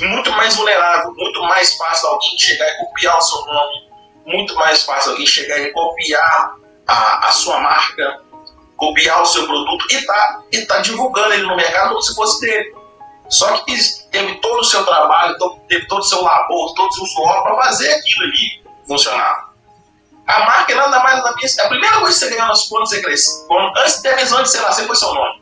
Muito 0.00 0.30
mais 0.32 0.56
vulnerável, 0.56 1.14
muito 1.14 1.40
mais 1.42 1.76
fácil 1.76 2.08
alguém 2.08 2.36
chegar 2.36 2.68
e 2.68 2.78
copiar 2.78 3.16
o 3.16 3.22
seu 3.22 3.46
nome, 3.46 3.88
muito 4.26 4.54
mais 4.56 4.82
fácil 4.82 5.12
alguém 5.12 5.26
chegar 5.26 5.60
e 5.60 5.70
copiar 5.70 6.56
a, 6.88 7.28
a 7.28 7.32
sua 7.32 7.60
marca, 7.60 8.20
copiar 8.76 9.22
o 9.22 9.26
seu 9.26 9.46
produto 9.46 9.86
e 9.88 10.04
tá, 10.04 10.42
e 10.50 10.66
tá 10.66 10.78
divulgando 10.80 11.32
ele 11.32 11.44
no 11.44 11.54
mercado 11.54 11.90
como 11.90 12.02
se 12.02 12.14
fosse 12.14 12.40
dele. 12.40 12.74
Só 13.30 13.58
que 13.58 13.76
teve 14.10 14.34
todo 14.40 14.60
o 14.60 14.64
seu 14.64 14.84
trabalho, 14.84 15.36
teve 15.68 15.86
todo 15.86 16.00
o 16.00 16.04
seu 16.04 16.22
labor, 16.22 16.74
todo 16.74 16.88
o 16.88 16.92
seu 16.92 17.06
suor 17.06 17.42
para 17.42 17.56
fazer 17.62 17.92
aquilo 17.92 18.24
ali 18.24 18.62
funcionar. 18.86 19.50
A 20.26 20.40
marca 20.40 20.74
nada 20.74 21.00
mais 21.00 21.16
nada 21.16 21.34
menos. 21.36 21.58
A 21.58 21.68
primeira 21.68 22.00
coisa 22.00 22.12
que 22.12 22.24
você 22.24 22.36
ganhou 22.36 22.52
quando 22.68 22.88
você 22.88 23.02
cresce, 23.02 23.46
quando, 23.46 23.76
antes, 23.78 23.98
até 23.98 24.16
mesmo 24.16 24.42
de 24.42 24.48
você 24.48 24.60
nascer, 24.60 24.86
foi 24.86 24.96
seu 24.96 25.14
nome. 25.14 25.40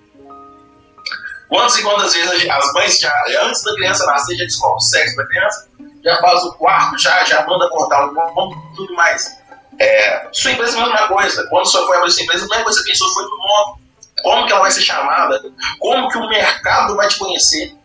Quantas 1.48 1.79
e 1.79 1.83
quantas 1.83 2.12
vezes 2.12 2.51
as 2.51 2.72
mães 2.74 2.98
já, 2.98 3.12
antes 3.42 3.62
da 3.64 3.74
criança 3.74 4.07
nascer, 4.07 4.37
já 4.37 4.44
descobre 4.44 4.77
o 4.77 4.81
sexo 4.81 5.16
da 5.16 5.27
criança, 5.27 5.68
já 6.05 6.20
faz 6.20 6.42
o 6.44 6.53
quarto, 6.55 6.98
já, 6.98 7.24
já 7.24 7.46
manda 7.46 7.68
cortar 7.70 8.07
o 8.07 8.74
tudo 8.77 8.94
mais. 8.94 9.38
É, 9.79 10.29
sua 10.33 10.53
empresa 10.53 10.77
é 10.77 10.81
a 10.81 10.87
mesma 10.87 11.09
coisa. 11.09 11.46
Quando 11.48 11.66
você 11.66 11.79
foi 11.87 11.96
abrir 11.96 12.11
sua 12.11 12.22
empresa, 12.22 12.44
a 12.44 12.48
primeira 12.48 12.64
coisa 12.64 12.83
que 12.83 12.90
pensou 12.90 13.14
foi 13.14 13.24
no 13.24 13.37
nome. 13.37 13.88
Como 14.22 14.46
que 14.46 14.53
ela 14.53 14.62
vai 14.62 14.70
ser 14.70 14.83
chamada? 14.83 15.40
Como 15.79 16.09
que 16.09 16.18
o 16.18 16.29
mercado 16.29 16.96
vai 16.96 17.09
te 17.09 17.18
conhecer? 17.18 17.77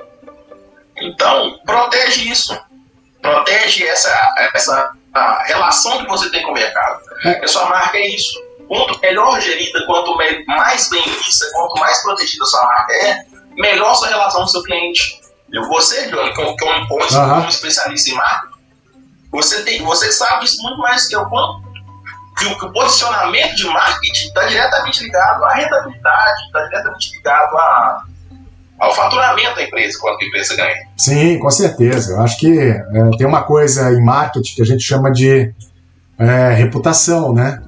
Então, 0.97 1.59
protege 1.65 2.29
isso. 2.29 2.57
Protege 3.21 3.87
essa, 3.87 4.51
essa 4.53 4.91
relação 5.45 5.99
que 5.99 6.07
você 6.07 6.29
tem 6.29 6.43
com 6.43 6.51
o 6.51 6.53
mercado. 6.53 7.01
A 7.41 7.47
sua 7.47 7.69
marca 7.69 7.97
é 7.97 8.07
isso. 8.07 8.33
Quanto 8.67 8.99
melhor 8.99 9.39
gerida, 9.41 9.85
quanto 9.85 10.15
mais 10.47 10.89
bem 10.89 11.03
vista, 11.03 11.45
quanto 11.53 11.79
mais 11.79 12.01
protegida 12.01 12.43
a 12.43 12.47
sua 12.47 12.63
marca 12.63 12.93
é, 12.93 13.25
melhor 13.55 13.93
sua 13.95 14.07
relação 14.07 14.41
com 14.41 14.47
o 14.47 14.49
seu 14.49 14.63
cliente. 14.63 15.21
Você, 15.67 16.09
Johnny, 16.09 16.33
que 16.33 16.41
é 16.41 16.45
um, 16.45 16.87
uhum. 16.89 17.43
um 17.43 17.47
especialista 17.47 18.09
em 18.09 18.15
marketing, 18.15 18.53
você, 19.31 19.63
tem, 19.63 19.83
você 19.83 20.11
sabe 20.11 20.45
isso 20.45 20.61
muito 20.63 20.79
mais 20.79 21.07
que 21.07 21.15
eu. 21.15 21.25
Quanto 21.25 21.63
que 22.37 22.45
o, 22.45 22.57
que 22.57 22.65
o 22.65 22.71
posicionamento 22.71 23.55
de 23.55 23.65
marketing 23.65 24.27
está 24.27 24.45
diretamente 24.45 25.03
ligado 25.03 25.43
à 25.45 25.53
rentabilidade, 25.53 26.45
está 26.45 26.63
diretamente 26.63 27.15
ligado 27.15 27.57
a, 27.57 28.03
ao 28.79 28.93
faturamento 28.93 29.55
da 29.55 29.63
empresa, 29.63 29.97
quanto 29.99 30.23
a 30.23 30.25
empresa 30.25 30.55
ganha. 30.55 30.75
Sim, 30.97 31.39
com 31.39 31.49
certeza. 31.49 32.13
Eu 32.13 32.21
acho 32.21 32.37
que 32.37 32.59
é, 32.59 32.83
tem 33.17 33.27
uma 33.27 33.43
coisa 33.43 33.91
em 33.93 34.03
marketing 34.03 34.55
que 34.55 34.61
a 34.61 34.65
gente 34.65 34.83
chama 34.83 35.11
de 35.11 35.53
é, 36.17 36.53
reputação, 36.53 37.33
né? 37.33 37.61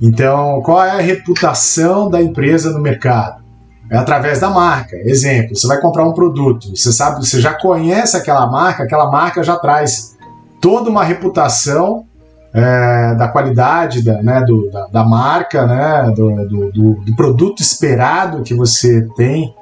Então, 0.00 0.62
qual 0.62 0.84
é 0.84 0.90
a 0.90 1.00
reputação 1.00 2.08
da 2.08 2.22
empresa 2.22 2.70
no 2.70 2.80
mercado? 2.80 3.42
É 3.90 3.96
através 3.96 4.38
da 4.38 4.50
marca. 4.50 4.96
Exemplo, 4.96 5.56
você 5.56 5.66
vai 5.66 5.80
comprar 5.80 6.04
um 6.04 6.12
produto, 6.12 6.76
você 6.76 6.92
sabe, 6.92 7.26
você 7.26 7.40
já 7.40 7.54
conhece 7.54 8.16
aquela 8.16 8.46
marca, 8.46 8.84
aquela 8.84 9.10
marca 9.10 9.42
já 9.42 9.56
traz 9.56 10.16
toda 10.60 10.90
uma 10.90 11.02
reputação 11.02 12.04
é, 12.52 13.14
da 13.14 13.28
qualidade 13.28 14.02
da, 14.02 14.22
né, 14.22 14.42
do, 14.42 14.70
da, 14.70 14.86
da, 14.88 15.04
marca, 15.04 15.66
né, 15.66 16.12
do, 16.14 16.48
do, 16.48 16.92
do, 17.02 17.16
produto 17.16 17.60
esperado 17.60 18.42
que 18.42 18.54
você 18.54 19.06
tem, 19.16 19.54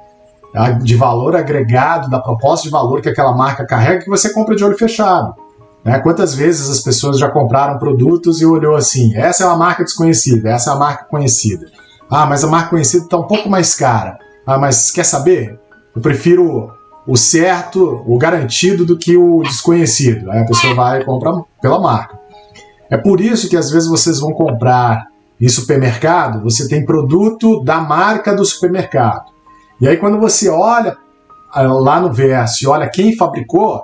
de 0.81 0.95
valor 0.95 1.35
agregado, 1.35 2.09
da 2.09 2.19
proposta 2.19 2.65
de 2.65 2.71
valor 2.71 3.01
que 3.01 3.09
aquela 3.09 3.35
marca 3.35 3.65
carrega, 3.65 4.03
que 4.03 4.09
você 4.09 4.33
compra 4.33 4.55
de 4.55 4.63
olho 4.63 4.77
fechado. 4.77 5.35
Né? 5.83 5.99
Quantas 5.99 6.33
vezes 6.33 6.69
as 6.69 6.81
pessoas 6.81 7.19
já 7.19 7.29
compraram 7.29 7.77
produtos 7.77 8.41
e 8.41 8.45
olhou 8.45 8.75
assim: 8.75 9.15
essa 9.15 9.43
é 9.43 9.47
uma 9.47 9.57
marca 9.57 9.83
desconhecida, 9.83 10.49
essa 10.49 10.71
é 10.71 10.73
a 10.73 10.77
marca 10.77 11.05
conhecida. 11.05 11.65
Ah, 12.09 12.25
mas 12.25 12.43
a 12.43 12.47
marca 12.47 12.69
conhecida 12.69 13.03
está 13.03 13.17
um 13.17 13.27
pouco 13.27 13.49
mais 13.49 13.75
cara. 13.75 14.17
Ah, 14.45 14.57
mas 14.57 14.91
quer 14.91 15.03
saber? 15.03 15.59
Eu 15.95 16.01
prefiro 16.01 16.71
o 17.05 17.15
certo, 17.15 18.03
o 18.05 18.17
garantido, 18.17 18.85
do 18.85 18.97
que 18.97 19.15
o 19.15 19.41
desconhecido. 19.43 20.29
Aí 20.31 20.39
a 20.39 20.45
pessoa 20.45 20.73
vai 20.73 21.01
e 21.01 21.05
compra 21.05 21.41
pela 21.61 21.79
marca. 21.79 22.19
É 22.89 22.97
por 22.97 23.19
isso 23.19 23.49
que 23.49 23.57
às 23.57 23.69
vezes 23.71 23.87
vocês 23.87 24.19
vão 24.19 24.33
comprar 24.33 25.07
em 25.39 25.47
supermercado, 25.47 26.41
você 26.41 26.67
tem 26.67 26.85
produto 26.85 27.63
da 27.63 27.79
marca 27.79 28.35
do 28.35 28.43
supermercado. 28.43 29.25
E 29.79 29.87
aí 29.87 29.97
quando 29.97 30.19
você 30.19 30.49
olha 30.49 30.97
ah, 31.51 31.61
lá 31.61 31.99
no 31.99 32.11
verso 32.11 32.63
e 32.63 32.67
olha 32.67 32.89
quem 32.89 33.15
fabricou, 33.15 33.83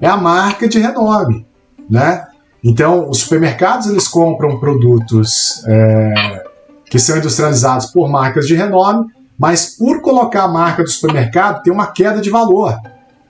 é 0.00 0.06
a 0.06 0.16
marca 0.16 0.68
de 0.68 0.78
renome, 0.78 1.46
né? 1.88 2.26
Então 2.62 3.08
os 3.08 3.18
supermercados 3.18 3.86
eles 3.88 4.08
compram 4.08 4.58
produtos 4.58 5.62
é, 5.66 6.44
que 6.86 6.98
são 6.98 7.18
industrializados 7.18 7.86
por 7.86 8.08
marcas 8.08 8.46
de 8.46 8.54
renome, 8.54 9.06
mas 9.38 9.76
por 9.76 10.00
colocar 10.00 10.44
a 10.44 10.48
marca 10.48 10.82
do 10.82 10.88
supermercado 10.88 11.62
tem 11.62 11.72
uma 11.72 11.88
queda 11.88 12.20
de 12.20 12.30
valor. 12.30 12.78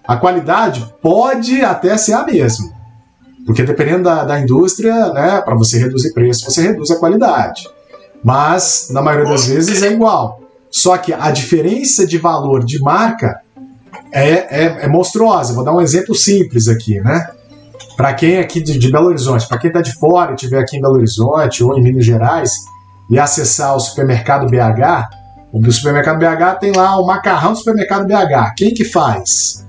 A 0.07 0.17
qualidade 0.17 0.95
pode 1.03 1.65
até 1.65 1.97
ser 1.97 2.13
a 2.13 2.25
mesma, 2.25 2.71
porque 3.47 3.63
dependendo 3.63 4.05
da, 4.05 4.25
da 4.25 4.39
indústria, 4.39 5.13
né, 5.13 5.41
para 5.41 5.55
você 5.55 5.79
reduzir 5.79 6.13
preço, 6.13 6.45
você 6.45 6.63
reduz 6.63 6.91
a 6.91 6.99
qualidade. 6.99 7.69
Mas, 8.23 8.89
na 8.91 9.03
maioria 9.03 9.31
das 9.31 9.47
vezes, 9.47 9.83
é 9.83 9.93
igual. 9.93 10.41
Só 10.75 10.99
que 10.99 11.13
a 11.13 11.31
diferença 11.31 12.05
de 12.05 12.19
valor 12.19 12.65
de 12.65 12.81
marca 12.81 13.41
é, 14.11 14.65
é, 14.65 14.85
é 14.85 14.89
monstruosa. 14.89 15.55
Vou 15.55 15.63
dar 15.63 15.73
um 15.73 15.81
exemplo 15.81 16.17
simples 16.17 16.67
aqui, 16.67 17.01
né? 17.01 17.29
Para 17.97 18.13
quem 18.13 18.35
é 18.35 18.41
aqui 18.41 18.61
de, 18.61 18.77
de 18.77 18.91
Belo 18.91 19.07
Horizonte, 19.07 19.47
para 19.47 19.57
quem 19.57 19.69
está 19.69 19.81
de 19.81 19.93
fora 19.95 20.33
e 20.33 20.35
estiver 20.35 20.59
aqui 20.59 20.77
em 20.77 20.81
Belo 20.81 20.95
Horizonte 20.95 21.63
ou 21.63 21.79
em 21.79 21.81
Minas 21.81 22.05
Gerais 22.05 22.51
e 23.09 23.21
acessar 23.21 23.77
o 23.77 23.79
supermercado 23.79 24.51
BH, 24.51 25.11
o 25.53 25.71
supermercado 25.71 26.19
BH 26.19 26.59
tem 26.59 26.73
lá 26.73 26.99
o 26.99 27.07
macarrão 27.07 27.53
do 27.53 27.59
supermercado 27.59 28.05
BH. 28.05 28.55
Quem 28.57 28.75
que 28.75 28.85
faz? 28.85 29.65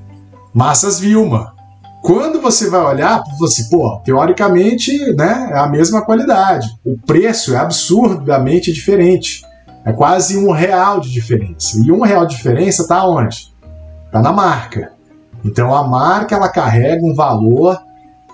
Massas 0.51 0.99
Vilma. 0.99 1.53
Quando 2.01 2.41
você 2.41 2.68
vai 2.68 2.82
olhar, 2.82 3.22
você, 3.38 3.66
pô, 3.70 4.01
teoricamente, 4.03 4.91
né, 5.14 5.51
é 5.53 5.60
a 5.60 5.68
mesma 5.68 6.01
qualidade. 6.03 6.68
O 6.84 6.97
preço 6.97 7.53
é 7.53 7.58
absurdamente 7.58 8.74
diferente. 8.74 9.43
É 9.86 9.94
quase 9.94 10.38
um 10.38 10.52
real 10.52 11.00
de 11.00 11.12
diferença. 11.12 11.80
E 11.86 11.92
um 11.92 12.02
real 12.02 12.26
de 12.26 12.36
diferença 12.36 12.82
está 12.82 13.08
onde? 13.08 13.54
Está 14.08 14.22
na 14.22 14.34
marca. 14.34 14.92
Então 15.44 15.74
a 15.74 15.88
marca 15.88 16.36
ela 16.36 16.50
carrega 16.50 17.06
um 17.06 17.14
valor 17.14 17.80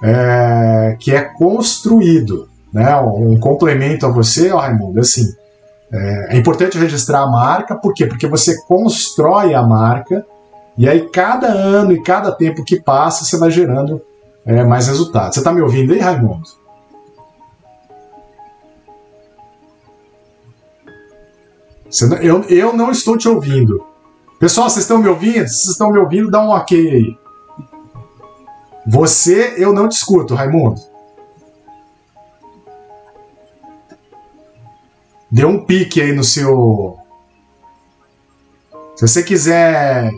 é, 0.01 0.95
que 0.99 1.13
é 1.13 1.21
construído. 1.21 2.47
Né? 2.73 2.95
Um 2.97 3.37
complemento 3.37 4.05
a 4.05 4.09
você, 4.09 4.49
ó, 4.51 4.59
Raimundo, 4.59 5.01
assim, 5.01 5.27
é, 5.91 6.35
é 6.35 6.37
importante 6.37 6.77
registrar 6.77 7.23
a 7.23 7.29
marca, 7.29 7.75
por 7.75 7.93
quê? 7.93 8.05
Porque 8.05 8.27
você 8.27 8.55
constrói 8.65 9.53
a 9.53 9.61
marca 9.61 10.25
e 10.77 10.87
aí, 10.87 11.09
cada 11.09 11.47
ano 11.47 11.91
e 11.91 12.01
cada 12.01 12.31
tempo 12.31 12.63
que 12.63 12.81
passa, 12.81 13.25
você 13.25 13.37
vai 13.37 13.51
gerando 13.51 14.01
é, 14.45 14.63
mais 14.63 14.87
resultados. 14.87 15.35
Você 15.35 15.41
está 15.41 15.51
me 15.51 15.61
ouvindo 15.61 15.93
aí, 15.93 15.99
Raimundo? 15.99 16.47
Não, 22.07 22.17
eu, 22.17 22.43
eu 22.43 22.73
não 22.73 22.91
estou 22.91 23.17
te 23.17 23.27
ouvindo. 23.27 23.83
Pessoal, 24.39 24.69
vocês 24.69 24.85
estão 24.85 24.97
me 24.97 25.07
ouvindo? 25.07 25.47
Se 25.47 25.55
vocês 25.55 25.71
estão 25.71 25.91
me 25.91 25.99
ouvindo, 25.99 26.31
dá 26.31 26.41
um 26.41 26.49
ok 26.49 26.89
aí. 26.89 27.17
Você, 28.87 29.55
eu 29.57 29.73
não 29.73 29.87
te 29.87 29.93
escuto, 29.93 30.33
Raimundo. 30.33 30.81
Deu 35.29 35.47
um 35.47 35.65
pique 35.65 36.01
aí 36.01 36.13
no 36.13 36.23
seu. 36.23 36.97
Se 38.95 39.07
você 39.07 39.23
quiser 39.23 40.11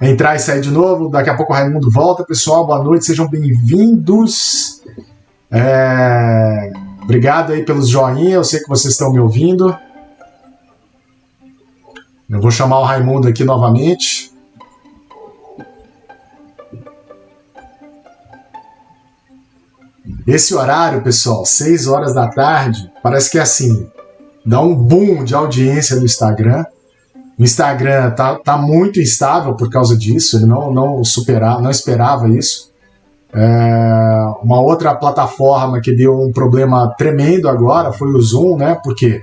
entrar 0.00 0.36
e 0.36 0.38
sair 0.38 0.60
de 0.60 0.70
novo, 0.70 1.08
daqui 1.08 1.30
a 1.30 1.36
pouco 1.36 1.52
o 1.52 1.56
Raimundo 1.56 1.90
volta. 1.90 2.24
Pessoal, 2.24 2.66
boa 2.66 2.82
noite, 2.82 3.06
sejam 3.06 3.28
bem-vindos. 3.28 4.82
É... 5.50 6.85
Obrigado 7.06 7.52
aí 7.52 7.64
pelos 7.64 7.88
joinha, 7.88 8.34
eu 8.34 8.42
sei 8.42 8.58
que 8.58 8.68
vocês 8.68 8.92
estão 8.92 9.12
me 9.12 9.20
ouvindo. 9.20 9.72
Eu 12.28 12.40
vou 12.40 12.50
chamar 12.50 12.80
o 12.80 12.82
Raimundo 12.82 13.28
aqui 13.28 13.44
novamente. 13.44 14.32
Esse 20.26 20.52
horário, 20.52 21.00
pessoal, 21.00 21.46
6 21.46 21.86
horas 21.86 22.12
da 22.12 22.26
tarde, 22.26 22.90
parece 23.00 23.30
que 23.30 23.38
é 23.38 23.42
assim, 23.42 23.88
dá 24.44 24.60
um 24.60 24.74
boom 24.74 25.22
de 25.22 25.32
audiência 25.32 25.94
no 25.94 26.04
Instagram. 26.04 26.64
O 27.38 27.44
Instagram 27.44 28.10
tá, 28.16 28.34
tá 28.34 28.58
muito 28.58 29.00
instável 29.00 29.54
por 29.54 29.70
causa 29.70 29.96
disso, 29.96 30.38
ele 30.38 30.46
não, 30.46 30.74
não, 30.74 31.04
superar, 31.04 31.62
não 31.62 31.70
esperava 31.70 32.28
isso. 32.28 32.72
É, 33.38 34.32
uma 34.42 34.62
outra 34.62 34.94
plataforma 34.94 35.78
que 35.82 35.94
deu 35.94 36.18
um 36.18 36.32
problema 36.32 36.94
tremendo 36.96 37.50
agora 37.50 37.92
foi 37.92 38.08
o 38.08 38.20
Zoom, 38.20 38.56
né? 38.56 38.78
Porque 38.82 39.20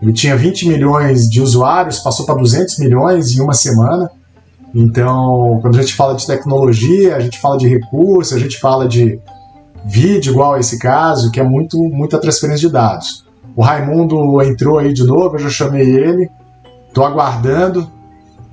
ele 0.00 0.14
tinha 0.14 0.34
20 0.34 0.66
milhões 0.66 1.28
de 1.28 1.42
usuários, 1.42 1.98
passou 1.98 2.24
para 2.24 2.36
200 2.36 2.78
milhões 2.78 3.36
em 3.36 3.42
uma 3.42 3.52
semana. 3.52 4.10
Então, 4.74 5.58
quando 5.60 5.78
a 5.78 5.82
gente 5.82 5.94
fala 5.94 6.14
de 6.14 6.26
tecnologia, 6.26 7.16
a 7.16 7.20
gente 7.20 7.38
fala 7.38 7.58
de 7.58 7.68
recursos, 7.68 8.32
a 8.32 8.38
gente 8.38 8.58
fala 8.58 8.88
de 8.88 9.20
vídeo, 9.84 10.32
igual 10.32 10.54
a 10.54 10.60
esse 10.60 10.78
caso, 10.78 11.30
que 11.30 11.38
é 11.38 11.44
muito 11.44 11.76
muita 11.76 12.18
transferência 12.18 12.66
de 12.66 12.72
dados. 12.72 13.26
O 13.54 13.60
Raimundo 13.60 14.40
entrou 14.42 14.78
aí 14.78 14.94
de 14.94 15.04
novo, 15.04 15.34
eu 15.34 15.40
já 15.40 15.50
chamei 15.50 15.86
ele, 15.86 16.30
estou 16.88 17.04
aguardando. 17.04 17.86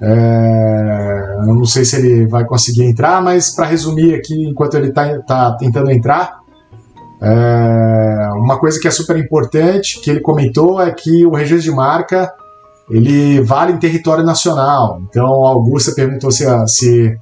É, 0.01 1.06
eu 1.41 1.53
não 1.53 1.65
sei 1.65 1.85
se 1.85 1.97
ele 1.97 2.27
vai 2.27 2.45
conseguir 2.45 2.83
entrar, 2.83 3.21
mas 3.21 3.53
para 3.53 3.65
resumir 3.65 4.15
aqui, 4.15 4.47
enquanto 4.47 4.75
ele 4.75 4.89
está 4.89 5.19
tá 5.21 5.57
tentando 5.57 5.91
entrar, 5.91 6.39
é, 7.21 8.29
uma 8.35 8.59
coisa 8.59 8.79
que 8.79 8.87
é 8.87 8.91
super 8.91 9.17
importante 9.17 9.99
que 9.99 10.09
ele 10.09 10.19
comentou 10.19 10.81
é 10.81 10.91
que 10.91 11.25
o 11.25 11.31
registro 11.31 11.71
de 11.71 11.75
marca 11.75 12.31
ele 12.89 13.41
vale 13.41 13.73
em 13.73 13.79
território 13.79 14.23
nacional. 14.23 15.01
Então, 15.09 15.45
a 15.45 15.49
Augusta 15.49 15.91
perguntou 15.93 16.31
se, 16.31 16.45
se, 16.67 17.19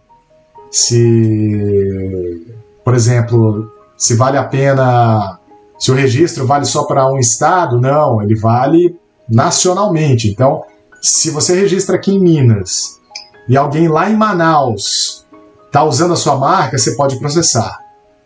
se, 0.70 2.56
por 2.84 2.94
exemplo, 2.94 3.72
se 3.98 4.16
vale 4.16 4.38
a 4.38 4.44
pena, 4.44 5.40
se 5.80 5.92
o 5.92 5.96
registro 5.96 6.46
vale 6.46 6.66
só 6.66 6.84
para 6.84 7.10
um 7.12 7.18
estado. 7.18 7.80
Não, 7.80 8.22
ele 8.22 8.36
vale 8.36 8.96
nacionalmente. 9.28 10.30
Então, 10.30 10.64
se 11.02 11.32
você 11.32 11.56
registra 11.56 11.96
aqui 11.96 12.12
em 12.12 12.20
Minas 12.20 13.00
e 13.48 13.56
alguém 13.56 13.88
lá 13.88 14.10
em 14.10 14.16
Manaus 14.16 15.26
está 15.68 15.84
usando 15.84 16.14
a 16.14 16.18
sua 16.18 16.38
marca, 16.38 16.78
você 16.78 16.96
pode 16.96 17.20
processar. 17.20 17.80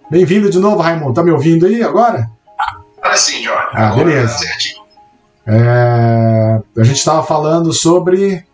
Bem-vindo 0.10 0.50
de 0.50 0.60
novo, 0.60 0.82
Raimundo. 0.82 1.14
Tá 1.14 1.24
me 1.24 1.32
ouvindo 1.32 1.66
aí 1.66 1.84
agora? 1.84 2.30
Agora 2.98 3.18
sim, 3.18 3.44
Jorge. 3.44 3.70
Ah, 3.74 3.92
beleza. 3.92 4.40
É, 5.46 6.62
a 6.78 6.84
gente 6.84 6.98
estava 6.98 7.24
falando 7.24 7.74
sobre 7.74 8.46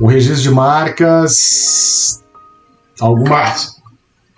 o 0.00 0.06
registro 0.06 0.42
de 0.42 0.50
marcas. 0.50 2.22
Algumas. 3.00 3.76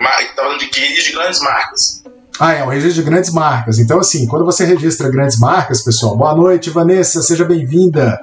Estava 0.01 0.35
falando 0.37 0.59
de 0.59 0.81
registro 0.81 1.13
de 1.13 1.19
grandes 1.19 1.41
marcas. 1.41 2.05
Ah, 2.41 2.53
é, 2.55 2.65
um 2.65 2.69
registro 2.69 3.03
de 3.03 3.11
grandes 3.11 3.33
marcas. 3.33 3.79
Então, 3.79 3.99
assim, 3.99 4.27
quando 4.27 4.45
você 4.45 4.65
registra 4.65 5.11
grandes 5.11 5.39
marcas, 5.39 5.83
pessoal, 5.83 6.17
boa 6.17 6.35
noite, 6.35 6.71
Vanessa, 6.71 7.23
seja 7.23 7.45
bem-vinda. 7.45 8.19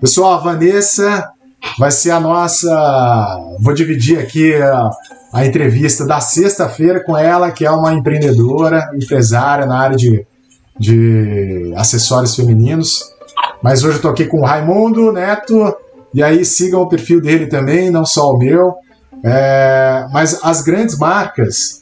Pessoal, 0.00 0.34
a 0.34 0.38
Vanessa 0.38 1.33
vai 1.78 1.90
ser 1.90 2.10
a 2.10 2.20
nossa. 2.20 3.56
Vou 3.60 3.74
dividir 3.74 4.18
aqui 4.18 4.54
a, 4.54 4.90
a 5.32 5.46
entrevista 5.46 6.06
da 6.06 6.20
sexta-feira 6.20 7.02
com 7.02 7.16
ela, 7.16 7.50
que 7.50 7.64
é 7.66 7.70
uma 7.70 7.92
empreendedora, 7.92 8.90
empresária 8.94 9.66
na 9.66 9.78
área 9.78 9.96
de, 9.96 10.26
de 10.78 11.72
acessórios 11.76 12.34
femininos. 12.34 13.12
Mas 13.62 13.82
hoje 13.82 13.98
eu 13.98 14.02
tô 14.02 14.08
aqui 14.08 14.26
com 14.26 14.40
o 14.40 14.44
Raimundo 14.44 15.12
Neto, 15.12 15.74
e 16.12 16.22
aí 16.22 16.44
sigam 16.44 16.82
o 16.82 16.88
perfil 16.88 17.20
dele 17.20 17.46
também, 17.46 17.90
não 17.90 18.04
só 18.04 18.32
o 18.32 18.38
meu. 18.38 18.74
É, 19.24 20.06
mas 20.12 20.38
as 20.44 20.60
grandes 20.60 20.98
marcas, 20.98 21.80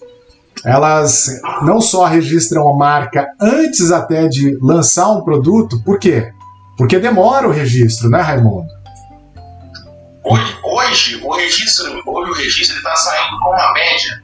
elas 0.64 1.26
não 1.62 1.80
só 1.80 2.06
registram 2.06 2.68
a 2.68 2.76
marca 2.76 3.26
antes 3.40 3.90
até 3.90 4.28
de 4.28 4.56
lançar 4.62 5.10
um 5.10 5.22
produto, 5.22 5.82
por 5.84 5.98
quê? 5.98 6.32
Porque 6.78 6.98
demora 6.98 7.48
o 7.48 7.50
registro, 7.50 8.08
né, 8.08 8.20
Raimundo? 8.20 8.68
Hoje, 10.24 10.58
hoje 10.62 11.20
o 11.24 11.32
registro, 11.34 12.02
hoje 12.06 12.30
o 12.30 12.34
registro 12.34 12.76
está 12.76 12.94
saindo 12.94 13.38
com 13.40 13.50
uma 13.50 13.72
média 13.72 14.22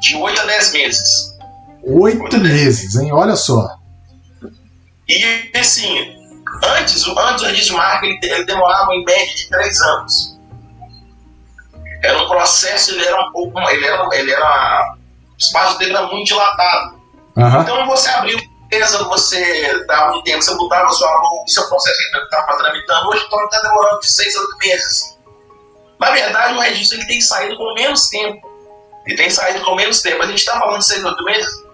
de 0.00 0.16
8 0.16 0.40
a 0.40 0.44
10 0.44 0.72
meses. 0.72 1.38
8 1.84 2.38
meses, 2.38 2.96
hein? 2.96 3.12
Olha 3.12 3.36
só. 3.36 3.76
E 5.08 5.50
assim, 5.56 6.16
antes, 6.78 7.06
antes 7.06 7.42
o 7.42 7.46
registro 7.46 7.74
de 7.74 7.76
marca 7.76 8.06
ele, 8.06 8.18
ele 8.22 8.44
demorava 8.44 8.92
em 8.94 9.04
média 9.04 9.34
de 9.34 9.48
3 9.48 9.80
anos. 9.80 10.38
Era 12.02 12.22
um 12.22 12.28
processo, 12.28 12.92
ele 12.92 13.04
era 13.04 13.20
um 13.20 13.30
pouco. 13.32 13.60
Ele 13.68 13.86
era, 13.86 14.08
ele 14.12 14.32
era. 14.32 14.94
O 15.32 15.36
espaço 15.38 15.78
dele 15.78 15.92
era 15.92 16.06
muito 16.06 16.26
dilatado. 16.26 17.00
Uhum. 17.36 17.62
Então 17.62 17.86
você 17.86 18.08
abriu 18.08 18.38
empresa, 18.70 19.02
você 19.04 19.84
dava 19.86 20.16
um 20.16 20.22
tempo, 20.22 20.40
você 20.40 20.54
mudava 20.54 20.88
sua 20.90 21.10
logo, 21.10 21.44
seu 21.48 21.68
processo 21.68 21.98
estava 22.22 22.56
tramitando, 22.56 23.08
hoje 23.08 23.24
está 23.24 23.60
demorando 23.62 24.00
de 24.00 24.10
seis 24.10 24.36
a 24.36 24.40
oito 24.40 24.56
meses. 24.58 25.18
Na 25.98 26.10
verdade, 26.12 26.54
o 26.54 26.60
registro 26.60 26.98
ele 26.98 27.06
tem 27.06 27.20
saído 27.20 27.56
com 27.56 27.74
menos 27.74 28.08
tempo. 28.08 28.48
Ele 29.06 29.16
tem 29.16 29.28
saído 29.28 29.64
com 29.64 29.74
menos 29.74 30.00
tempo. 30.00 30.22
A 30.22 30.26
gente 30.26 30.38
está 30.38 30.58
falando 30.58 30.78
de 30.78 30.86
seis 30.86 31.04
a 31.04 31.08
oito 31.08 31.24
meses, 31.24 31.64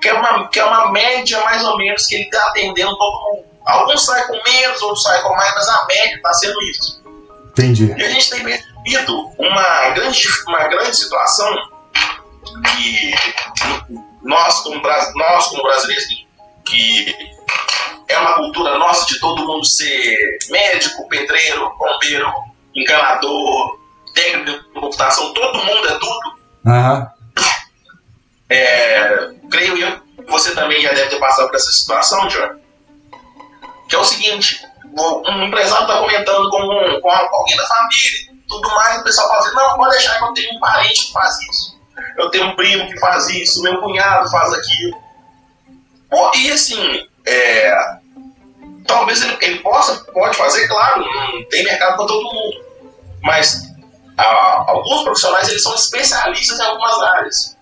que 0.00 0.08
é, 0.08 0.14
uma, 0.14 0.48
que 0.48 0.58
é 0.58 0.64
uma 0.64 0.90
média 0.90 1.40
mais 1.44 1.62
ou 1.64 1.76
menos 1.76 2.06
que 2.06 2.14
ele 2.14 2.24
está 2.24 2.42
atendendo 2.48 2.96
todo 2.96 3.20
mundo. 3.20 3.44
Alguns 3.66 4.04
saem 4.04 4.26
com 4.26 4.42
menos, 4.50 4.80
outros 4.80 5.02
saem 5.02 5.22
com 5.22 5.34
mais, 5.34 5.54
mas 5.54 5.68
a 5.68 5.86
média 5.86 6.16
está 6.16 6.32
sendo 6.32 6.62
isso. 6.62 7.02
Entendi. 7.50 7.94
E 7.96 8.04
a 8.04 8.10
gente 8.10 8.30
tem 8.30 8.42
percebido 8.42 9.30
uma 9.38 9.90
grande, 9.90 10.28
uma 10.46 10.66
grande 10.68 10.96
situação 10.96 11.54
que 12.76 13.14
nós 14.22 14.60
como, 14.60 14.80
nós, 14.80 15.46
como 15.48 15.62
brasileiros, 15.62 16.27
que 16.68 17.14
é 18.08 18.18
uma 18.18 18.34
cultura 18.34 18.78
nossa 18.78 19.06
de 19.06 19.20
todo 19.20 19.46
mundo 19.46 19.64
ser 19.64 20.38
médico, 20.50 21.08
pedreiro, 21.08 21.72
bombeiro, 21.78 22.32
encanador, 22.74 23.78
técnico 24.14 24.50
de 24.50 24.74
computação, 24.74 25.32
todo 25.34 25.64
mundo 25.64 25.88
é 25.88 25.98
tudo. 25.98 26.38
Uhum. 26.64 27.06
É, 28.50 29.30
creio 29.50 29.76
eu 29.76 30.00
que 30.00 30.30
você 30.30 30.54
também 30.54 30.80
já 30.80 30.92
deve 30.92 31.10
ter 31.10 31.18
passado 31.18 31.48
por 31.48 31.56
essa 31.56 31.70
situação, 31.70 32.26
John. 32.28 32.60
Que 33.88 33.96
é 33.96 33.98
o 33.98 34.04
seguinte: 34.04 34.64
um 34.94 35.44
empresário 35.44 35.86
está 35.86 35.98
comentando 35.98 36.50
com, 36.50 36.62
um, 36.62 37.00
com 37.00 37.10
alguém 37.10 37.56
da 37.56 37.66
família, 37.66 38.38
tudo 38.48 38.68
mais, 38.70 39.00
o 39.00 39.04
pessoal 39.04 39.28
fala 39.28 39.40
assim: 39.40 39.54
não, 39.54 39.76
pode 39.76 39.90
deixar 39.90 40.18
que 40.18 40.24
eu 40.24 40.34
tenho 40.34 40.56
um 40.56 40.60
parente 40.60 41.06
que 41.06 41.12
faz 41.12 41.38
isso. 41.50 41.78
Eu 42.16 42.30
tenho 42.30 42.46
um 42.46 42.56
primo 42.56 42.88
que 42.88 42.98
faz 42.98 43.28
isso, 43.28 43.62
meu 43.62 43.80
cunhado 43.80 44.30
faz 44.30 44.52
aquilo. 44.52 45.07
E 46.34 46.50
assim, 46.50 47.06
é, 47.26 47.98
talvez 48.86 49.22
ele, 49.22 49.36
ele, 49.40 49.58
possa, 49.60 50.04
pode 50.12 50.36
fazer, 50.36 50.66
claro, 50.68 51.04
não 51.04 51.44
tem 51.44 51.64
mercado 51.64 51.96
para 51.96 52.06
todo 52.06 52.32
mundo. 52.32 52.64
Mas 53.22 53.62
a, 54.16 54.64
alguns 54.70 55.02
profissionais 55.02 55.48
eles 55.48 55.62
são 55.62 55.74
especialistas 55.74 56.58
em 56.58 56.62
algumas 56.62 57.02
áreas. 57.02 57.56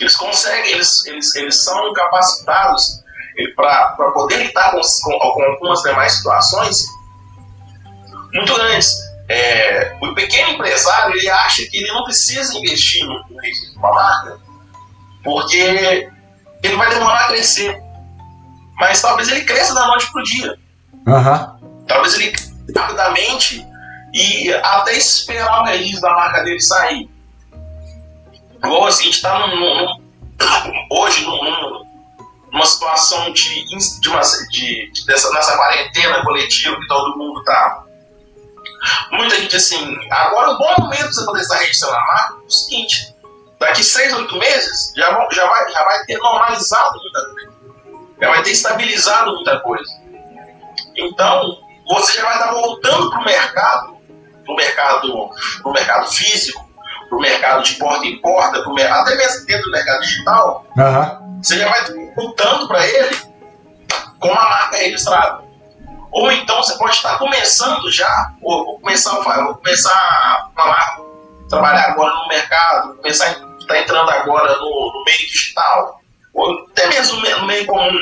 Eles 0.00 0.16
conseguem, 0.16 0.72
eles, 0.72 1.06
eles, 1.06 1.34
eles 1.36 1.64
são 1.64 1.92
capacitados 1.92 3.02
para 3.54 4.10
poder 4.12 4.46
lidar 4.46 4.72
com, 4.72 4.80
com, 4.80 5.18
com, 5.18 5.42
algumas 5.42 5.82
demais 5.82 6.12
situações 6.12 6.86
muito 8.32 8.54
grandes. 8.54 8.94
É, 9.28 9.96
o 10.00 10.14
pequeno 10.14 10.52
empresário 10.52 11.16
ele 11.16 11.28
acha 11.28 11.64
que 11.66 11.78
ele 11.78 11.92
não 11.92 12.04
precisa 12.04 12.56
investir 12.56 13.04
no, 13.04 13.40
registro 13.40 13.78
uma 13.78 13.92
marca, 13.92 14.38
porque 15.24 16.08
ele 16.62 16.76
vai 16.76 16.88
demorar 16.90 17.24
a 17.24 17.28
crescer. 17.28 17.80
Mas 18.78 19.00
talvez 19.00 19.28
ele 19.28 19.44
cresça 19.44 19.74
da 19.74 19.86
noite 19.86 20.10
pro 20.12 20.22
dia. 20.22 20.58
Uhum. 21.06 21.84
Talvez 21.86 22.14
ele 22.14 22.32
rapidamente 22.76 23.64
e 24.12 24.52
até 24.52 24.96
esperar 24.96 25.62
o 25.62 25.64
registro 25.64 26.00
da 26.00 26.12
marca 26.12 26.42
dele 26.42 26.60
sair. 26.60 27.08
igual 28.56 28.86
assim, 28.86 29.02
a 29.02 29.06
gente 29.06 29.22
tá 29.22 29.46
num, 29.46 29.56
num, 29.56 29.86
hoje 30.90 31.24
num, 31.24 31.84
numa 32.50 32.66
situação 32.66 33.32
de, 33.32 33.64
de, 34.00 34.08
uma, 34.08 34.20
de, 34.50 34.90
de 34.90 35.06
dessa, 35.06 35.30
nessa 35.32 35.56
quarentena 35.56 36.22
coletiva 36.22 36.80
que 36.80 36.86
todo 36.86 37.18
mundo 37.18 37.42
tá. 37.44 37.84
Muita 39.10 39.40
gente 39.40 39.56
assim, 39.56 39.96
agora 40.10 40.50
o 40.50 40.58
bom 40.58 40.74
momento 40.80 41.08
de 41.08 41.14
você 41.14 41.24
poder 41.24 41.40
estar 41.40 41.56
registrando 41.56 41.96
a 41.96 42.06
marca 42.06 42.34
é 42.34 42.46
o 42.46 42.50
seguinte, 42.50 43.14
daqui 43.58 43.82
seis, 43.82 44.12
oito 44.12 44.36
meses 44.36 44.92
já, 44.96 45.10
vão, 45.12 45.28
já, 45.30 45.46
vai, 45.46 45.70
já 45.70 45.84
vai 45.84 46.04
ter 46.04 46.18
normalizado 46.18 46.98
muita 47.00 47.26
coisa. 47.30 47.56
Já 48.20 48.30
vai 48.30 48.42
ter 48.42 48.50
estabilizado 48.50 49.34
muita 49.34 49.60
coisa. 49.60 49.92
Então, 50.96 51.58
você 51.88 52.14
já 52.14 52.24
vai 52.24 52.34
estar 52.34 52.52
voltando 52.52 53.10
para 53.10 53.20
o 53.20 53.24
mercado, 53.24 53.96
para 54.44 54.52
o 54.52 54.56
mercado, 54.56 55.30
pro 55.62 55.72
mercado 55.72 56.10
físico, 56.10 56.66
para 57.08 57.18
o 57.18 57.20
mercado 57.20 57.62
de 57.62 57.74
porta 57.74 58.06
em 58.06 58.20
porta, 58.20 58.62
pro, 58.62 58.74
até 58.74 59.14
mesmo 59.14 59.46
dentro 59.46 59.64
do 59.64 59.70
mercado 59.70 60.00
digital, 60.00 60.66
uhum. 60.76 61.40
você 61.42 61.58
já 61.58 61.68
vai 61.68 61.84
voltando 62.14 62.66
para 62.66 62.86
ele 62.86 63.16
com 64.18 64.28
uma 64.28 64.48
marca 64.48 64.76
registrada. 64.76 65.44
Ou 66.10 66.32
então 66.32 66.56
você 66.56 66.76
pode 66.78 66.96
estar 66.96 67.18
começando 67.18 67.90
já, 67.90 68.32
ou 68.42 68.64
vou 68.64 68.80
começar, 68.80 69.12
vou 69.12 69.54
começar 69.56 69.92
a 70.56 70.96
trabalhar 71.48 71.90
agora 71.90 72.14
no 72.14 72.28
mercado, 72.28 72.96
começar 72.96 73.45
a 73.72 73.78
estar 73.78 73.78
entrando 73.82 74.10
agora 74.10 74.56
no, 74.58 74.92
no 74.92 75.04
meio 75.04 75.18
digital, 75.18 76.00
ou 76.34 76.66
até 76.70 76.86
mesmo 76.88 77.20
no 77.20 77.46
meio 77.46 77.66
comum. 77.66 77.98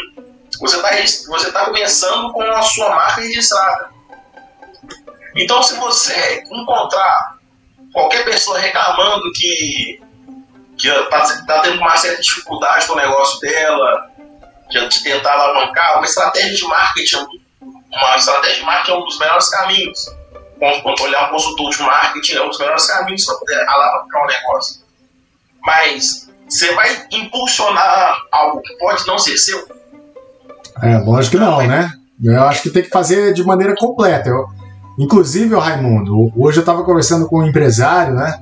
Você 0.61 0.77
está 0.77 0.91
você 1.29 1.53
tá 1.53 1.65
começando 1.65 2.33
com 2.33 2.43
a 2.43 2.63
sua 2.63 2.91
marca 2.91 3.21
registrada. 3.21 3.91
Então, 5.37 5.63
se 5.63 5.75
você 5.77 6.45
encontrar 6.51 7.39
qualquer 7.93 8.25
pessoa 8.25 8.59
reclamando 8.59 9.33
que 9.33 10.01
está 10.77 11.45
tá 11.47 11.61
tendo 11.61 11.79
uma 11.79 11.97
certa 11.97 12.23
dificuldade 12.23 12.87
com 12.87 12.93
o 12.93 12.97
negócio 12.97 13.41
dela, 13.41 14.11
de, 14.71 14.89
de 14.89 15.03
tentar 15.03 15.33
alavancar, 15.33 15.97
uma 15.97 16.05
estratégia 16.05 16.55
de 16.55 16.65
marketing, 16.65 17.27
uma 17.61 18.17
estratégia 18.17 18.57
de 18.57 18.63
marketing 18.63 18.93
é 18.93 18.95
um 18.95 19.05
dos 19.05 19.19
melhores 19.19 19.49
caminhos. 19.49 20.07
Olhar 21.03 21.29
um 21.29 21.31
consultor 21.31 21.71
de 21.71 21.83
marketing 21.83 22.37
é 22.37 22.43
um 22.43 22.49
dos 22.49 22.59
melhores 22.59 22.87
caminhos 22.87 23.25
para 23.25 23.37
poder 23.37 23.69
alavancar 23.69 24.23
o 24.23 24.27
negócio. 24.27 24.84
Mas 25.65 26.29
você 26.49 26.75
vai 26.75 26.89
impulsionar 27.13 28.17
algo 28.31 28.61
que 28.61 28.77
pode 28.79 29.07
não 29.07 29.19
ser 29.19 29.37
seu? 29.37 29.67
É, 30.83 30.99
lógico 30.99 31.37
que 31.37 31.43
não, 31.43 31.67
né? 31.67 31.91
Eu 32.23 32.43
acho 32.45 32.63
que 32.63 32.71
tem 32.71 32.83
que 32.83 32.91
fazer 32.91 33.33
de 33.33 33.43
maneira 33.45 33.75
completa. 33.77 34.29
Eu, 34.29 34.47
inclusive, 34.99 35.55
o 35.55 35.59
Raimundo, 35.59 36.31
hoje 36.37 36.59
eu 36.59 36.63
estava 36.63 36.85
conversando 36.85 37.27
com 37.27 37.39
um 37.39 37.47
empresário, 37.47 38.15
né? 38.15 38.41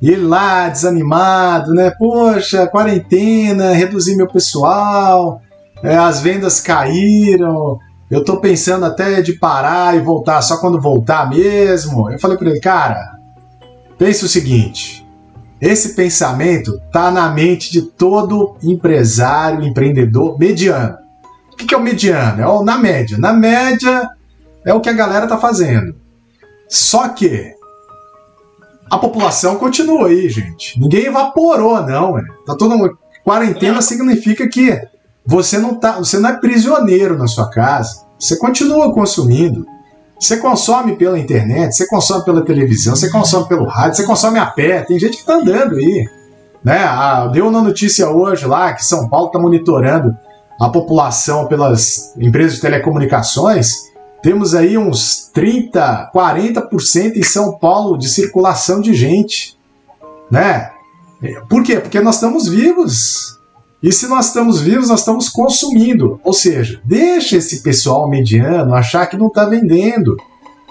E 0.00 0.10
ele 0.10 0.26
lá, 0.26 0.68
desanimado, 0.68 1.72
né? 1.72 1.90
Poxa, 1.90 2.66
quarentena, 2.66 3.72
reduzi 3.72 4.16
meu 4.16 4.28
pessoal, 4.28 5.40
é, 5.82 5.96
as 5.96 6.20
vendas 6.20 6.60
caíram, 6.60 7.78
eu 8.10 8.24
tô 8.24 8.40
pensando 8.40 8.86
até 8.86 9.20
de 9.20 9.34
parar 9.34 9.96
e 9.96 10.00
voltar 10.00 10.40
só 10.40 10.58
quando 10.58 10.80
voltar 10.80 11.28
mesmo. 11.28 12.10
Eu 12.10 12.18
falei 12.18 12.38
para 12.38 12.48
ele, 12.50 12.60
cara, 12.60 13.18
pense 13.98 14.24
o 14.24 14.28
seguinte: 14.28 15.06
esse 15.60 15.94
pensamento 15.94 16.80
tá 16.92 17.10
na 17.10 17.28
mente 17.30 17.72
de 17.72 17.82
todo 17.82 18.56
empresário, 18.62 19.66
empreendedor 19.66 20.38
mediano. 20.38 20.96
O 21.52 21.56
que, 21.56 21.74
é 21.74 21.78
o 21.78 21.82
mediano? 21.82 22.40
É 22.40 22.46
o 22.46 22.62
na 22.62 22.78
média. 22.78 23.18
Na 23.18 23.32
média 23.32 24.08
é 24.64 24.72
o 24.72 24.80
que 24.80 24.88
a 24.88 24.92
galera 24.92 25.26
tá 25.26 25.36
fazendo. 25.36 25.96
Só 26.68 27.08
que 27.08 27.52
a 28.88 28.98
população 28.98 29.56
continua 29.56 30.08
aí, 30.08 30.28
gente. 30.28 30.78
Ninguém 30.80 31.06
evaporou, 31.06 31.82
não. 31.84 32.18
É. 32.18 32.22
Tá 32.46 32.54
todo 32.54 32.96
quarentena 33.24 33.82
significa 33.82 34.48
que 34.48 34.80
você 35.26 35.58
não 35.58 35.74
tá, 35.74 35.98
você 35.98 36.18
não 36.18 36.30
é 36.30 36.36
prisioneiro 36.38 37.18
na 37.18 37.26
sua 37.26 37.50
casa. 37.50 38.06
Você 38.18 38.38
continua 38.38 38.94
consumindo. 38.94 39.66
Você 40.18 40.36
consome 40.38 40.96
pela 40.96 41.18
internet, 41.18 41.76
você 41.76 41.86
consome 41.86 42.24
pela 42.24 42.44
televisão, 42.44 42.96
você 42.96 43.08
consome 43.10 43.48
pelo 43.48 43.64
rádio, 43.66 43.96
você 43.96 44.04
consome 44.04 44.38
a 44.38 44.46
pé. 44.46 44.82
Tem 44.82 44.98
gente 44.98 45.18
que 45.18 45.24
tá 45.24 45.34
andando 45.34 45.76
aí. 45.76 46.08
Né? 46.64 46.78
Ah, 46.78 47.28
deu 47.32 47.46
uma 47.46 47.62
notícia 47.62 48.10
hoje 48.10 48.46
lá 48.46 48.72
que 48.72 48.84
São 48.84 49.08
Paulo 49.08 49.28
está 49.28 49.38
monitorando 49.38 50.16
a 50.60 50.68
população 50.68 51.46
pelas 51.46 52.14
empresas 52.18 52.56
de 52.56 52.60
telecomunicações 52.60 53.88
temos 54.22 54.54
aí 54.54 54.76
uns 54.76 55.30
30, 55.32 56.10
40% 56.12 57.16
em 57.16 57.22
São 57.22 57.56
Paulo 57.56 57.96
de 57.96 58.08
circulação 58.08 58.80
de 58.80 58.92
gente, 58.92 59.56
né? 60.30 60.72
Por 61.48 61.62
quê? 61.62 61.78
Porque 61.78 62.00
nós 62.00 62.16
estamos 62.16 62.48
vivos. 62.48 63.37
E 63.82 63.92
se 63.92 64.08
nós 64.08 64.26
estamos 64.26 64.60
vivos, 64.60 64.88
nós 64.88 65.00
estamos 65.00 65.28
consumindo. 65.28 66.20
Ou 66.24 66.32
seja, 66.32 66.80
deixa 66.84 67.36
esse 67.36 67.62
pessoal 67.62 68.08
mediano 68.08 68.74
achar 68.74 69.06
que 69.06 69.16
não 69.16 69.28
está 69.28 69.44
vendendo. 69.44 70.16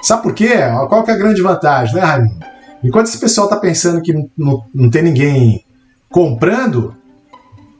Sabe 0.02 0.24
por 0.24 0.34
quê? 0.34 0.50
Qual 0.90 1.04
que 1.04 1.12
é 1.12 1.14
a 1.14 1.18
grande 1.18 1.42
vantagem, 1.42 1.96
né, 1.96 2.02
Raimundo? 2.02 2.46
Enquanto 2.84 3.08
esse 3.08 3.18
pessoal 3.18 3.48
está 3.48 3.58
pensando 3.58 4.02
que 4.02 4.14
não, 4.38 4.64
não 4.74 4.90
tem 4.90 5.02
ninguém 5.02 5.64
comprando, 6.10 6.94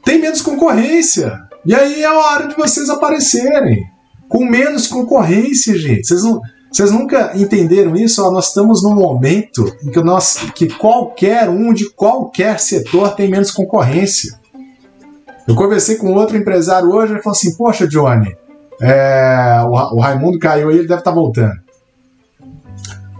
tem 0.04 0.20
menos 0.20 0.42
concorrência. 0.42 1.40
E 1.66 1.76
aí 1.76 2.02
é 2.02 2.06
a 2.06 2.18
hora 2.18 2.48
de 2.48 2.56
vocês 2.56 2.90
aparecerem 2.90 3.86
com 4.28 4.46
menos 4.46 4.88
concorrência, 4.88 5.78
gente. 5.78 6.08
Vocês, 6.08 6.24
não, 6.24 6.42
vocês 6.72 6.92
nunca 6.92 7.34
entenderam 7.36 7.96
isso? 7.96 8.24
Ó, 8.24 8.32
nós 8.32 8.48
estamos 8.48 8.84
num 8.84 8.96
momento 8.96 9.76
em 9.84 9.92
que, 9.92 10.02
nós, 10.02 10.38
que 10.56 10.68
qualquer 10.68 11.50
um 11.50 11.74
de 11.74 11.90
qualquer 11.90 12.60
setor 12.60 13.16
tem 13.16 13.30
menos 13.30 13.52
concorrência. 13.52 14.38
Eu 15.48 15.56
conversei 15.56 15.96
com 15.96 16.14
outro 16.14 16.38
empresário 16.38 16.90
hoje, 16.90 17.14
ele 17.14 17.22
falou 17.22 17.38
assim: 17.38 17.56
Poxa, 17.56 17.88
Johnny, 17.88 18.36
é, 18.82 19.62
o, 19.66 20.00
Raimundo 20.00 20.38
caiu 20.38 20.70
aí, 20.70 20.76
ele 20.76 20.88
deve 20.88 21.00
estar 21.00 21.12
tá 21.12 21.16
voltando. 21.16 21.56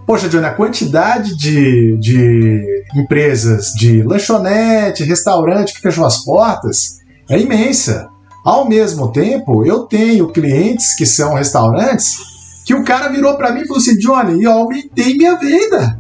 Poxa, 0.06 0.28
Johnny, 0.28 0.46
a 0.46 0.54
quantidade 0.54 1.36
de, 1.38 1.98
de 1.98 2.84
empresas 2.96 3.74
de 3.74 4.04
lanchonete, 4.04 5.04
restaurante 5.04 5.74
que 5.74 5.82
fechou 5.82 6.06
as 6.06 6.24
portas 6.24 7.00
é 7.30 7.40
imensa. 7.40 8.10
Ao 8.44 8.68
mesmo 8.68 9.12
tempo, 9.12 9.66
eu 9.66 9.84
tenho 9.84 10.30
clientes 10.30 10.96
que 10.96 11.06
são 11.06 11.34
restaurantes 11.34 12.18
que 12.66 12.74
o 12.74 12.84
cara 12.84 13.10
virou 13.10 13.36
para 13.36 13.52
mim 13.52 13.62
e 13.62 13.68
falou 13.68 13.82
assim: 13.82 13.98
Johnny, 13.98 14.44
eu 14.44 14.52
aumentei 14.52 15.16
minha 15.16 15.36
venda. 15.38 15.98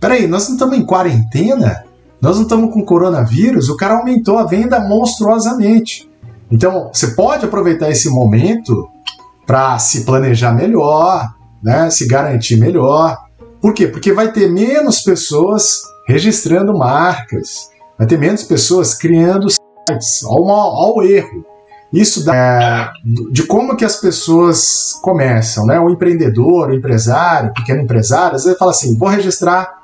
Peraí, 0.00 0.26
nós 0.26 0.48
não 0.48 0.54
estamos 0.54 0.76
em 0.76 0.84
quarentena? 0.84 1.84
Nós 2.20 2.36
não 2.36 2.42
estamos 2.42 2.72
com 2.72 2.84
coronavírus? 2.84 3.68
O 3.68 3.76
cara 3.76 3.94
aumentou 3.94 4.38
a 4.38 4.44
venda 4.44 4.78
monstruosamente. 4.78 6.10
Então, 6.50 6.90
você 6.92 7.08
pode 7.08 7.44
aproveitar 7.44 7.90
esse 7.90 8.10
momento 8.10 8.88
para 9.46 9.78
se 9.78 10.04
planejar 10.04 10.52
melhor, 10.52 11.28
né, 11.62 11.88
se 11.90 12.06
garantir 12.06 12.56
melhor. 12.56 13.16
Por 13.60 13.72
quê? 13.72 13.86
Porque 13.86 14.12
vai 14.12 14.32
ter 14.32 14.50
menos 14.50 15.00
pessoas 15.00 15.82
registrando 16.06 16.76
marcas, 16.76 17.70
vai 17.96 18.06
ter 18.06 18.18
menos 18.18 18.42
pessoas 18.42 18.94
criando 18.94 19.48
sites. 19.48 20.22
Olha 20.24 20.94
o 20.94 21.02
erro. 21.02 21.44
Isso 21.92 22.24
dá, 22.24 22.34
é, 22.34 22.90
de 23.32 23.42
como 23.44 23.76
que 23.76 23.84
as 23.84 23.96
pessoas 23.96 24.92
começam, 25.02 25.66
né? 25.66 25.80
O 25.80 25.90
empreendedor, 25.90 26.68
o 26.68 26.74
empresário, 26.74 27.50
o 27.50 27.54
pequeno 27.54 27.80
empresário, 27.80 28.36
às 28.36 28.44
vezes 28.44 28.58
fala 28.58 28.70
assim, 28.70 28.96
vou 28.96 29.08
registrar 29.08 29.79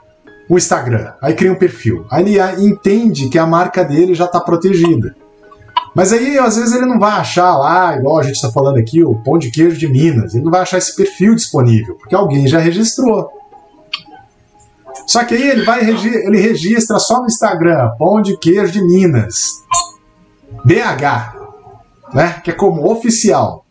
o 0.48 0.56
Instagram, 0.56 1.12
aí 1.20 1.34
cria 1.34 1.52
um 1.52 1.56
perfil, 1.56 2.06
aí 2.10 2.22
ele 2.22 2.64
entende 2.64 3.28
que 3.28 3.38
a 3.38 3.46
marca 3.46 3.84
dele 3.84 4.14
já 4.14 4.26
está 4.26 4.40
protegida. 4.40 5.16
Mas 5.94 6.12
aí, 6.12 6.38
às 6.38 6.56
vezes, 6.56 6.74
ele 6.74 6.84
não 6.84 6.98
vai 6.98 7.12
achar 7.12 7.56
lá, 7.56 7.96
igual 7.96 8.18
a 8.18 8.22
gente 8.22 8.34
está 8.34 8.50
falando 8.50 8.76
aqui, 8.76 9.02
o 9.02 9.14
pão 9.14 9.38
de 9.38 9.50
queijo 9.50 9.78
de 9.78 9.88
Minas, 9.88 10.34
ele 10.34 10.44
não 10.44 10.50
vai 10.50 10.60
achar 10.60 10.76
esse 10.76 10.94
perfil 10.94 11.34
disponível, 11.34 11.94
porque 11.94 12.14
alguém 12.14 12.46
já 12.46 12.58
registrou. 12.58 13.30
Só 15.06 15.24
que 15.24 15.34
aí 15.34 15.50
ele 15.50 15.64
vai 15.64 15.88
ele 15.88 16.38
registra 16.38 16.98
só 16.98 17.20
no 17.20 17.26
Instagram, 17.26 17.92
pão 17.98 18.20
de 18.20 18.36
queijo 18.38 18.72
de 18.72 18.84
Minas. 18.84 19.62
BH 20.64 21.36
né? 22.12 22.40
Que 22.42 22.50
é 22.50 22.54
como 22.54 22.90
oficial. 22.90 23.64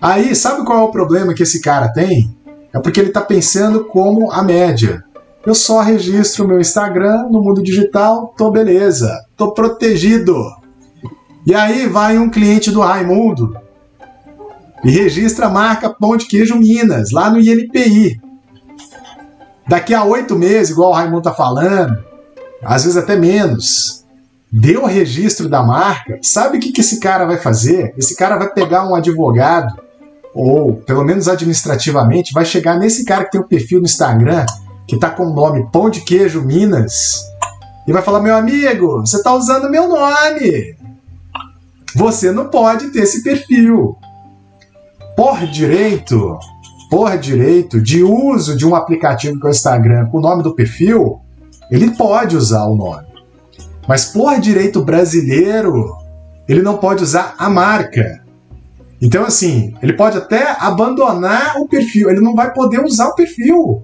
Aí, 0.00 0.34
sabe 0.34 0.64
qual 0.64 0.78
é 0.78 0.82
o 0.82 0.90
problema 0.90 1.34
que 1.34 1.42
esse 1.42 1.60
cara 1.60 1.88
tem? 1.92 2.36
É 2.72 2.80
porque 2.80 3.00
ele 3.00 3.08
está 3.08 3.20
pensando 3.20 3.84
como 3.84 4.30
a 4.30 4.42
média. 4.42 5.04
Eu 5.46 5.54
só 5.54 5.80
registro 5.80 6.46
meu 6.46 6.60
Instagram 6.60 7.28
no 7.30 7.40
mundo 7.40 7.62
digital, 7.62 8.34
tô 8.36 8.50
beleza, 8.50 9.24
tô 9.36 9.52
protegido. 9.52 10.34
E 11.46 11.54
aí 11.54 11.86
vai 11.86 12.18
um 12.18 12.28
cliente 12.28 12.72
do 12.72 12.80
Raimundo 12.80 13.56
e 14.84 14.90
registra 14.90 15.46
a 15.46 15.50
marca 15.50 15.88
Pão 15.88 16.16
de 16.16 16.26
Queijo 16.26 16.56
Minas, 16.56 17.12
lá 17.12 17.30
no 17.30 17.38
INPI. 17.38 18.20
Daqui 19.68 19.94
a 19.94 20.02
oito 20.02 20.34
meses, 20.34 20.70
igual 20.70 20.90
o 20.90 20.94
Raimundo 20.94 21.22
tá 21.22 21.32
falando, 21.32 21.96
às 22.60 22.82
vezes 22.82 22.96
até 22.96 23.14
menos, 23.14 24.04
deu 24.50 24.82
o 24.82 24.86
registro 24.86 25.48
da 25.48 25.62
marca, 25.62 26.18
sabe 26.22 26.58
o 26.58 26.60
que, 26.60 26.72
que 26.72 26.80
esse 26.80 26.98
cara 26.98 27.24
vai 27.24 27.38
fazer? 27.38 27.94
Esse 27.96 28.16
cara 28.16 28.36
vai 28.36 28.52
pegar 28.52 28.84
um 28.84 28.96
advogado, 28.96 29.80
ou 30.34 30.74
pelo 30.74 31.04
menos 31.04 31.28
administrativamente, 31.28 32.32
vai 32.32 32.44
chegar 32.44 32.76
nesse 32.76 33.04
cara 33.04 33.24
que 33.24 33.30
tem 33.30 33.40
um 33.40 33.46
perfil 33.46 33.78
no 33.78 33.84
Instagram, 33.84 34.44
que 34.86 34.98
tá 34.98 35.10
com 35.10 35.26
o 35.26 35.34
nome 35.34 35.68
Pão 35.70 35.90
de 35.90 36.00
Queijo 36.00 36.42
Minas, 36.42 37.26
e 37.86 37.92
vai 37.92 38.02
falar: 38.02 38.20
meu 38.20 38.34
amigo, 38.34 39.00
você 39.00 39.16
está 39.16 39.32
usando 39.32 39.70
meu 39.70 39.88
nome. 39.88 40.76
Você 41.94 42.30
não 42.30 42.48
pode 42.48 42.88
ter 42.90 43.00
esse 43.00 43.22
perfil. 43.22 43.96
Por 45.16 45.46
direito, 45.46 46.38
por 46.90 47.16
direito 47.16 47.80
de 47.80 48.02
uso 48.02 48.56
de 48.56 48.66
um 48.66 48.74
aplicativo 48.74 49.40
que 49.40 49.46
é 49.46 49.48
o 49.48 49.50
Instagram 49.50 50.06
com 50.06 50.18
o 50.18 50.20
nome 50.20 50.42
do 50.42 50.54
perfil, 50.54 51.20
ele 51.70 51.92
pode 51.92 52.36
usar 52.36 52.64
o 52.66 52.76
nome. 52.76 53.06
Mas 53.88 54.06
por 54.06 54.38
direito 54.40 54.82
brasileiro, 54.84 55.96
ele 56.48 56.60
não 56.60 56.76
pode 56.76 57.02
usar 57.02 57.34
a 57.38 57.48
marca. 57.48 58.22
Então, 59.00 59.24
assim, 59.24 59.74
ele 59.82 59.92
pode 59.92 60.18
até 60.18 60.56
abandonar 60.58 61.56
o 61.58 61.68
perfil, 61.68 62.10
ele 62.10 62.20
não 62.20 62.34
vai 62.34 62.52
poder 62.52 62.82
usar 62.84 63.08
o 63.08 63.14
perfil. 63.14 63.82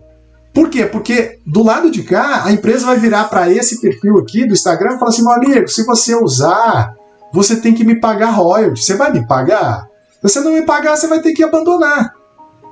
Por 0.53 0.69
quê? 0.69 0.85
Porque 0.85 1.39
do 1.47 1.63
lado 1.63 1.91
de 1.91 2.03
cá, 2.03 2.45
a 2.45 2.53
empresa 2.53 2.87
vai 2.87 2.99
virar 2.99 3.25
para 3.25 3.51
esse 3.51 3.81
perfil 3.81 4.19
aqui 4.19 4.47
do 4.47 4.53
Instagram 4.53 4.97
e 4.97 4.99
falar 4.99 5.11
assim: 5.11 5.23
meu 5.23 5.33
amigo, 5.33 5.69
se 5.69 5.85
você 5.85 6.15
usar, 6.15 6.95
você 7.33 7.57
tem 7.57 7.75
que 7.75 7.85
me 7.85 7.99
pagar 7.99 8.31
royalties. 8.31 8.85
Você 8.85 8.95
vai 8.95 9.11
me 9.11 9.27
pagar? 9.27 9.89
Se 10.15 10.23
você 10.23 10.41
não 10.41 10.53
me 10.53 10.63
pagar, 10.63 10.97
você 10.97 11.07
vai 11.07 11.21
ter 11.21 11.33
que 11.33 11.43
abandonar. 11.43 12.13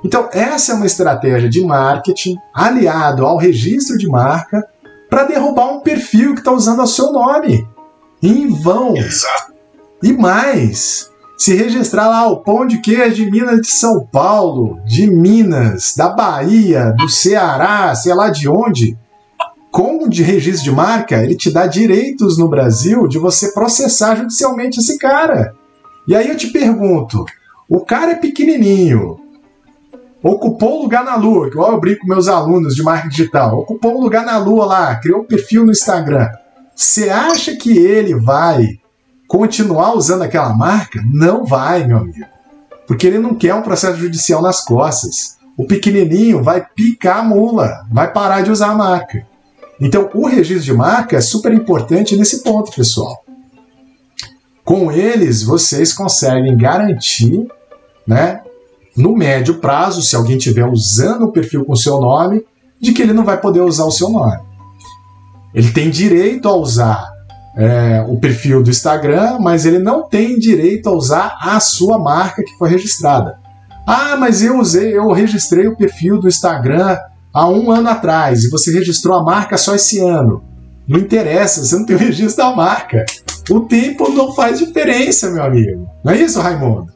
Então, 0.03 0.29
essa 0.31 0.71
é 0.71 0.75
uma 0.75 0.85
estratégia 0.85 1.49
de 1.49 1.63
marketing 1.63 2.35
aliado 2.53 3.25
ao 3.25 3.37
registro 3.37 3.97
de 3.97 4.07
marca 4.07 4.65
para 5.09 5.25
derrubar 5.25 5.71
um 5.71 5.81
perfil 5.81 6.33
que 6.33 6.39
está 6.39 6.51
usando 6.51 6.81
o 6.81 6.87
seu 6.87 7.11
nome. 7.11 7.67
Em 8.21 8.47
vão. 8.47 8.95
Exato. 8.95 9.53
E 10.01 10.13
mais, 10.13 11.10
se 11.41 11.55
registrar 11.55 12.07
lá 12.07 12.27
o 12.27 12.43
pão 12.43 12.67
de 12.67 12.77
queijo 12.77 13.15
de 13.15 13.31
Minas 13.31 13.61
de 13.61 13.67
São 13.67 14.05
Paulo, 14.05 14.79
de 14.85 15.09
Minas, 15.09 15.95
da 15.97 16.07
Bahia, 16.07 16.93
do 16.95 17.09
Ceará, 17.09 17.95
sei 17.95 18.13
lá 18.13 18.29
de 18.29 18.47
onde, 18.47 18.95
com 19.71 20.07
de 20.07 20.21
registro 20.21 20.65
de 20.65 20.71
marca, 20.71 21.23
ele 21.23 21.35
te 21.35 21.51
dá 21.51 21.65
direitos 21.65 22.37
no 22.37 22.47
Brasil 22.47 23.07
de 23.07 23.17
você 23.17 23.51
processar 23.53 24.17
judicialmente 24.17 24.79
esse 24.79 24.99
cara. 24.99 25.55
E 26.07 26.15
aí 26.15 26.29
eu 26.29 26.37
te 26.37 26.51
pergunto, 26.51 27.25
o 27.67 27.79
cara 27.79 28.11
é 28.11 28.15
pequenininho, 28.17 29.19
ocupou 30.21 30.83
lugar 30.83 31.03
na 31.03 31.15
Lua, 31.15 31.47
igual 31.47 31.71
eu 31.71 31.79
brinco 31.79 32.01
com 32.01 32.07
meus 32.07 32.27
alunos 32.27 32.75
de 32.75 32.83
marketing 32.83 33.15
digital, 33.15 33.57
ocupou 33.57 33.97
um 33.97 34.03
lugar 34.03 34.23
na 34.23 34.37
Lua 34.37 34.67
lá, 34.67 34.95
criou 34.97 35.21
um 35.21 35.25
perfil 35.25 35.65
no 35.65 35.71
Instagram. 35.71 36.29
Você 36.75 37.09
acha 37.09 37.55
que 37.55 37.79
ele 37.79 38.13
vai 38.13 38.79
continuar 39.31 39.95
usando 39.95 40.23
aquela 40.23 40.53
marca? 40.53 41.01
Não 41.05 41.45
vai, 41.45 41.87
meu 41.87 41.99
amigo. 41.99 42.25
Porque 42.85 43.07
ele 43.07 43.17
não 43.17 43.33
quer 43.33 43.55
um 43.55 43.61
processo 43.61 43.97
judicial 43.97 44.41
nas 44.41 44.59
costas. 44.59 45.37
O 45.57 45.65
pequenininho 45.65 46.43
vai 46.43 46.67
picar 46.75 47.19
a 47.19 47.23
mula, 47.23 47.85
vai 47.89 48.11
parar 48.11 48.41
de 48.41 48.51
usar 48.51 48.71
a 48.71 48.75
marca. 48.75 49.25
Então, 49.79 50.09
o 50.13 50.27
registro 50.27 50.65
de 50.65 50.73
marca 50.73 51.15
é 51.15 51.21
super 51.21 51.53
importante 51.53 52.17
nesse 52.17 52.43
ponto, 52.43 52.75
pessoal. 52.75 53.23
Com 54.65 54.91
eles, 54.91 55.43
vocês 55.43 55.93
conseguem 55.93 56.57
garantir, 56.57 57.47
né, 58.05 58.41
no 58.97 59.15
médio 59.15 59.59
prazo, 59.59 60.01
se 60.01 60.13
alguém 60.13 60.35
estiver 60.35 60.65
usando 60.65 61.23
o 61.23 61.31
perfil 61.31 61.63
com 61.63 61.73
seu 61.73 62.01
nome, 62.01 62.45
de 62.81 62.91
que 62.91 63.01
ele 63.01 63.13
não 63.13 63.23
vai 63.23 63.39
poder 63.39 63.61
usar 63.61 63.85
o 63.85 63.91
seu 63.91 64.09
nome. 64.09 64.41
Ele 65.53 65.71
tem 65.71 65.89
direito 65.89 66.49
a 66.49 66.53
usar 66.53 67.10
é, 67.55 68.05
o 68.07 68.17
perfil 68.17 68.63
do 68.63 68.69
Instagram, 68.69 69.39
mas 69.39 69.65
ele 69.65 69.79
não 69.79 70.07
tem 70.07 70.39
direito 70.39 70.89
a 70.89 70.93
usar 70.93 71.37
a 71.41 71.59
sua 71.59 71.99
marca 71.99 72.43
que 72.43 72.57
foi 72.57 72.69
registrada. 72.69 73.39
Ah, 73.85 74.15
mas 74.15 74.41
eu 74.41 74.59
usei, 74.59 74.95
eu 74.95 75.11
registrei 75.11 75.67
o 75.67 75.75
perfil 75.75 76.19
do 76.19 76.27
Instagram 76.27 76.97
há 77.33 77.47
um 77.47 77.71
ano 77.71 77.89
atrás 77.89 78.43
e 78.43 78.49
você 78.49 78.71
registrou 78.71 79.17
a 79.17 79.23
marca 79.23 79.57
só 79.57 79.75
esse 79.75 79.99
ano. 79.99 80.43
Não 80.87 80.99
interessa, 80.99 81.63
você 81.63 81.75
não 81.75 81.85
tem 81.85 81.95
o 81.95 81.99
registro 81.99 82.43
da 82.43 82.55
marca. 82.55 83.05
O 83.49 83.61
tempo 83.61 84.09
não 84.09 84.33
faz 84.33 84.59
diferença, 84.59 85.29
meu 85.31 85.43
amigo. 85.43 85.89
Não 86.03 86.13
é 86.13 86.17
isso, 86.17 86.39
Raimundo? 86.39 86.91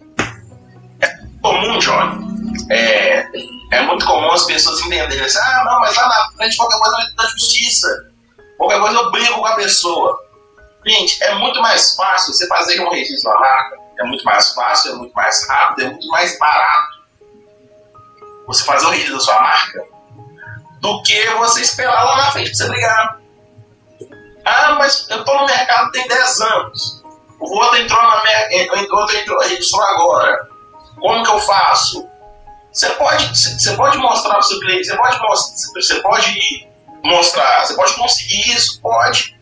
É 1.01 1.07
comum, 1.41 1.79
Johnny. 1.79 2.25
É, 2.69 3.25
é 3.71 3.85
muito 3.85 4.05
comum 4.05 4.31
as 4.31 4.45
pessoas 4.45 4.79
entenderem 4.81 5.25
assim, 5.25 5.37
ah, 5.37 5.63
não, 5.65 5.79
mas 5.79 5.95
lá 5.95 6.07
na 6.07 6.37
frente 6.37 6.57
qualquer 6.57 6.77
coisa 6.77 6.95
vai 6.97 7.05
da 7.15 7.31
justiça. 7.31 7.87
Qualquer 8.57 8.79
coisa 8.79 8.97
eu 8.97 9.11
brigo 9.11 9.33
com 9.35 9.45
a 9.45 9.55
pessoa. 9.55 10.17
Gente, 10.85 11.23
é 11.23 11.33
muito 11.35 11.59
mais 11.61 11.95
fácil 11.95 12.33
você 12.33 12.47
fazer 12.47 12.79
um 12.81 12.89
registro 12.91 13.31
da 13.31 13.39
marca. 13.39 13.77
É 13.97 14.03
muito 14.03 14.23
mais 14.23 14.53
fácil, 14.53 14.91
é 14.91 14.95
muito 14.95 15.13
mais 15.13 15.47
rápido, 15.47 15.87
é 15.87 15.89
muito 15.89 16.07
mais 16.07 16.37
barato 16.37 16.95
você 18.45 18.63
fazer 18.63 18.85
o 18.85 18.89
registro 18.89 19.15
da 19.15 19.21
sua 19.21 19.41
marca 19.41 19.83
do 20.79 21.01
que 21.01 21.27
você 21.31 21.61
esperar 21.61 22.03
lá 22.03 22.17
na 22.17 22.31
frente 22.31 22.49
pra 22.49 22.57
você 22.57 22.67
brigar. 22.67 23.19
Ah, 24.45 24.75
mas 24.77 25.09
eu 25.09 25.25
tô 25.25 25.33
no 25.33 25.45
mercado 25.45 25.91
tem 25.91 26.07
10 26.07 26.41
anos. 26.41 27.03
O 27.39 27.57
outro 27.57 27.77
entrou 27.77 28.01
na 28.03 28.23
minha, 28.23 28.73
o 28.73 28.95
outro 28.95 29.17
entrou, 29.17 29.39
registrou 29.39 29.83
agora. 29.83 30.47
Como 30.99 31.23
que 31.23 31.31
eu 31.31 31.39
faço? 31.39 32.07
Você 32.71 32.89
pode, 32.91 33.27
você 33.35 33.75
pode 33.75 33.97
mostrar 33.97 34.31
para 34.31 34.39
o 34.39 34.43
seu 34.43 34.59
cliente, 34.59 34.85
você 34.85 34.97
pode, 34.97 35.19
você 35.73 36.01
pode 36.01 36.69
mostrar, 37.03 37.65
você 37.65 37.73
pode 37.73 37.93
conseguir 37.95 38.55
isso? 38.55 38.79
Pode. 38.81 39.34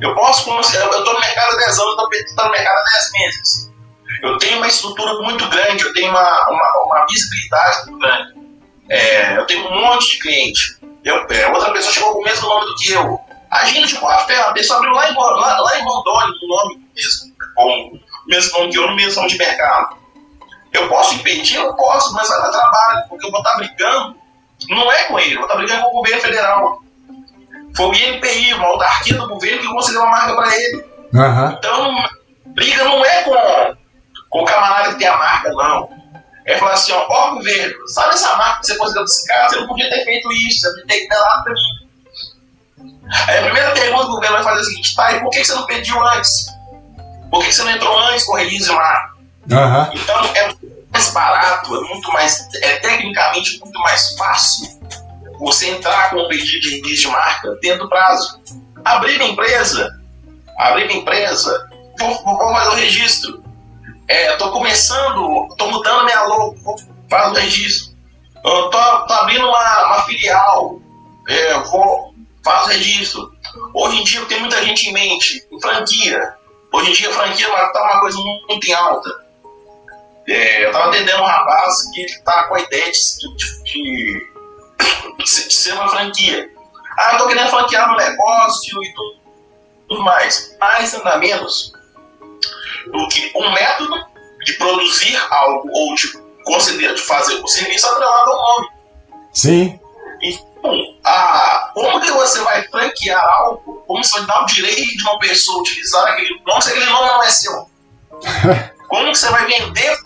Eu 0.00 0.14
posso 0.14 0.50
eu 0.50 0.60
estou 0.60 1.14
no 1.14 1.20
mercado 1.20 1.54
há 1.54 1.56
10 1.56 1.78
anos, 1.78 1.96
estou 2.12 2.44
no 2.44 2.50
mercado 2.50 2.78
há 2.78 2.82
10 2.82 3.12
meses. 3.12 3.72
Eu 4.22 4.38
tenho 4.38 4.58
uma 4.58 4.66
estrutura 4.66 5.14
muito 5.22 5.48
grande, 5.48 5.84
eu 5.84 5.92
tenho 5.92 6.10
uma, 6.10 6.48
uma, 6.48 6.84
uma 6.84 7.06
visibilidade 7.06 7.90
muito 7.90 7.98
grande. 8.00 8.34
É, 8.88 9.36
eu 9.36 9.46
tenho 9.46 9.68
um 9.68 9.80
monte 9.80 10.12
de 10.12 10.18
cliente. 10.18 10.78
Eu, 11.04 11.26
é, 11.28 11.46
outra 11.48 11.72
pessoa 11.72 11.92
chegou 11.92 12.12
com 12.12 12.20
o 12.20 12.24
mesmo 12.24 12.48
nome 12.48 12.66
do 12.66 12.74
que 12.76 12.92
eu. 12.92 13.20
Agindo 13.50 13.86
de 13.86 13.96
boa 13.96 14.18
fé, 14.26 14.38
a 14.40 14.52
pessoa 14.52 14.78
abriu 14.78 14.92
lá 14.92 15.10
em, 15.10 15.14
lá, 15.14 15.60
lá 15.60 15.78
em 15.78 15.82
Rondônia, 15.82 16.34
o 16.42 16.48
nome 16.48 16.88
mesmo, 16.94 17.34
com 17.54 17.94
o 17.94 18.00
mesmo 18.26 18.58
nome 18.58 18.72
que 18.72 18.78
eu, 18.78 18.86
no 18.88 18.96
mesmo 18.96 19.16
nome 19.16 19.32
de 19.32 19.38
mercado. 19.38 19.96
Eu 20.72 20.88
posso 20.88 21.14
impedir? 21.14 21.56
Eu 21.56 21.74
posso, 21.74 22.12
mas 22.12 22.28
vai 22.28 22.42
dar 22.42 22.50
trabalho, 22.50 23.08
porque 23.08 23.26
eu 23.26 23.30
vou 23.30 23.40
estar 23.40 23.56
brigando. 23.56 24.16
Não 24.68 24.90
é 24.90 25.04
com 25.04 25.18
ele, 25.18 25.34
eu 25.34 25.38
vou 25.38 25.46
estar 25.46 25.56
brigando 25.56 25.82
com 25.82 25.88
o 25.88 26.02
governo 26.02 26.20
federal. 26.20 26.82
Foi 27.76 27.86
o 27.86 27.94
INPI, 27.94 28.54
uma 28.54 28.68
autarquia 28.68 29.16
do 29.18 29.28
governo 29.28 29.60
que 29.60 29.68
concedeu 29.68 30.00
uma 30.00 30.10
marca 30.10 30.34
para 30.34 30.56
ele. 30.56 30.84
Uhum. 31.12 31.52
Então, 31.52 32.04
briga 32.46 32.84
não 32.84 33.04
é 33.04 33.22
com, 33.22 33.76
com 34.30 34.42
o 34.42 34.44
camarada 34.44 34.92
que 34.92 34.98
tem 34.98 35.08
a 35.08 35.16
marca, 35.16 35.50
não. 35.50 35.90
É 36.46 36.56
falar 36.56 36.72
assim, 36.72 36.92
ó, 36.92 37.06
ó 37.08 37.34
governo, 37.34 37.88
sabe 37.88 38.14
essa 38.14 38.36
marca 38.36 38.60
que 38.60 38.66
você 38.66 38.76
conseguiu 38.76 39.04
desse 39.04 39.26
cara? 39.26 39.48
Você 39.48 39.56
não 39.56 39.66
podia 39.66 39.90
ter 39.90 40.04
feito 40.04 40.32
isso, 40.32 40.60
você 40.60 40.80
podia 40.80 40.86
ter 40.86 41.08
dado 41.08 41.44
para 41.44 41.52
mim. 41.52 41.86
Aí 43.28 43.38
a 43.38 43.42
primeira 43.42 43.70
pergunta 43.72 44.04
que 44.04 44.10
o 44.10 44.14
governo 44.14 44.36
vai 44.36 44.44
fazer 44.44 44.58
é 44.58 44.60
a 44.60 44.64
seguinte, 44.64 44.94
e 44.96 45.20
por 45.20 45.30
que 45.30 45.44
você 45.44 45.54
não 45.54 45.66
pediu 45.66 46.06
antes? 46.08 46.46
Por 47.30 47.44
que 47.44 47.52
você 47.52 47.62
não 47.62 47.70
entrou 47.72 47.98
antes 47.98 48.24
com 48.24 48.32
o 48.32 48.36
release 48.36 48.72
marca? 48.72 49.16
Uhum. 49.50 49.92
Então 49.92 50.24
é 50.34 50.54
mais 50.92 51.10
barato, 51.10 51.76
é 51.76 51.80
muito 51.80 52.12
mais, 52.12 52.48
é 52.54 52.76
tecnicamente 52.76 53.60
muito 53.60 53.78
mais 53.80 54.16
fácil 54.16 54.75
você 55.38 55.70
entrar 55.70 56.10
com 56.10 56.16
um 56.16 56.28
pedido 56.28 56.60
de 56.60 56.76
release 56.76 57.02
de 57.02 57.08
marca 57.08 57.50
dentro 57.60 57.84
do 57.84 57.88
prazo. 57.88 58.40
Abrir 58.84 59.16
uma 59.16 59.30
empresa, 59.30 59.88
abrir 60.58 60.84
uma 60.84 61.00
empresa, 61.00 61.68
vou, 61.98 62.22
vou 62.22 62.38
fazer 62.38 62.70
o 62.70 62.74
registro. 62.74 63.44
É, 64.08 64.36
tô 64.36 64.52
começando, 64.52 65.48
tô 65.56 65.68
mudando 65.68 66.04
minha 66.04 66.22
logo, 66.22 66.56
fazer 67.10 67.38
o 67.38 67.42
registro. 67.42 67.96
Tô 68.42 68.78
abrindo 68.78 69.46
uma, 69.46 69.86
uma 69.86 70.02
filial, 70.04 70.80
é, 71.28 71.58
vou 71.60 72.14
fazer 72.44 72.74
o 72.74 72.78
registro. 72.78 73.32
Hoje 73.74 73.96
em 74.00 74.04
dia 74.04 74.24
tem 74.26 74.40
muita 74.40 74.64
gente 74.64 74.88
em 74.88 74.92
mente, 74.92 75.46
em 75.50 75.60
franquia. 75.60 76.34
Hoje 76.72 76.90
em 76.90 76.94
dia 76.94 77.12
franquia 77.12 77.46
está 77.46 77.82
uma 77.82 78.00
coisa 78.00 78.18
muito 78.48 78.66
em 78.66 78.72
alta. 78.72 79.26
É, 80.28 80.64
eu 80.64 80.68
estava 80.68 80.88
atendendo 80.88 81.22
um 81.22 81.26
rapaz 81.26 81.90
que 81.92 82.00
está 82.02 82.44
com 82.44 82.56
a 82.56 82.60
ideia 82.60 82.90
de, 82.90 83.36
de, 83.36 83.62
de, 83.62 84.26
de, 85.18 85.28
ser 85.28 85.72
uma 85.72 85.88
franquia. 85.88 86.50
Ah, 86.98 87.12
eu 87.12 87.18
tô 87.18 87.28
querendo 87.28 87.50
franquear 87.50 87.92
um 87.92 87.96
negócio 87.96 88.82
e 88.82 88.94
tudo, 88.94 89.20
tudo 89.88 90.02
mais. 90.02 90.56
Mais 90.58 90.92
nada 90.92 91.18
menos 91.18 91.72
do 92.86 93.08
que 93.08 93.32
um 93.34 93.52
método 93.52 93.94
de 94.44 94.52
produzir 94.54 95.16
algo 95.30 95.68
ou 95.72 95.94
de 95.94 96.12
conceder, 96.44 96.94
de 96.94 97.00
fazer 97.00 97.34
o 97.34 97.48
serviço 97.48 97.86
atrelado 97.86 98.30
ao 98.30 98.38
nome. 98.38 98.68
Sim. 99.32 99.80
Então, 100.22 100.72
a, 101.04 101.70
como 101.74 102.00
que 102.00 102.10
você 102.12 102.40
vai 102.40 102.62
franquear 102.68 103.22
algo? 103.22 103.82
Como 103.86 104.02
você 104.02 104.18
vai 104.18 104.26
dar 104.26 104.42
o 104.42 104.46
direito 104.46 104.96
de 104.96 105.02
uma 105.02 105.18
pessoa 105.18 105.60
utilizar 105.60 106.06
aquele 106.06 106.40
nome 106.46 106.62
se 106.62 106.70
aquele 106.70 106.86
nome 106.86 107.08
não 107.08 107.22
é 107.22 107.30
seu? 107.30 107.70
Como 108.88 109.10
que 109.10 109.18
você 109.18 109.28
vai 109.30 109.44
vender 109.46 109.98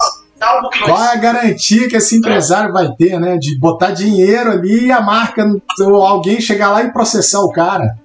Qual 0.85 1.05
é 1.05 1.13
a 1.13 1.17
garantia 1.17 1.89
que 1.89 1.97
esse 1.97 2.17
empresário 2.17 2.73
vai 2.73 2.89
ter, 2.93 3.21
né? 3.21 3.37
De 3.37 3.59
botar 3.59 3.91
dinheiro 3.91 4.53
ali 4.53 4.87
e 4.87 4.93
a 4.93 5.01
marca, 5.01 5.45
ou 5.81 6.03
alguém 6.03 6.41
chegar 6.41 6.71
lá 6.71 6.83
e 6.83 6.93
processar 6.93 7.41
o 7.41 7.53
cara. 7.53 7.99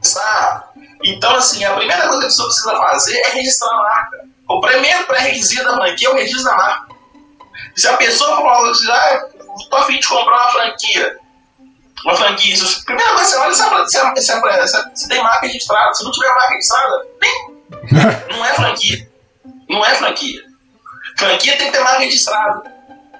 Sabe? 0.00 0.64
Então, 1.04 1.34
assim, 1.36 1.64
a 1.64 1.74
primeira 1.74 2.02
coisa 2.02 2.18
que 2.18 2.24
a 2.24 2.28
pessoa 2.28 2.48
precisa 2.48 2.76
fazer 2.76 3.16
é 3.16 3.28
registrar 3.34 3.70
a 3.70 3.82
marca. 3.82 4.18
O 4.48 4.60
primeiro 4.60 5.04
pré-requisito 5.04 5.64
da 5.64 5.74
franquia 5.74 6.08
é 6.08 6.10
o 6.10 6.14
registro 6.14 6.44
da 6.44 6.56
marca. 6.56 6.94
Se 7.76 7.88
a 7.88 7.96
pessoa 7.96 8.36
falar 8.36 8.70
assim, 8.70 8.90
ah, 8.90 9.28
estou 9.60 9.78
afim 9.78 9.98
de 9.98 10.06
comprar 10.06 10.34
uma 10.34 10.52
franquia, 10.52 11.18
uma 12.04 12.16
franquia, 12.16 12.56
primeira 12.84 13.14
coisa 13.14 13.30
você 13.30 13.36
olha 13.36 13.54
se, 13.54 13.62
se, 13.62 14.22
se, 14.22 14.68
se, 14.68 14.90
se 14.94 15.08
tem 15.08 15.22
marca 15.22 15.46
registrada. 15.46 15.94
Se 15.94 16.04
não 16.04 16.10
tiver 16.10 16.34
marca 16.34 16.54
registrada, 16.54 17.06
nem. 17.20 17.56
não 18.36 18.44
é 18.44 18.54
franquia. 18.54 19.08
Não 19.68 19.86
é 19.86 19.94
franquia. 19.94 20.51
Franquia 21.18 21.56
tem 21.56 21.66
que 21.66 21.72
ter 21.72 21.82
marca 21.82 22.00
registrada. 22.00 22.62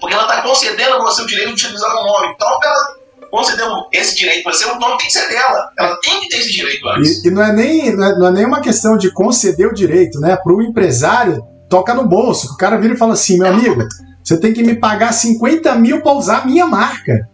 Porque 0.01 0.15
ela 0.15 0.25
está 0.25 0.43
concedendo 0.43 0.95
a 0.95 0.99
você 0.99 1.23
o 1.23 1.27
direito 1.27 1.55
de 1.55 1.65
utilizar 1.65 1.91
o 1.91 2.05
nome. 2.05 2.35
Então, 2.35 2.49
ela 2.63 3.03
concedeu 3.31 3.69
esse 3.93 4.15
direito 4.15 4.43
para 4.43 4.53
você, 4.53 4.65
o 4.67 4.79
nome 4.79 4.99
tem 4.99 5.07
que 5.07 5.13
ser 5.13 5.29
dela. 5.29 5.71
Ela 5.79 5.97
tem 6.03 6.21
que 6.21 6.29
ter 6.29 6.39
esse 6.39 6.53
direito 6.53 6.87
antes. 6.89 7.25
E, 7.25 7.29
e 7.29 7.31
não, 7.31 7.43
é 7.43 7.53
nem, 7.53 7.97
não, 7.97 8.05
é, 8.05 8.19
não 8.19 8.27
é 8.27 8.31
nem 8.33 8.45
uma 8.45 8.61
questão 8.61 8.97
de 8.97 9.11
conceder 9.13 9.67
o 9.67 9.75
direito, 9.75 10.21
né? 10.21 10.37
Para 10.37 10.53
o 10.53 10.61
empresário, 10.61 11.43
toca 11.69 11.95
no 11.95 12.07
bolso. 12.07 12.53
O 12.53 12.57
cara 12.57 12.77
vira 12.79 12.95
e 12.95 12.99
fala 12.99 13.15
assim: 13.15 13.39
meu 13.39 13.49
amigo, 13.49 13.83
você 14.23 14.37
tem 14.37 14.53
que 14.53 14.63
me 14.63 14.75
pagar 14.75 15.13
50 15.13 15.75
mil 15.77 16.03
para 16.03 16.13
usar 16.13 16.43
a 16.43 16.45
minha 16.45 16.67
marca. 16.67 17.29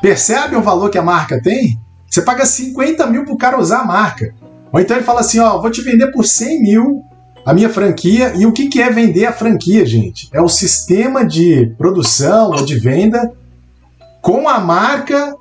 Percebe 0.00 0.54
o 0.54 0.62
valor 0.62 0.90
que 0.90 0.98
a 0.98 1.02
marca 1.02 1.42
tem? 1.42 1.78
Você 2.08 2.22
paga 2.22 2.46
50 2.46 3.06
mil 3.06 3.24
para 3.24 3.34
o 3.34 3.38
cara 3.38 3.58
usar 3.58 3.80
a 3.80 3.84
marca. 3.84 4.32
Ou 4.72 4.78
então 4.78 4.96
ele 4.96 5.04
fala 5.04 5.20
assim: 5.20 5.40
ó, 5.40 5.58
vou 5.60 5.70
te 5.70 5.82
vender 5.82 6.12
por 6.12 6.24
100 6.24 6.62
mil 6.62 7.02
a 7.48 7.54
minha 7.54 7.70
franquia. 7.70 8.34
E 8.36 8.44
o 8.44 8.52
que, 8.52 8.68
que 8.68 8.78
é 8.78 8.90
vender 8.90 9.24
a 9.24 9.32
franquia, 9.32 9.86
gente? 9.86 10.28
É 10.34 10.42
o 10.42 10.50
sistema 10.50 11.24
de 11.24 11.72
produção 11.78 12.50
ou 12.50 12.62
de 12.62 12.78
venda 12.78 13.32
com 14.20 14.46
a 14.46 14.60
marca 14.60 15.34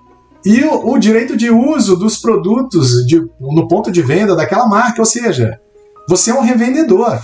e 0.45 0.64
o, 0.64 0.93
o 0.93 0.97
direito 0.97 1.36
de 1.36 1.49
uso 1.49 1.97
dos 1.97 2.16
produtos 2.16 3.05
de, 3.05 3.20
no 3.41 3.68
ponto 3.68 3.91
de 3.91 4.01
venda 4.01 4.38
daquela 4.38 4.70
marca. 4.70 5.01
Ou 5.01 5.05
seja, 5.05 5.60
você 6.08 6.32
é 6.32 6.34
um 6.34 6.39
revendedor. 6.39 7.20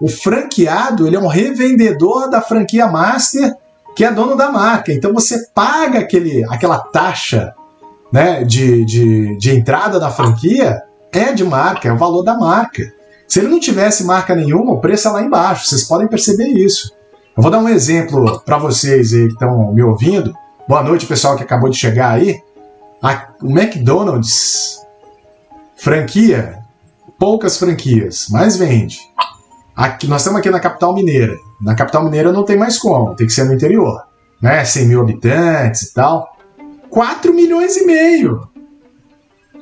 O 0.00 0.08
franqueado 0.08 1.06
ele 1.06 1.16
é 1.16 1.20
um 1.20 1.26
revendedor 1.26 2.30
da 2.30 2.40
franquia 2.40 2.86
master 2.86 3.52
que 3.94 4.02
é 4.02 4.10
dono 4.10 4.34
da 4.34 4.50
marca. 4.50 4.94
Então 4.94 5.12
você 5.12 5.46
paga 5.54 5.98
aquele, 5.98 6.42
aquela 6.48 6.78
taxa 6.78 7.52
né, 8.10 8.44
de, 8.44 8.82
de, 8.86 9.36
de 9.36 9.54
entrada 9.54 10.00
da 10.00 10.08
franquia, 10.08 10.80
é 11.12 11.34
de 11.34 11.44
marca, 11.44 11.86
é 11.86 11.92
o 11.92 11.98
valor 11.98 12.22
da 12.22 12.34
marca. 12.34 12.82
Se 13.32 13.38
ele 13.38 13.48
não 13.48 13.58
tivesse 13.58 14.04
marca 14.04 14.34
nenhuma, 14.34 14.74
o 14.74 14.78
preço 14.78 15.08
é 15.08 15.10
lá 15.10 15.22
embaixo. 15.22 15.66
Vocês 15.66 15.84
podem 15.84 16.06
perceber 16.06 16.48
isso. 16.48 16.92
Eu 17.34 17.42
vou 17.42 17.50
dar 17.50 17.60
um 17.60 17.68
exemplo 17.70 18.42
para 18.44 18.58
vocês 18.58 19.14
aí 19.14 19.26
que 19.26 19.32
estão 19.32 19.72
me 19.72 19.82
ouvindo. 19.82 20.36
Boa 20.68 20.82
noite, 20.82 21.06
pessoal 21.06 21.34
que 21.34 21.42
acabou 21.42 21.70
de 21.70 21.78
chegar 21.78 22.10
aí. 22.10 22.42
A, 23.02 23.28
o 23.42 23.48
McDonald's, 23.48 24.82
franquia, 25.76 26.58
poucas 27.18 27.56
franquias, 27.56 28.26
mas 28.28 28.58
vende. 28.58 28.98
Aqui, 29.74 30.06
nós 30.06 30.20
estamos 30.20 30.38
aqui 30.38 30.50
na 30.50 30.60
capital 30.60 30.94
mineira. 30.94 31.34
Na 31.58 31.74
capital 31.74 32.04
mineira 32.04 32.32
não 32.32 32.44
tem 32.44 32.58
mais 32.58 32.78
como, 32.78 33.16
tem 33.16 33.26
que 33.26 33.32
ser 33.32 33.44
no 33.44 33.54
interior. 33.54 34.02
Né? 34.42 34.62
100 34.62 34.88
mil 34.88 35.00
habitantes 35.00 35.84
e 35.84 35.94
tal. 35.94 36.36
4 36.90 37.32
milhões 37.32 37.78
e 37.78 37.86
meio. 37.86 38.51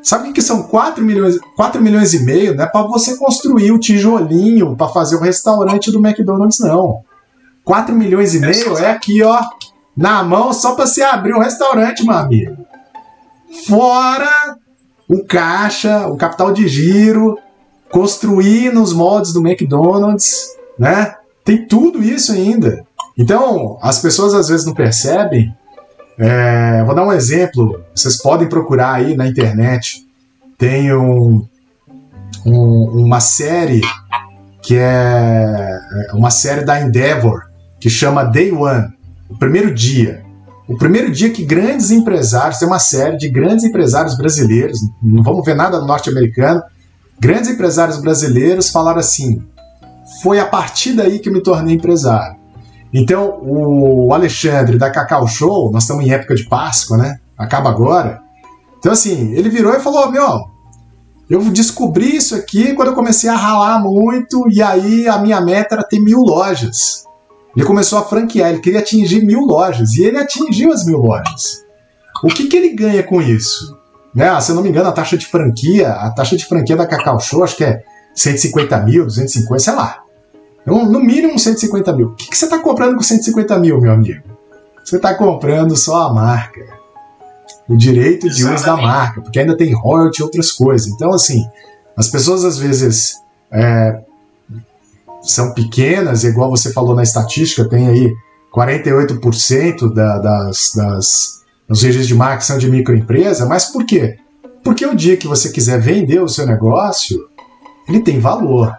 Sabe 0.03 0.31
o 0.31 0.33
que 0.33 0.43
são 0.43 0.63
4 0.63 1.05
milhões, 1.05 1.39
4 1.57 1.81
milhões 1.81 2.15
e 2.15 2.25
meio? 2.25 2.55
Não 2.55 2.65
é 2.65 2.67
para 2.67 2.87
você 2.87 3.17
construir 3.17 3.71
o 3.73 3.79
tijolinho 3.79 4.77
para 4.77 4.89
fazer 4.89 5.17
o 5.17 5.21
restaurante 5.21 5.91
do 5.91 5.99
McDonald's, 5.99 6.59
não. 6.61 7.03
4 7.65 7.95
milhões 7.95 8.35
e 8.35 8.41
meio 8.41 8.79
é 8.79 8.91
aqui, 8.91 9.23
ó, 9.23 9.41
na 9.97 10.23
mão 10.23 10.53
só 10.53 10.75
para 10.75 10.87
você 10.87 11.03
abrir 11.03 11.35
o 11.35 11.41
restaurante, 11.41 12.05
meu 12.05 12.15
amigo. 12.15 12.57
Fora 13.67 14.57
o 15.09 15.25
caixa, 15.25 16.07
o 16.07 16.17
capital 16.17 16.53
de 16.53 16.69
giro, 16.69 17.37
construir 17.91 18.73
nos 18.73 18.93
moldes 18.93 19.33
do 19.33 19.47
McDonald's, 19.47 20.57
né? 20.79 21.17
Tem 21.45 21.67
tudo 21.67 22.03
isso 22.03 22.33
ainda. 22.33 22.87
Então, 23.19 23.77
as 23.83 23.99
pessoas 23.99 24.33
às 24.35 24.49
vezes 24.49 24.65
não 24.65 24.73
percebem. 24.73 25.55
É, 26.21 26.85
vou 26.85 26.95
dar 26.95 27.07
um 27.07 27.13
exemplo. 27.13 27.83
Vocês 27.95 28.21
podem 28.21 28.49
procurar 28.49 28.95
aí 28.95 29.17
na 29.17 29.27
internet. 29.27 30.07
Tem 30.59 30.95
um, 30.95 31.47
um, 32.45 33.05
uma 33.05 33.21
série 33.21 33.81
que 34.63 34.77
é, 34.77 35.81
é 36.11 36.13
uma 36.13 36.31
série 36.31 36.65
da 36.65 36.81
Endeavor 36.81 37.49
que 37.81 37.89
chama 37.89 38.25
Day 38.25 38.53
One, 38.53 38.89
o 39.29 39.39
primeiro 39.39 39.75
dia. 39.75 40.23
O 40.69 40.77
primeiro 40.77 41.11
dia 41.11 41.31
que 41.31 41.45
grandes 41.45 41.91
empresários, 41.91 42.59
tem 42.59 42.69
uma 42.69 42.79
série 42.79 43.17
de 43.17 43.29
grandes 43.29 43.65
empresários 43.65 44.17
brasileiros, 44.17 44.79
não 45.03 45.23
vamos 45.23 45.45
ver 45.45 45.57
nada 45.57 45.81
norte-americano, 45.81 46.63
Grandes 47.21 47.51
empresários 47.51 48.01
brasileiros 48.01 48.71
falaram 48.71 48.99
assim: 48.99 49.43
foi 50.23 50.41
a 50.41 50.47
partir 50.47 50.95
daí 50.95 51.19
que 51.19 51.29
eu 51.29 51.33
me 51.35 51.43
tornei 51.43 51.75
empresário. 51.75 52.40
Então, 52.93 53.39
o 53.43 54.13
Alexandre 54.13 54.77
da 54.77 54.91
Cacau 54.91 55.27
Show, 55.29 55.71
nós 55.71 55.85
estamos 55.85 56.05
em 56.05 56.11
época 56.11 56.35
de 56.35 56.49
Páscoa, 56.49 56.97
né? 56.97 57.21
Acaba 57.39 57.71
agora. 57.71 58.21
Então, 58.79 58.93
assim, 58.93 59.33
ele 59.35 59.49
virou 59.49 59.73
e 59.73 59.81
falou: 59.81 60.11
Meu, 60.11 60.41
eu 61.29 61.41
descobri 61.51 62.17
isso 62.17 62.35
aqui 62.35 62.75
quando 62.75 62.89
eu 62.89 62.95
comecei 62.95 63.31
a 63.31 63.37
ralar 63.37 63.79
muito, 63.79 64.47
e 64.51 64.61
aí 64.61 65.07
a 65.07 65.19
minha 65.19 65.41
meta 65.41 65.77
era 65.77 65.85
ter 65.85 66.01
mil 66.01 66.21
lojas. 66.21 67.05
Ele 67.57 67.65
começou 67.65 67.99
a 67.99 68.05
franquear, 68.05 68.51
ele 68.51 68.61
queria 68.61 68.81
atingir 68.81 69.25
mil 69.25 69.41
lojas, 69.41 69.95
e 69.95 70.05
ele 70.05 70.19
atingiu 70.19 70.73
as 70.73 70.85
mil 70.85 70.99
lojas. 70.99 71.65
O 72.25 72.29
que, 72.29 72.49
que 72.49 72.57
ele 72.57 72.71
ganha 72.71 73.03
com 73.03 73.23
isso? 73.23 73.79
Né? 74.15 74.41
Se 74.41 74.51
eu 74.51 74.57
não 74.57 74.63
me 74.63 74.69
engano, 74.71 74.89
a 74.89 74.93
taxa 74.93 75.17
de 75.17 75.27
franquia, 75.27 75.91
a 75.91 76.11
taxa 76.11 76.37
de 76.37 76.45
franquia 76.45 76.77
da 76.77 76.87
Cacau 76.87 77.21
Show, 77.21 77.45
acho 77.45 77.57
que 77.57 77.65
é 77.65 77.83
150 78.15 78.79
mil, 78.81 79.07
250, 79.07 79.59
sei 79.61 79.75
lá. 79.75 79.99
No 80.79 81.01
mínimo 81.01 81.39
150 81.39 81.93
mil. 81.95 82.09
O 82.09 82.15
que, 82.15 82.29
que 82.29 82.37
você 82.37 82.45
está 82.45 82.59
comprando 82.59 82.97
com 82.97 83.03
150 83.03 83.59
mil, 83.59 83.81
meu 83.81 83.93
amigo? 83.93 84.23
Você 84.85 84.97
está 84.97 85.15
comprando 85.15 85.77
só 85.77 86.09
a 86.09 86.13
marca. 86.15 86.67
O 87.69 87.77
direito 87.77 88.29
de 88.29 88.43
Exatamente. 88.43 88.57
uso 88.57 88.67
da 88.67 88.77
marca, 88.77 89.21
porque 89.21 89.39
ainda 89.39 89.57
tem 89.57 89.73
royalty 89.73 90.21
e 90.21 90.23
outras 90.25 90.51
coisas. 90.53 90.89
Então, 90.89 91.13
assim, 91.13 91.45
as 91.97 92.09
pessoas 92.09 92.45
às 92.45 92.59
vezes 92.59 93.15
é, 93.53 94.01
são 95.23 95.53
pequenas, 95.55 96.25
igual 96.25 96.51
você 96.51 96.73
falou 96.73 96.95
na 96.95 97.03
estatística, 97.03 97.69
tem 97.69 97.87
aí 97.87 98.15
48% 98.55 99.93
da, 99.93 100.19
das, 100.19 100.73
das 100.75 101.41
os 101.69 101.83
registros 101.83 102.09
de 102.09 102.15
marca 102.17 102.41
são 102.41 102.59
de 102.59 102.69
microempresa, 102.69 103.47
mas 103.47 103.67
por 103.67 103.87
quê? 103.87 104.19
Porque 104.65 104.85
o 104.85 104.95
dia 104.95 105.17
que 105.17 105.29
você 105.29 105.51
quiser 105.51 105.81
vender 105.81 106.21
o 106.21 106.29
seu 106.29 106.45
negócio, 106.45 107.29
ele 107.89 108.01
tem 108.01 108.19
valor. 108.19 108.77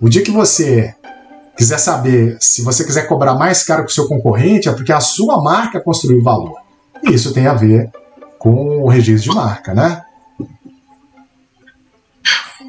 O 0.00 0.08
dia 0.08 0.22
que 0.22 0.30
você 0.32 0.92
quiser 1.56 1.78
saber 1.78 2.36
se 2.40 2.62
você 2.62 2.84
quiser 2.84 3.06
cobrar 3.06 3.34
mais 3.34 3.62
caro 3.64 3.84
que 3.84 3.90
o 3.90 3.94
seu 3.94 4.08
concorrente, 4.08 4.68
é 4.68 4.72
porque 4.72 4.92
a 4.92 5.00
sua 5.00 5.42
marca 5.42 5.80
construiu 5.80 6.22
valor. 6.22 6.60
E 7.02 7.12
isso 7.12 7.32
tem 7.34 7.46
a 7.46 7.54
ver 7.54 7.90
com 8.38 8.82
o 8.82 8.88
registro 8.88 9.30
de 9.30 9.36
marca, 9.36 9.74
né? 9.74 10.04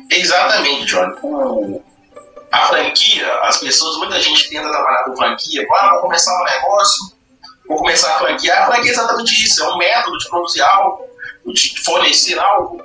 Exatamente, 0.10 0.86
John. 0.86 1.82
A 2.52 2.62
franquia, 2.68 3.28
as 3.42 3.58
pessoas, 3.58 3.98
muita 3.98 4.20
gente 4.20 4.50
tenta 4.50 4.70
trabalhar 4.70 5.06
com 5.06 5.16
franquia, 5.16 5.66
ah, 5.82 5.90
vou 5.94 6.02
começar 6.02 6.40
um 6.40 6.44
negócio, 6.44 7.16
vou 7.68 7.78
começar 7.80 8.16
a 8.16 8.20
franquear. 8.20 8.64
A 8.64 8.66
franquia 8.68 8.92
é 8.92 8.94
exatamente 8.94 9.44
isso, 9.44 9.64
é 9.64 9.74
um 9.74 9.78
método 9.78 10.18
de 10.20 10.30
produzir 10.30 10.62
algo, 10.62 11.06
de 11.48 11.84
fornecer 11.84 12.38
algo, 12.38 12.84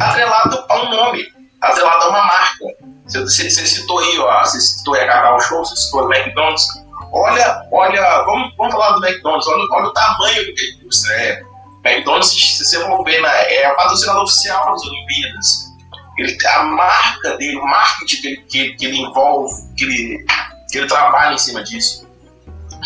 atrelado 0.00 0.64
a 0.66 0.82
um 0.82 0.90
nome, 0.90 1.30
atrelado 1.60 2.04
a 2.04 2.08
uma 2.08 2.24
marca. 2.24 2.64
Você, 3.06 3.50
você 3.50 3.66
citou 3.66 3.98
aí, 3.98 4.18
ó, 4.18 4.40
você 4.40 4.60
citou 4.60 4.94
aí 4.94 5.02
a 5.02 5.08
Cacau 5.08 5.40
Show, 5.40 5.64
você 5.64 5.76
citou 5.76 6.06
o 6.06 6.12
McDonald's. 6.12 6.66
Olha, 7.12 7.68
olha, 7.72 8.22
vamos, 8.24 8.54
vamos 8.56 8.72
falar 8.72 8.92
do 8.92 9.06
McDonald's, 9.06 9.48
olha, 9.48 9.64
olha 9.72 9.86
o 9.86 9.92
tamanho 9.92 10.46
do 10.46 10.54
que 10.54 10.62
ele 10.62 10.88
é. 11.12 11.42
McDonald's, 11.84 12.30
se 12.30 12.64
você 12.64 12.78
for 12.84 13.02
ver, 13.04 13.20
né, 13.20 13.54
é 13.54 13.72
o 13.72 13.76
patrocinador 13.76 14.22
oficial 14.22 14.72
das 14.72 14.82
Olimpíadas. 14.84 15.70
Ele, 16.18 16.36
a 16.48 16.62
marca 16.64 17.36
dele, 17.38 17.56
o 17.56 17.64
marketing 17.64 18.20
que 18.20 18.28
ele, 18.28 18.36
que, 18.42 18.74
que 18.74 18.86
ele 18.86 19.00
envolve, 19.00 19.54
que 19.76 19.84
ele, 19.84 20.26
que 20.70 20.78
ele 20.78 20.86
trabalha 20.86 21.34
em 21.34 21.38
cima 21.38 21.64
disso 21.64 22.10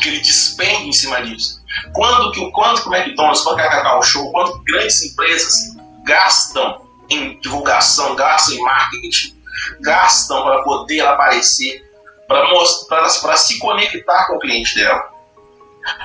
que 0.00 0.08
ele 0.08 0.20
despende 0.20 0.88
em 0.88 0.92
cima 0.92 1.22
disso. 1.22 1.62
Quando 1.92 2.32
que, 2.32 2.50
quanto 2.50 2.82
que 2.82 2.88
o 2.88 2.94
McDonald's, 2.94 3.42
quanto 3.42 3.56
que 3.56 3.62
a 3.62 3.70
Cacau 3.70 4.02
Show, 4.02 4.30
quanto 4.32 4.62
grandes 4.64 5.02
empresas 5.02 5.76
gastam 6.04 6.83
em 7.10 7.38
divulgação, 7.40 8.14
gastam 8.14 8.54
em 8.54 8.60
marketing, 8.60 9.36
gastam 9.80 10.42
para 10.42 10.62
poder 10.62 11.00
aparecer, 11.00 11.84
para 12.26 13.36
se 13.36 13.58
conectar 13.58 14.26
com 14.26 14.36
o 14.36 14.38
cliente 14.38 14.74
dela. 14.74 15.12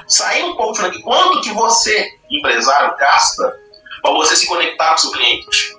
Sair 0.07 0.43
um 0.43 0.55
pouco 0.55 0.81
aqui, 0.85 1.01
quanto 1.01 1.41
que 1.41 1.51
você, 1.51 2.11
empresário, 2.29 2.95
gasta 2.97 3.57
para 4.01 4.11
você 4.11 4.35
se 4.35 4.47
conectar 4.47 4.89
com 4.89 4.95
o 4.95 4.99
seu 4.99 5.11
cliente? 5.11 5.77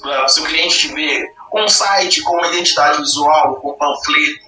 Para 0.00 0.24
o 0.24 0.28
seu 0.28 0.44
cliente 0.44 0.78
te 0.78 0.88
ver 0.94 1.34
com 1.50 1.62
um 1.62 1.68
site, 1.68 2.22
com 2.22 2.32
uma 2.36 2.48
identidade 2.48 2.98
visual, 2.98 3.56
com 3.56 3.74
panfleto, 3.74 4.40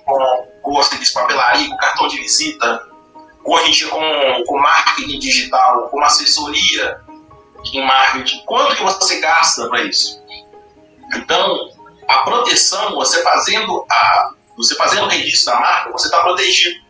com, 0.63 0.83
serviço 0.83 1.13
de 1.13 1.21
papelaria, 1.21 1.69
com 1.69 1.77
cartão 1.77 2.09
de 2.09 2.19
visita, 2.19 2.89
com, 3.43 3.57
com, 3.91 4.45
com 4.47 4.59
marketing 4.59 5.19
digital, 5.19 5.89
com 5.89 6.03
assessoria 6.03 7.05
em 7.73 7.87
marketing. 7.87 8.43
Quanto 8.45 8.77
que 8.77 8.83
você 8.83 9.21
gasta 9.21 9.69
para 9.69 9.83
isso? 9.85 10.23
Então, 11.15 11.71
a 12.09 12.19
proteção, 12.19 12.95
você 12.95 13.23
fazendo 13.23 13.85
a, 13.91 14.33
você 14.57 14.75
fazendo 14.75 15.05
o 15.05 15.09
registro 15.09 15.53
da 15.53 15.61
marca, 15.61 15.93
você 15.93 16.07
está 16.07 16.21
protegido. 16.21 16.85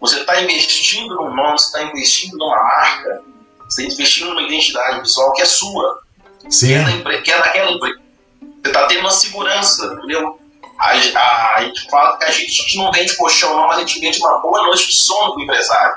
Você 0.00 0.20
está 0.20 0.40
investindo 0.42 1.14
num 1.14 1.34
nome, 1.34 1.58
você 1.58 1.66
está 1.66 1.82
investindo 1.82 2.36
numa 2.36 2.56
marca, 2.56 3.22
Você 3.64 3.82
está 3.82 3.94
investindo 3.94 4.30
numa 4.30 4.42
identidade 4.42 5.00
visual 5.00 5.32
que 5.32 5.42
é 5.42 5.46
sua. 5.46 6.02
Sim. 6.50 6.68
Que 6.68 6.74
é, 6.74 7.02
da, 7.02 7.22
que 7.22 7.30
é 7.30 7.38
daquela 7.38 7.70
empresa. 7.70 8.00
Você 8.40 8.68
está 8.68 8.86
tendo 8.86 9.00
uma 9.00 9.10
segurança, 9.10 9.86
entendeu? 9.86 10.40
A, 10.78 10.90
a, 10.90 11.56
a, 11.56 11.64
gente 11.64 11.88
fala 11.88 12.18
que 12.18 12.24
a 12.24 12.30
gente 12.30 12.76
não 12.76 12.90
vende 12.90 13.16
colchão, 13.16 13.56
não, 13.56 13.68
mas 13.68 13.76
a 13.76 13.80
gente 13.80 14.00
vende 14.00 14.18
uma 14.18 14.38
boa 14.38 14.62
noite 14.62 14.88
de 14.88 14.96
sono 14.96 15.34
para 15.34 15.40
o 15.40 15.42
empresário. 15.44 15.94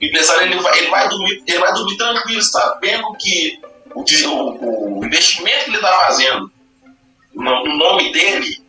O 0.00 0.04
empresário 0.04 0.42
ele 0.42 0.60
vai, 0.60 0.78
ele 0.78 0.90
vai, 0.90 1.08
dormir, 1.08 1.42
ele 1.46 1.58
vai 1.58 1.72
dormir 1.72 1.96
tranquilo, 1.96 2.42
sabendo 2.42 3.14
que 3.14 3.60
o, 3.94 4.02
o, 4.02 4.98
o 5.00 5.04
investimento 5.04 5.64
que 5.64 5.70
ele 5.70 5.76
está 5.76 5.92
fazendo 5.92 6.52
no, 7.34 7.64
no, 7.64 7.76
nome 7.76 8.12
dele 8.12 8.62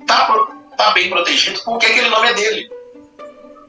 está 0.00 0.46
tá 0.76 0.90
bem 0.92 1.08
protegido 1.10 1.60
porque 1.64 1.86
aquele 1.86 2.08
nome 2.08 2.28
é 2.28 2.34
dele. 2.34 2.70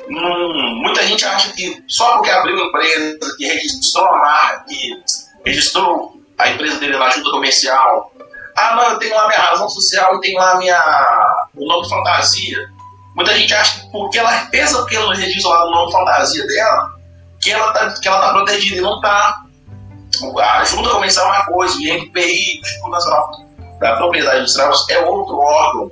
Muita 0.10 1.04
gente 1.04 1.24
acha 1.26 1.54
que 1.54 1.84
só 1.88 2.18
porque 2.18 2.30
abriu 2.30 2.56
uma 2.56 2.68
empresa, 2.68 3.36
que 3.38 3.46
registrou 3.46 4.06
a 4.06 4.18
marca, 4.18 4.66
que 4.68 5.02
registrou 5.46 6.22
a 6.38 6.50
empresa 6.50 6.80
dele 6.80 6.98
na 6.98 7.06
ajuda 7.06 7.32
comercial, 7.32 8.12
ah, 8.56 8.76
não, 8.76 8.92
eu 8.92 9.00
tenho 9.00 9.16
lá 9.16 9.28
minha 9.28 9.40
razão 9.40 9.70
social, 9.70 10.14
eu 10.14 10.20
tenho 10.20 10.38
lá 10.38 10.58
minha, 10.58 11.48
o 11.56 11.66
nome 11.66 11.88
fantasia. 11.88 12.70
Muita 13.16 13.38
gente 13.38 13.54
acha 13.54 13.82
que 13.82 13.92
porque 13.92 14.18
ela 14.18 14.32
pensa 14.46 14.78
porque 14.78 14.96
ela 14.96 15.14
registra 15.14 15.50
lá 15.50 15.66
o 15.66 15.72
nome 15.72 15.92
fantasia 15.92 16.46
dela, 16.48 16.90
que 17.42 17.52
ela 17.52 17.72
tá, 17.74 17.94
que 18.02 18.08
ela 18.08 18.22
tá 18.22 18.32
protegida 18.32 18.78
e 18.78 18.82
não 18.82 19.00
tá. 19.02 19.42
A 20.40 20.64
junta 20.64 20.90
comercial 20.90 21.26
é 21.26 21.30
uma 21.30 21.46
coisa, 21.46 21.76
o 21.76 21.82
INPI, 21.82 22.60
o 22.60 22.62
Instituto 22.62 22.90
Nacional 22.90 23.32
da 23.80 23.96
Propriedade 23.96 24.40
Industrial, 24.40 24.72
é 24.90 25.00
outro 25.00 25.38
órgão. 25.38 25.92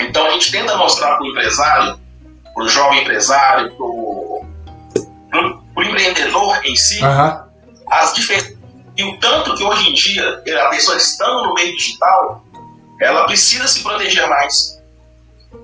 Então 0.00 0.26
a 0.26 0.30
gente 0.30 0.50
tenta 0.50 0.76
mostrar 0.76 1.16
para 1.16 1.24
o 1.24 1.26
empresário, 1.26 2.00
para 2.54 2.64
o 2.64 2.68
jovem 2.68 3.02
empresário, 3.02 3.74
para 3.74 3.84
o 3.84 5.82
empreendedor 5.82 6.64
em 6.64 6.76
si, 6.76 7.02
uhum. 7.02 7.40
as 7.90 8.14
diferenças 8.14 8.62
e 8.96 9.04
o 9.04 9.18
tanto 9.18 9.54
que 9.54 9.64
hoje 9.64 9.90
em 9.90 9.94
dia 9.94 10.42
a 10.64 10.68
pessoa 10.68 10.96
estando 10.96 11.46
no 11.46 11.54
meio 11.54 11.74
digital, 11.76 12.44
ela 13.00 13.24
precisa 13.24 13.66
se 13.66 13.82
proteger 13.82 14.28
mais. 14.28 14.81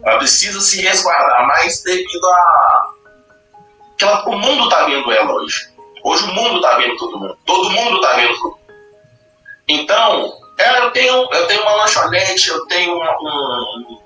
Ela 0.04 0.18
precisa 0.18 0.60
se 0.60 0.80
resguardar 0.80 1.46
mais 1.46 1.82
devido 1.82 2.26
a. 2.26 2.90
que 3.96 4.04
ela, 4.04 4.28
o 4.28 4.38
mundo 4.38 4.64
está 4.64 4.84
vendo 4.84 5.10
ela 5.12 5.32
hoje. 5.32 5.68
Hoje 6.02 6.24
o 6.24 6.34
mundo 6.34 6.56
está 6.56 6.76
vendo 6.76 6.96
todo 6.96 7.18
mundo. 7.18 7.38
Todo 7.44 7.70
mundo 7.70 7.96
está 7.96 8.12
vendo 8.14 8.34
todo 8.34 8.50
mundo. 8.52 8.58
Então, 9.68 10.38
eu 10.58 10.90
tenho, 10.92 11.28
eu 11.32 11.46
tenho 11.46 11.62
uma 11.62 11.74
lanchonete, 11.74 12.48
eu 12.48 12.66
tenho 12.66 12.94
uma, 12.94 13.16
um, 13.20 13.98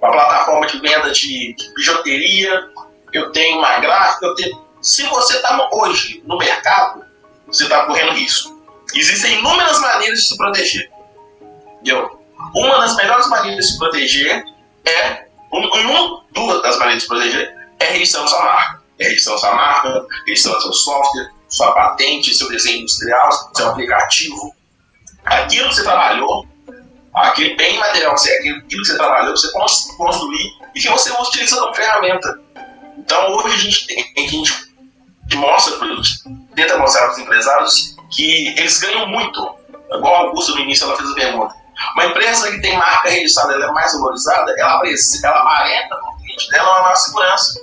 uma 0.00 0.12
plataforma 0.12 0.66
de 0.66 0.78
venda 0.80 1.10
de, 1.10 1.54
de 1.54 1.74
bijuteria, 1.74 2.68
eu 3.12 3.32
tenho 3.32 3.58
uma 3.58 3.78
gráfica, 3.78 4.26
eu 4.26 4.34
tenho. 4.34 4.68
Se 4.80 5.02
você 5.04 5.36
está 5.36 5.68
hoje 5.72 6.22
no 6.26 6.36
mercado, 6.38 7.04
você 7.46 7.64
está 7.64 7.86
correndo 7.86 8.12
risco. 8.12 8.56
Existem 8.94 9.38
inúmeras 9.38 9.80
maneiras 9.80 10.18
de 10.20 10.28
se 10.28 10.36
proteger. 10.36 10.90
Entendeu? 11.74 12.20
Uma 12.54 12.78
das 12.78 12.96
melhores 12.96 13.28
maneiras 13.28 13.64
de 13.64 13.72
se 13.72 13.78
proteger 13.78 14.44
é. 14.88 15.28
Um, 15.52 15.58
uma, 15.58 16.24
duas 16.32 16.62
das 16.62 16.78
maneiras 16.78 17.02
de 17.02 17.08
proteger 17.08 17.56
é 17.80 17.84
registrando 17.86 18.28
sua 18.28 18.44
marca. 18.44 18.82
É 18.98 19.04
registrando 19.04 19.38
sua 19.40 19.54
marca, 19.54 20.06
registrando 20.26 20.62
seu 20.62 20.72
software, 20.72 21.30
sua 21.48 21.72
patente, 21.72 22.34
seu 22.34 22.48
desenho 22.48 22.82
industrial, 22.82 23.30
seu 23.54 23.68
aplicativo. 23.68 24.54
Aquilo 25.24 25.68
que 25.68 25.74
você 25.74 25.82
trabalhou, 25.82 26.46
aquele 27.14 27.54
bem 27.56 27.78
material 27.78 28.14
que 28.14 28.20
você, 28.20 28.32
aquilo 28.32 28.66
que 28.66 28.76
você 28.76 28.96
trabalhou, 28.96 29.36
você 29.36 29.50
construir 29.52 30.58
e 30.74 30.80
que 30.80 30.88
você 30.88 31.10
utiliza 31.12 31.60
como 31.60 31.74
ferramenta. 31.74 32.40
Então 32.98 33.32
hoje 33.36 33.54
a 33.54 33.58
gente 33.58 33.86
tem, 33.86 34.12
a 34.16 34.28
gente 34.28 34.68
mostra, 35.34 35.74
tenta 36.54 36.78
mostrar 36.78 37.04
para 37.04 37.12
os 37.12 37.18
empresários 37.18 37.96
que 38.10 38.48
eles 38.48 38.78
ganham 38.78 39.06
muito. 39.08 39.56
Igual 39.92 40.14
a 40.14 40.18
Augusto 40.20 40.54
no 40.54 40.60
início 40.60 40.84
ela 40.84 40.96
fez 40.96 41.10
a 41.10 41.14
pergunta. 41.14 41.54
Uma 41.94 42.06
empresa 42.06 42.50
que 42.50 42.60
tem 42.60 42.76
marca 42.76 43.08
registrada, 43.08 43.54
ela 43.54 43.66
é 43.66 43.72
mais 43.72 43.92
valorizada, 43.92 44.54
ela, 44.58 44.80
ela 45.24 45.38
aparenta 45.38 45.96
para 45.96 46.10
o 46.10 46.16
cliente 46.16 46.50
dela 46.50 46.70
uma 46.70 46.82
maior 46.82 46.96
segurança. 46.96 47.60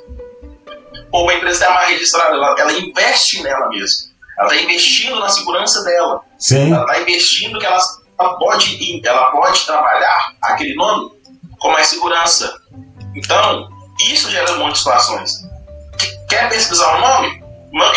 Ou 1.11 1.24
uma 1.24 1.34
empresa 1.34 1.59
que 1.59 1.66
tem 1.66 1.74
marca 1.74 1.91
registrada, 1.91 2.36
ela, 2.36 2.55
ela 2.57 2.72
investe 2.74 3.43
nela 3.43 3.70
mesmo. 3.70 4.16
Ela 4.38 4.53
está 4.53 4.63
investindo 4.63 5.20
na 5.20 5.30
segurança 5.30 5.84
dela. 5.84 6.22
Sim. 6.38 6.74
Ela 6.74 6.82
está 6.82 7.01
investindo 7.01 7.59
que 7.59 7.66
ela, 7.66 7.80
ela, 8.20 8.38
pode, 8.38 9.01
ela 9.05 9.32
pode 9.32 9.66
trabalhar 9.66 10.34
aquele 10.41 10.76
nome 10.76 11.11
com 11.59 11.72
mais 11.72 11.88
segurança. 11.88 12.61
Então, 13.16 13.70
isso 14.01 14.30
gera 14.30 14.51
um 14.53 14.59
monte 14.59 14.74
de 14.74 14.78
situações. 14.80 15.41
Quer 16.28 16.49
pesquisar 16.49 16.95
o 16.95 16.97
um 16.97 17.01
nome? 17.01 17.45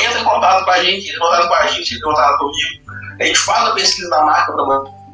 entra 0.05 0.21
em 0.21 0.25
contato 0.25 0.65
com 0.65 0.71
a 0.71 0.83
gente, 0.83 1.09
entra 1.09 1.17
em 1.17 1.21
contato 1.21 1.49
com 1.49 1.55
a 1.55 1.67
gente, 1.69 1.95
entra 1.95 1.97
em 1.97 2.13
contato 2.13 2.39
comigo. 2.39 2.83
A 3.21 3.25
gente 3.25 3.39
faz 3.39 3.69
a 3.69 3.75
pesquisa 3.75 4.11
da 4.11 4.25
marca 4.25 4.53
para 4.53 4.65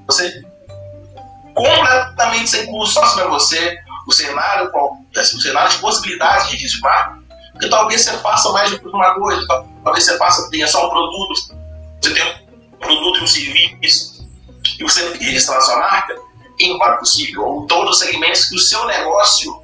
você, 0.06 0.44
completamente 1.54 2.50
sem 2.50 2.66
custo, 2.66 2.94
só 2.94 3.14
para 3.14 3.28
você, 3.28 3.78
o 4.06 4.12
cenário, 4.12 4.70
assim, 5.16 5.36
o 5.36 5.40
cenário 5.40 5.70
de 5.70 5.78
possibilidades 5.78 6.46
de 6.46 6.52
registro 6.52 6.78
de 6.78 6.82
marca. 6.82 7.24
Porque 7.52 7.68
talvez 7.68 8.02
você 8.02 8.18
faça 8.18 8.50
mais 8.50 8.70
de 8.70 8.76
uma 8.86 9.14
coisa, 9.14 9.46
talvez 9.84 10.04
você 10.04 10.18
faça, 10.18 10.50
tenha 10.50 10.66
só 10.66 10.86
um 10.86 10.90
produto, 10.90 11.54
você 12.02 12.12
tem 12.12 12.22
um 12.24 12.76
produto 12.78 13.20
e 13.20 13.22
um 13.22 13.26
serviço, 13.26 14.28
e 14.78 14.82
você 14.82 15.08
registrar 15.18 15.58
a 15.58 15.60
sua 15.60 15.78
marca 15.78 16.16
em 16.58 16.74
um 16.74 16.78
possível, 16.98 17.44
ou 17.44 17.66
todos 17.66 17.96
os 17.96 17.98
segmentos 18.00 18.46
que 18.46 18.56
o 18.56 18.58
seu 18.58 18.84
negócio 18.86 19.62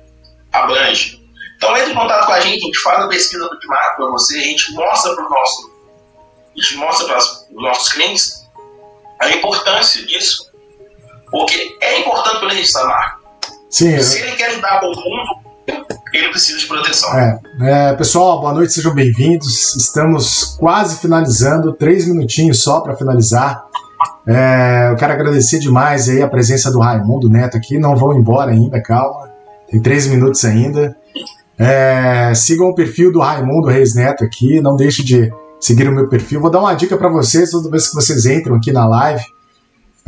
abrange. 0.52 1.20
Então 1.56 1.76
entre 1.76 1.92
em 1.92 1.94
contato 1.94 2.26
com 2.26 2.32
a 2.32 2.40
gente, 2.40 2.62
a 2.62 2.66
gente 2.66 2.78
faz 2.78 3.04
a 3.04 3.08
pesquisa 3.08 3.48
de 3.60 3.66
marca 3.66 3.96
para 3.96 4.06
você, 4.06 4.38
a 4.38 4.42
gente 4.42 4.72
mostra 4.72 5.14
para 5.14 5.28
nosso, 5.28 5.70
a 6.56 6.60
gente 6.60 6.76
mostra 6.76 7.06
para 7.06 7.18
os 7.18 7.48
nossos 7.50 7.92
clientes 7.92 8.48
a 9.20 9.28
importância 9.30 10.06
disso, 10.06 10.49
porque 11.30 11.76
é 11.80 12.00
importante 12.00 12.38
para 12.38 12.46
ele 12.46 12.56
registrar 12.56 12.82
a 12.82 12.88
marca. 12.88 13.16
Sim. 13.68 14.00
Se 14.00 14.18
ele 14.18 14.32
quer 14.32 14.50
ajudar 14.50 14.80
o 14.82 14.88
mundo, 14.88 15.50
ele 16.12 16.28
precisa 16.30 16.58
de 16.58 16.66
proteção. 16.66 17.16
É, 17.16 17.40
é, 17.60 17.92
pessoal, 17.94 18.40
boa 18.40 18.52
noite, 18.52 18.72
sejam 18.72 18.92
bem-vindos. 18.92 19.76
Estamos 19.76 20.56
quase 20.58 20.98
finalizando, 20.98 21.72
três 21.72 22.06
minutinhos 22.06 22.62
só 22.62 22.80
para 22.80 22.96
finalizar. 22.96 23.64
É, 24.26 24.88
eu 24.90 24.96
quero 24.96 25.12
agradecer 25.12 25.58
demais 25.58 26.08
aí 26.08 26.22
a 26.22 26.28
presença 26.28 26.70
do 26.70 26.80
Raimundo 26.80 27.28
Neto 27.28 27.56
aqui. 27.56 27.78
Não 27.78 27.94
vão 27.94 28.18
embora 28.18 28.50
ainda, 28.50 28.82
calma. 28.82 29.30
Tem 29.68 29.80
três 29.80 30.06
minutos 30.06 30.44
ainda. 30.44 30.96
É, 31.56 32.32
sigam 32.34 32.68
o 32.68 32.74
perfil 32.74 33.12
do 33.12 33.20
Raimundo 33.20 33.68
Reis 33.68 33.94
Neto 33.94 34.24
aqui, 34.24 34.60
não 34.60 34.74
deixe 34.74 35.04
de 35.04 35.30
seguir 35.60 35.86
o 35.88 35.92
meu 35.92 36.08
perfil. 36.08 36.40
Vou 36.40 36.50
dar 36.50 36.60
uma 36.60 36.74
dica 36.74 36.96
para 36.96 37.08
vocês 37.08 37.50
toda 37.50 37.70
vez 37.70 37.88
que 37.88 37.94
vocês 37.94 38.24
entram 38.26 38.56
aqui 38.56 38.72
na 38.72 38.88
live. 38.88 39.22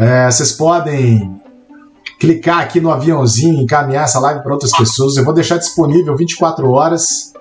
É, 0.03 0.29
vocês 0.29 0.51
podem 0.51 1.41
clicar 2.19 2.59
aqui 2.59 2.81
no 2.81 2.91
aviãozinho 2.91 3.61
e 3.61 3.63
encaminhar 3.63 4.03
essa 4.03 4.19
live 4.19 4.43
para 4.43 4.53
outras 4.53 4.77
pessoas. 4.77 5.17
Eu 5.17 5.25
vou 5.25 5.33
deixar 5.33 5.59
disponível 5.59 6.17
24 6.17 6.69
horas 6.69 7.33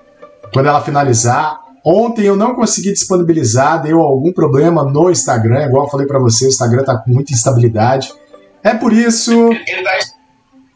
quando 0.53 0.67
ela 0.67 0.79
finalizar. 0.79 1.59
Ontem 1.83 2.25
eu 2.25 2.35
não 2.35 2.53
consegui 2.53 2.93
disponibilizar, 2.93 3.81
deu 3.81 3.99
algum 3.99 4.31
problema 4.31 4.83
no 4.83 5.09
Instagram, 5.09 5.65
igual 5.65 5.85
eu 5.85 5.89
falei 5.89 6.05
para 6.05 6.19
você, 6.19 6.45
o 6.45 6.49
Instagram 6.49 6.81
está 6.81 6.97
com 6.97 7.09
muita 7.09 7.33
instabilidade. 7.33 8.13
É 8.63 8.75
por 8.75 8.93
isso. 8.93 9.31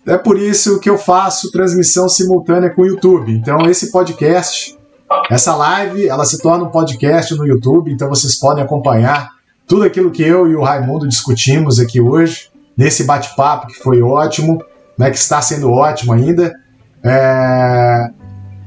É 0.08 0.18
por 0.18 0.40
isso 0.40 0.80
que 0.80 0.90
eu 0.90 0.98
faço 0.98 1.52
transmissão 1.52 2.10
simultânea 2.10 2.72
com 2.72 2.82
o 2.82 2.88
YouTube. 2.88 3.32
Então, 3.32 3.60
esse 3.70 3.92
podcast, 3.92 4.76
essa 5.30 5.56
live, 5.56 6.08
ela 6.08 6.26
se 6.26 6.40
torna 6.40 6.64
um 6.64 6.72
podcast 6.72 7.36
no 7.36 7.46
YouTube, 7.46 7.92
então 7.92 8.10
vocês 8.10 8.40
podem 8.40 8.64
acompanhar 8.64 9.35
tudo 9.68 9.84
aquilo 9.84 10.11
que 10.11 10.24
eu 10.24 10.47
e 10.47 10.55
o 10.55 10.61
Raimundo 10.61 11.07
discutimos 11.07 11.80
aqui 11.80 11.99
hoje, 11.99 12.49
nesse 12.78 13.03
bate-papo 13.03 13.68
que 13.68 13.76
foi 13.76 14.01
ótimo, 14.01 14.63
né, 14.97 15.09
que 15.09 15.18
está 15.18 15.41
sendo 15.41 15.72
ótimo 15.72 16.13
ainda. 16.13 16.53
É... 17.03 18.09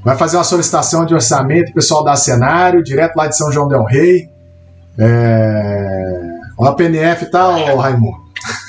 Vai 0.04 0.16
fazer 0.16 0.36
uma 0.36 0.44
solicitação 0.44 1.04
de 1.04 1.14
orçamento, 1.14 1.72
pessoal 1.72 2.04
da 2.04 2.16
cenário, 2.16 2.82
direto 2.82 3.16
lá 3.16 3.26
de 3.26 3.36
São 3.36 3.52
João 3.52 3.68
Del 3.68 3.84
Rei. 3.84 4.28
É... 4.98 6.38
O 6.56 6.72
PNF 6.72 7.26
tá, 7.30 7.48
ô 7.48 7.76
Raimundo? 7.76 8.16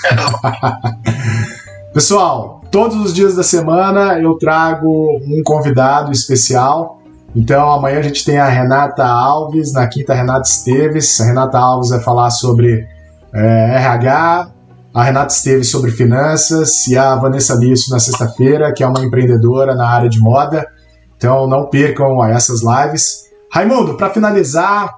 Pessoal, 1.93 2.59
Todos 2.71 2.97
os 2.97 3.13
dias 3.13 3.35
da 3.35 3.41
semana 3.41 4.19
eu 4.19 4.37
trago 4.37 5.19
um 5.25 5.41
convidado 5.43 6.11
especial. 6.11 6.98
Então 7.35 7.71
amanhã 7.71 7.99
a 7.99 8.01
gente 8.01 8.25
tem 8.25 8.37
a 8.37 8.47
Renata 8.47 9.05
Alves, 9.05 9.73
na 9.73 9.87
quinta 9.87 10.13
Renata 10.13 10.47
Esteves. 10.47 11.19
A 11.21 11.25
Renata 11.25 11.59
Alves 11.59 11.89
vai 11.89 11.99
falar 11.99 12.29
sobre 12.31 12.87
é, 13.33 13.75
RH, 13.75 14.51
a 14.93 15.03
Renata 15.03 15.33
Esteves 15.33 15.69
sobre 15.69 15.91
finanças 15.91 16.87
e 16.87 16.97
a 16.97 17.15
Vanessa 17.15 17.53
Lício 17.55 17.91
na 17.91 17.99
sexta-feira, 17.99 18.73
que 18.73 18.83
é 18.83 18.87
uma 18.87 19.03
empreendedora 19.03 19.75
na 19.75 19.87
área 19.87 20.09
de 20.09 20.19
moda. 20.19 20.67
Então 21.15 21.47
não 21.47 21.67
percam 21.67 22.25
essas 22.25 22.61
lives. 22.61 23.25
Raimundo, 23.51 23.95
para 23.95 24.09
finalizar, 24.09 24.95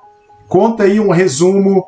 conta 0.48 0.84
aí 0.84 1.00
um 1.00 1.12
resumo 1.12 1.86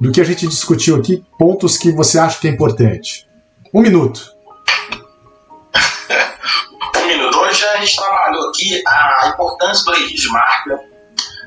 do 0.00 0.12
que 0.12 0.20
a 0.20 0.24
gente 0.24 0.46
discutiu 0.46 0.96
aqui, 0.96 1.24
pontos 1.38 1.76
que 1.76 1.92
você 1.92 2.18
acha 2.18 2.40
que 2.40 2.48
é 2.48 2.50
importante. 2.50 3.26
Um 3.74 3.82
minuto. 3.82 4.32
hoje 7.50 7.64
a 7.66 7.76
gente 7.78 7.96
trabalhou 8.40 8.48
aqui 8.48 8.82
a 8.86 9.28
importância 9.28 9.84
do 9.84 9.92
registro 9.92 10.22
de 10.22 10.28
marca, 10.30 10.84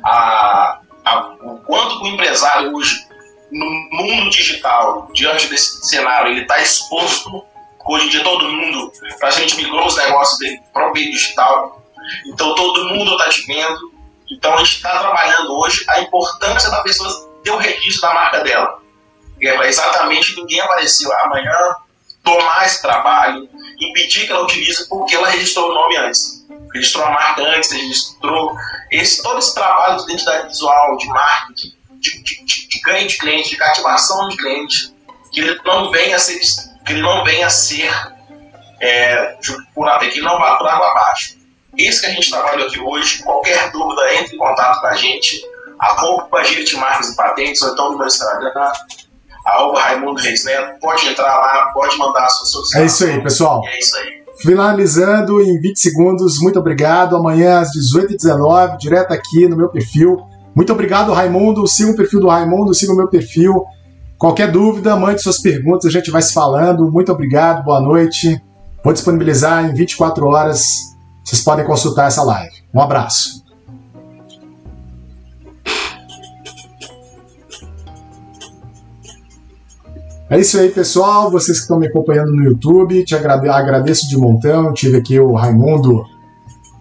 a, 0.03 0.79
a, 1.03 1.19
o 1.41 1.57
quanto 1.65 2.03
o 2.03 2.07
empresário 2.07 2.75
hoje, 2.75 3.07
no 3.51 3.65
mundo 3.91 4.29
digital, 4.29 5.09
diante 5.13 5.47
desse 5.47 5.85
cenário, 5.87 6.31
ele 6.31 6.41
está 6.41 6.59
exposto. 6.61 7.43
Hoje 7.85 8.05
em 8.05 8.09
dia 8.09 8.23
todo 8.23 8.49
mundo 8.49 8.91
praticamente 9.19 9.57
migrou 9.57 9.85
os 9.85 9.97
negócios 9.97 10.39
dele 10.39 10.61
para 10.71 10.89
o 10.89 10.93
meio 10.93 11.11
digital. 11.11 11.81
Então 12.25 12.55
todo 12.55 12.89
mundo 12.89 13.11
está 13.11 13.29
te 13.29 13.45
vendo. 13.45 13.93
Então 14.31 14.53
a 14.53 14.57
gente 14.57 14.77
está 14.77 14.99
trabalhando 14.99 15.53
hoje 15.53 15.83
a 15.89 15.99
importância 16.01 16.69
da 16.69 16.81
pessoa 16.81 17.31
ter 17.43 17.51
o 17.51 17.57
registro 17.57 18.01
da 18.01 18.13
marca 18.13 18.39
dela. 18.39 18.81
É 19.41 19.67
exatamente 19.67 20.35
ninguém 20.37 20.61
aparecer 20.61 21.11
amanhã, 21.25 21.75
tomar 22.23 22.65
esse 22.65 22.81
trabalho, 22.81 23.49
impedir 23.79 24.25
que 24.25 24.31
ela 24.31 24.43
utilize 24.43 24.87
porque 24.87 25.15
ela 25.15 25.27
registrou 25.27 25.69
o 25.69 25.73
nome 25.73 25.97
antes. 25.97 26.42
Registrou 26.73 27.05
a 27.05 27.11
marca 27.11 27.41
antes, 27.41 27.71
registrou 27.71 28.55
esse, 28.91 29.21
todo 29.21 29.39
esse 29.39 29.53
trabalho 29.53 29.97
de 29.97 30.03
identidade 30.03 30.47
visual, 30.47 30.97
de 30.97 31.07
marketing, 31.07 31.73
de, 31.99 32.23
de, 32.23 32.45
de, 32.45 32.67
de 32.67 32.79
ganho 32.81 33.07
de 33.07 33.17
cliente, 33.17 33.49
de 33.49 33.57
cativação 33.57 34.27
de 34.29 34.37
cliente, 34.37 34.93
que 35.31 35.41
ele 35.41 35.59
não 35.63 35.91
venha 35.91 36.15
a 36.15 36.19
ser, 36.19 36.39
que 36.85 36.93
ele 36.93 37.01
não 37.01 37.23
venha 37.23 37.47
a 37.47 37.49
ser 37.49 37.91
é, 38.79 39.37
por 39.73 39.99
que 39.99 40.21
não 40.21 40.37
vá 40.37 40.57
por 40.57 40.67
água 40.67 40.91
abaixo. 40.91 41.37
Isso 41.77 42.01
que 42.01 42.07
a 42.07 42.09
gente 42.11 42.29
trabalha 42.29 42.65
aqui 42.65 42.79
hoje. 42.79 43.23
Qualquer 43.23 43.71
dúvida, 43.71 44.13
entre 44.15 44.35
em 44.35 44.37
contato 44.37 44.81
com 44.81 44.87
a 44.87 44.93
gente. 44.93 45.41
Arroba 45.79 46.43
Gire 46.43 46.75
Marcas 46.75 47.09
e 47.09 47.15
Patentes, 47.15 47.61
ou 47.61 47.73
então 47.73 47.91
no 47.91 47.97
meu 47.97 48.07
Instagram, 48.07 48.51
arroba 49.45 49.81
Raimundo 49.81 50.21
Reis 50.21 50.45
Neto. 50.45 50.79
Pode 50.79 51.07
entrar 51.07 51.35
lá, 51.35 51.71
pode 51.73 51.97
mandar 51.97 52.25
a 52.25 52.29
sua 52.29 52.45
solicitação. 52.45 52.81
É 52.81 52.85
isso 52.85 53.05
aí, 53.05 53.23
pessoal. 53.23 53.61
É 53.67 53.79
isso 53.79 53.97
aí. 53.97 54.22
Finalizando 54.39 55.41
em 55.41 55.59
20 55.59 55.79
segundos, 55.79 56.39
muito 56.39 56.59
obrigado. 56.59 57.15
Amanhã 57.15 57.59
às 57.59 57.69
18h19, 57.69 58.77
direto 58.77 59.11
aqui 59.11 59.47
no 59.47 59.55
meu 59.55 59.69
perfil. 59.69 60.21
Muito 60.55 60.73
obrigado, 60.73 61.13
Raimundo. 61.13 61.67
Siga 61.67 61.91
o 61.91 61.95
perfil 61.95 62.19
do 62.19 62.27
Raimundo, 62.27 62.73
siga 62.73 62.93
o 62.93 62.95
meu 62.95 63.07
perfil. 63.07 63.63
Qualquer 64.17 64.51
dúvida, 64.51 64.95
mande 64.95 65.21
suas 65.21 65.39
perguntas, 65.39 65.85
a 65.85 65.91
gente 65.91 66.11
vai 66.11 66.21
se 66.21 66.33
falando. 66.33 66.91
Muito 66.91 67.11
obrigado, 67.11 67.63
boa 67.63 67.81
noite. 67.81 68.41
Vou 68.83 68.93
disponibilizar 68.93 69.65
em 69.65 69.73
24 69.73 70.25
horas 70.27 70.93
vocês 71.23 71.41
podem 71.41 71.65
consultar 71.65 72.07
essa 72.07 72.21
live. 72.23 72.53
Um 72.73 72.81
abraço. 72.81 73.42
É 80.33 80.39
isso 80.39 80.59
aí, 80.59 80.69
pessoal. 80.69 81.29
Vocês 81.29 81.59
que 81.59 81.61
estão 81.61 81.77
me 81.77 81.85
acompanhando 81.85 82.31
no 82.31 82.43
YouTube, 82.43 83.05
te 83.05 83.13
agradeço 83.13 84.09
de 84.09 84.17
montão. 84.17 84.73
Tive 84.73 84.97
aqui 84.97 85.19
o 85.19 85.33
Raimundo 85.33 86.03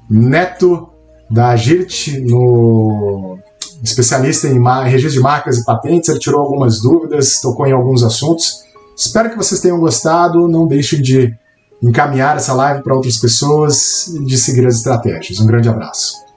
Neto, 0.08 0.88
da 1.30 1.48
Agirt, 1.48 2.16
no 2.22 3.36
especialista 3.82 4.48
em 4.48 4.58
registro 4.88 5.10
de 5.10 5.20
marcas 5.20 5.58
e 5.58 5.66
patentes. 5.66 6.08
Ele 6.08 6.18
tirou 6.18 6.40
algumas 6.40 6.80
dúvidas, 6.80 7.42
tocou 7.42 7.66
em 7.66 7.72
alguns 7.72 8.02
assuntos. 8.02 8.62
Espero 8.96 9.28
que 9.28 9.36
vocês 9.36 9.60
tenham 9.60 9.78
gostado. 9.78 10.48
Não 10.48 10.66
deixem 10.66 11.02
de 11.02 11.30
encaminhar 11.82 12.38
essa 12.38 12.54
live 12.54 12.82
para 12.82 12.94
outras 12.94 13.18
pessoas 13.18 14.06
e 14.06 14.24
de 14.24 14.38
seguir 14.38 14.66
as 14.66 14.76
estratégias. 14.76 15.38
Um 15.40 15.46
grande 15.46 15.68
abraço. 15.68 16.31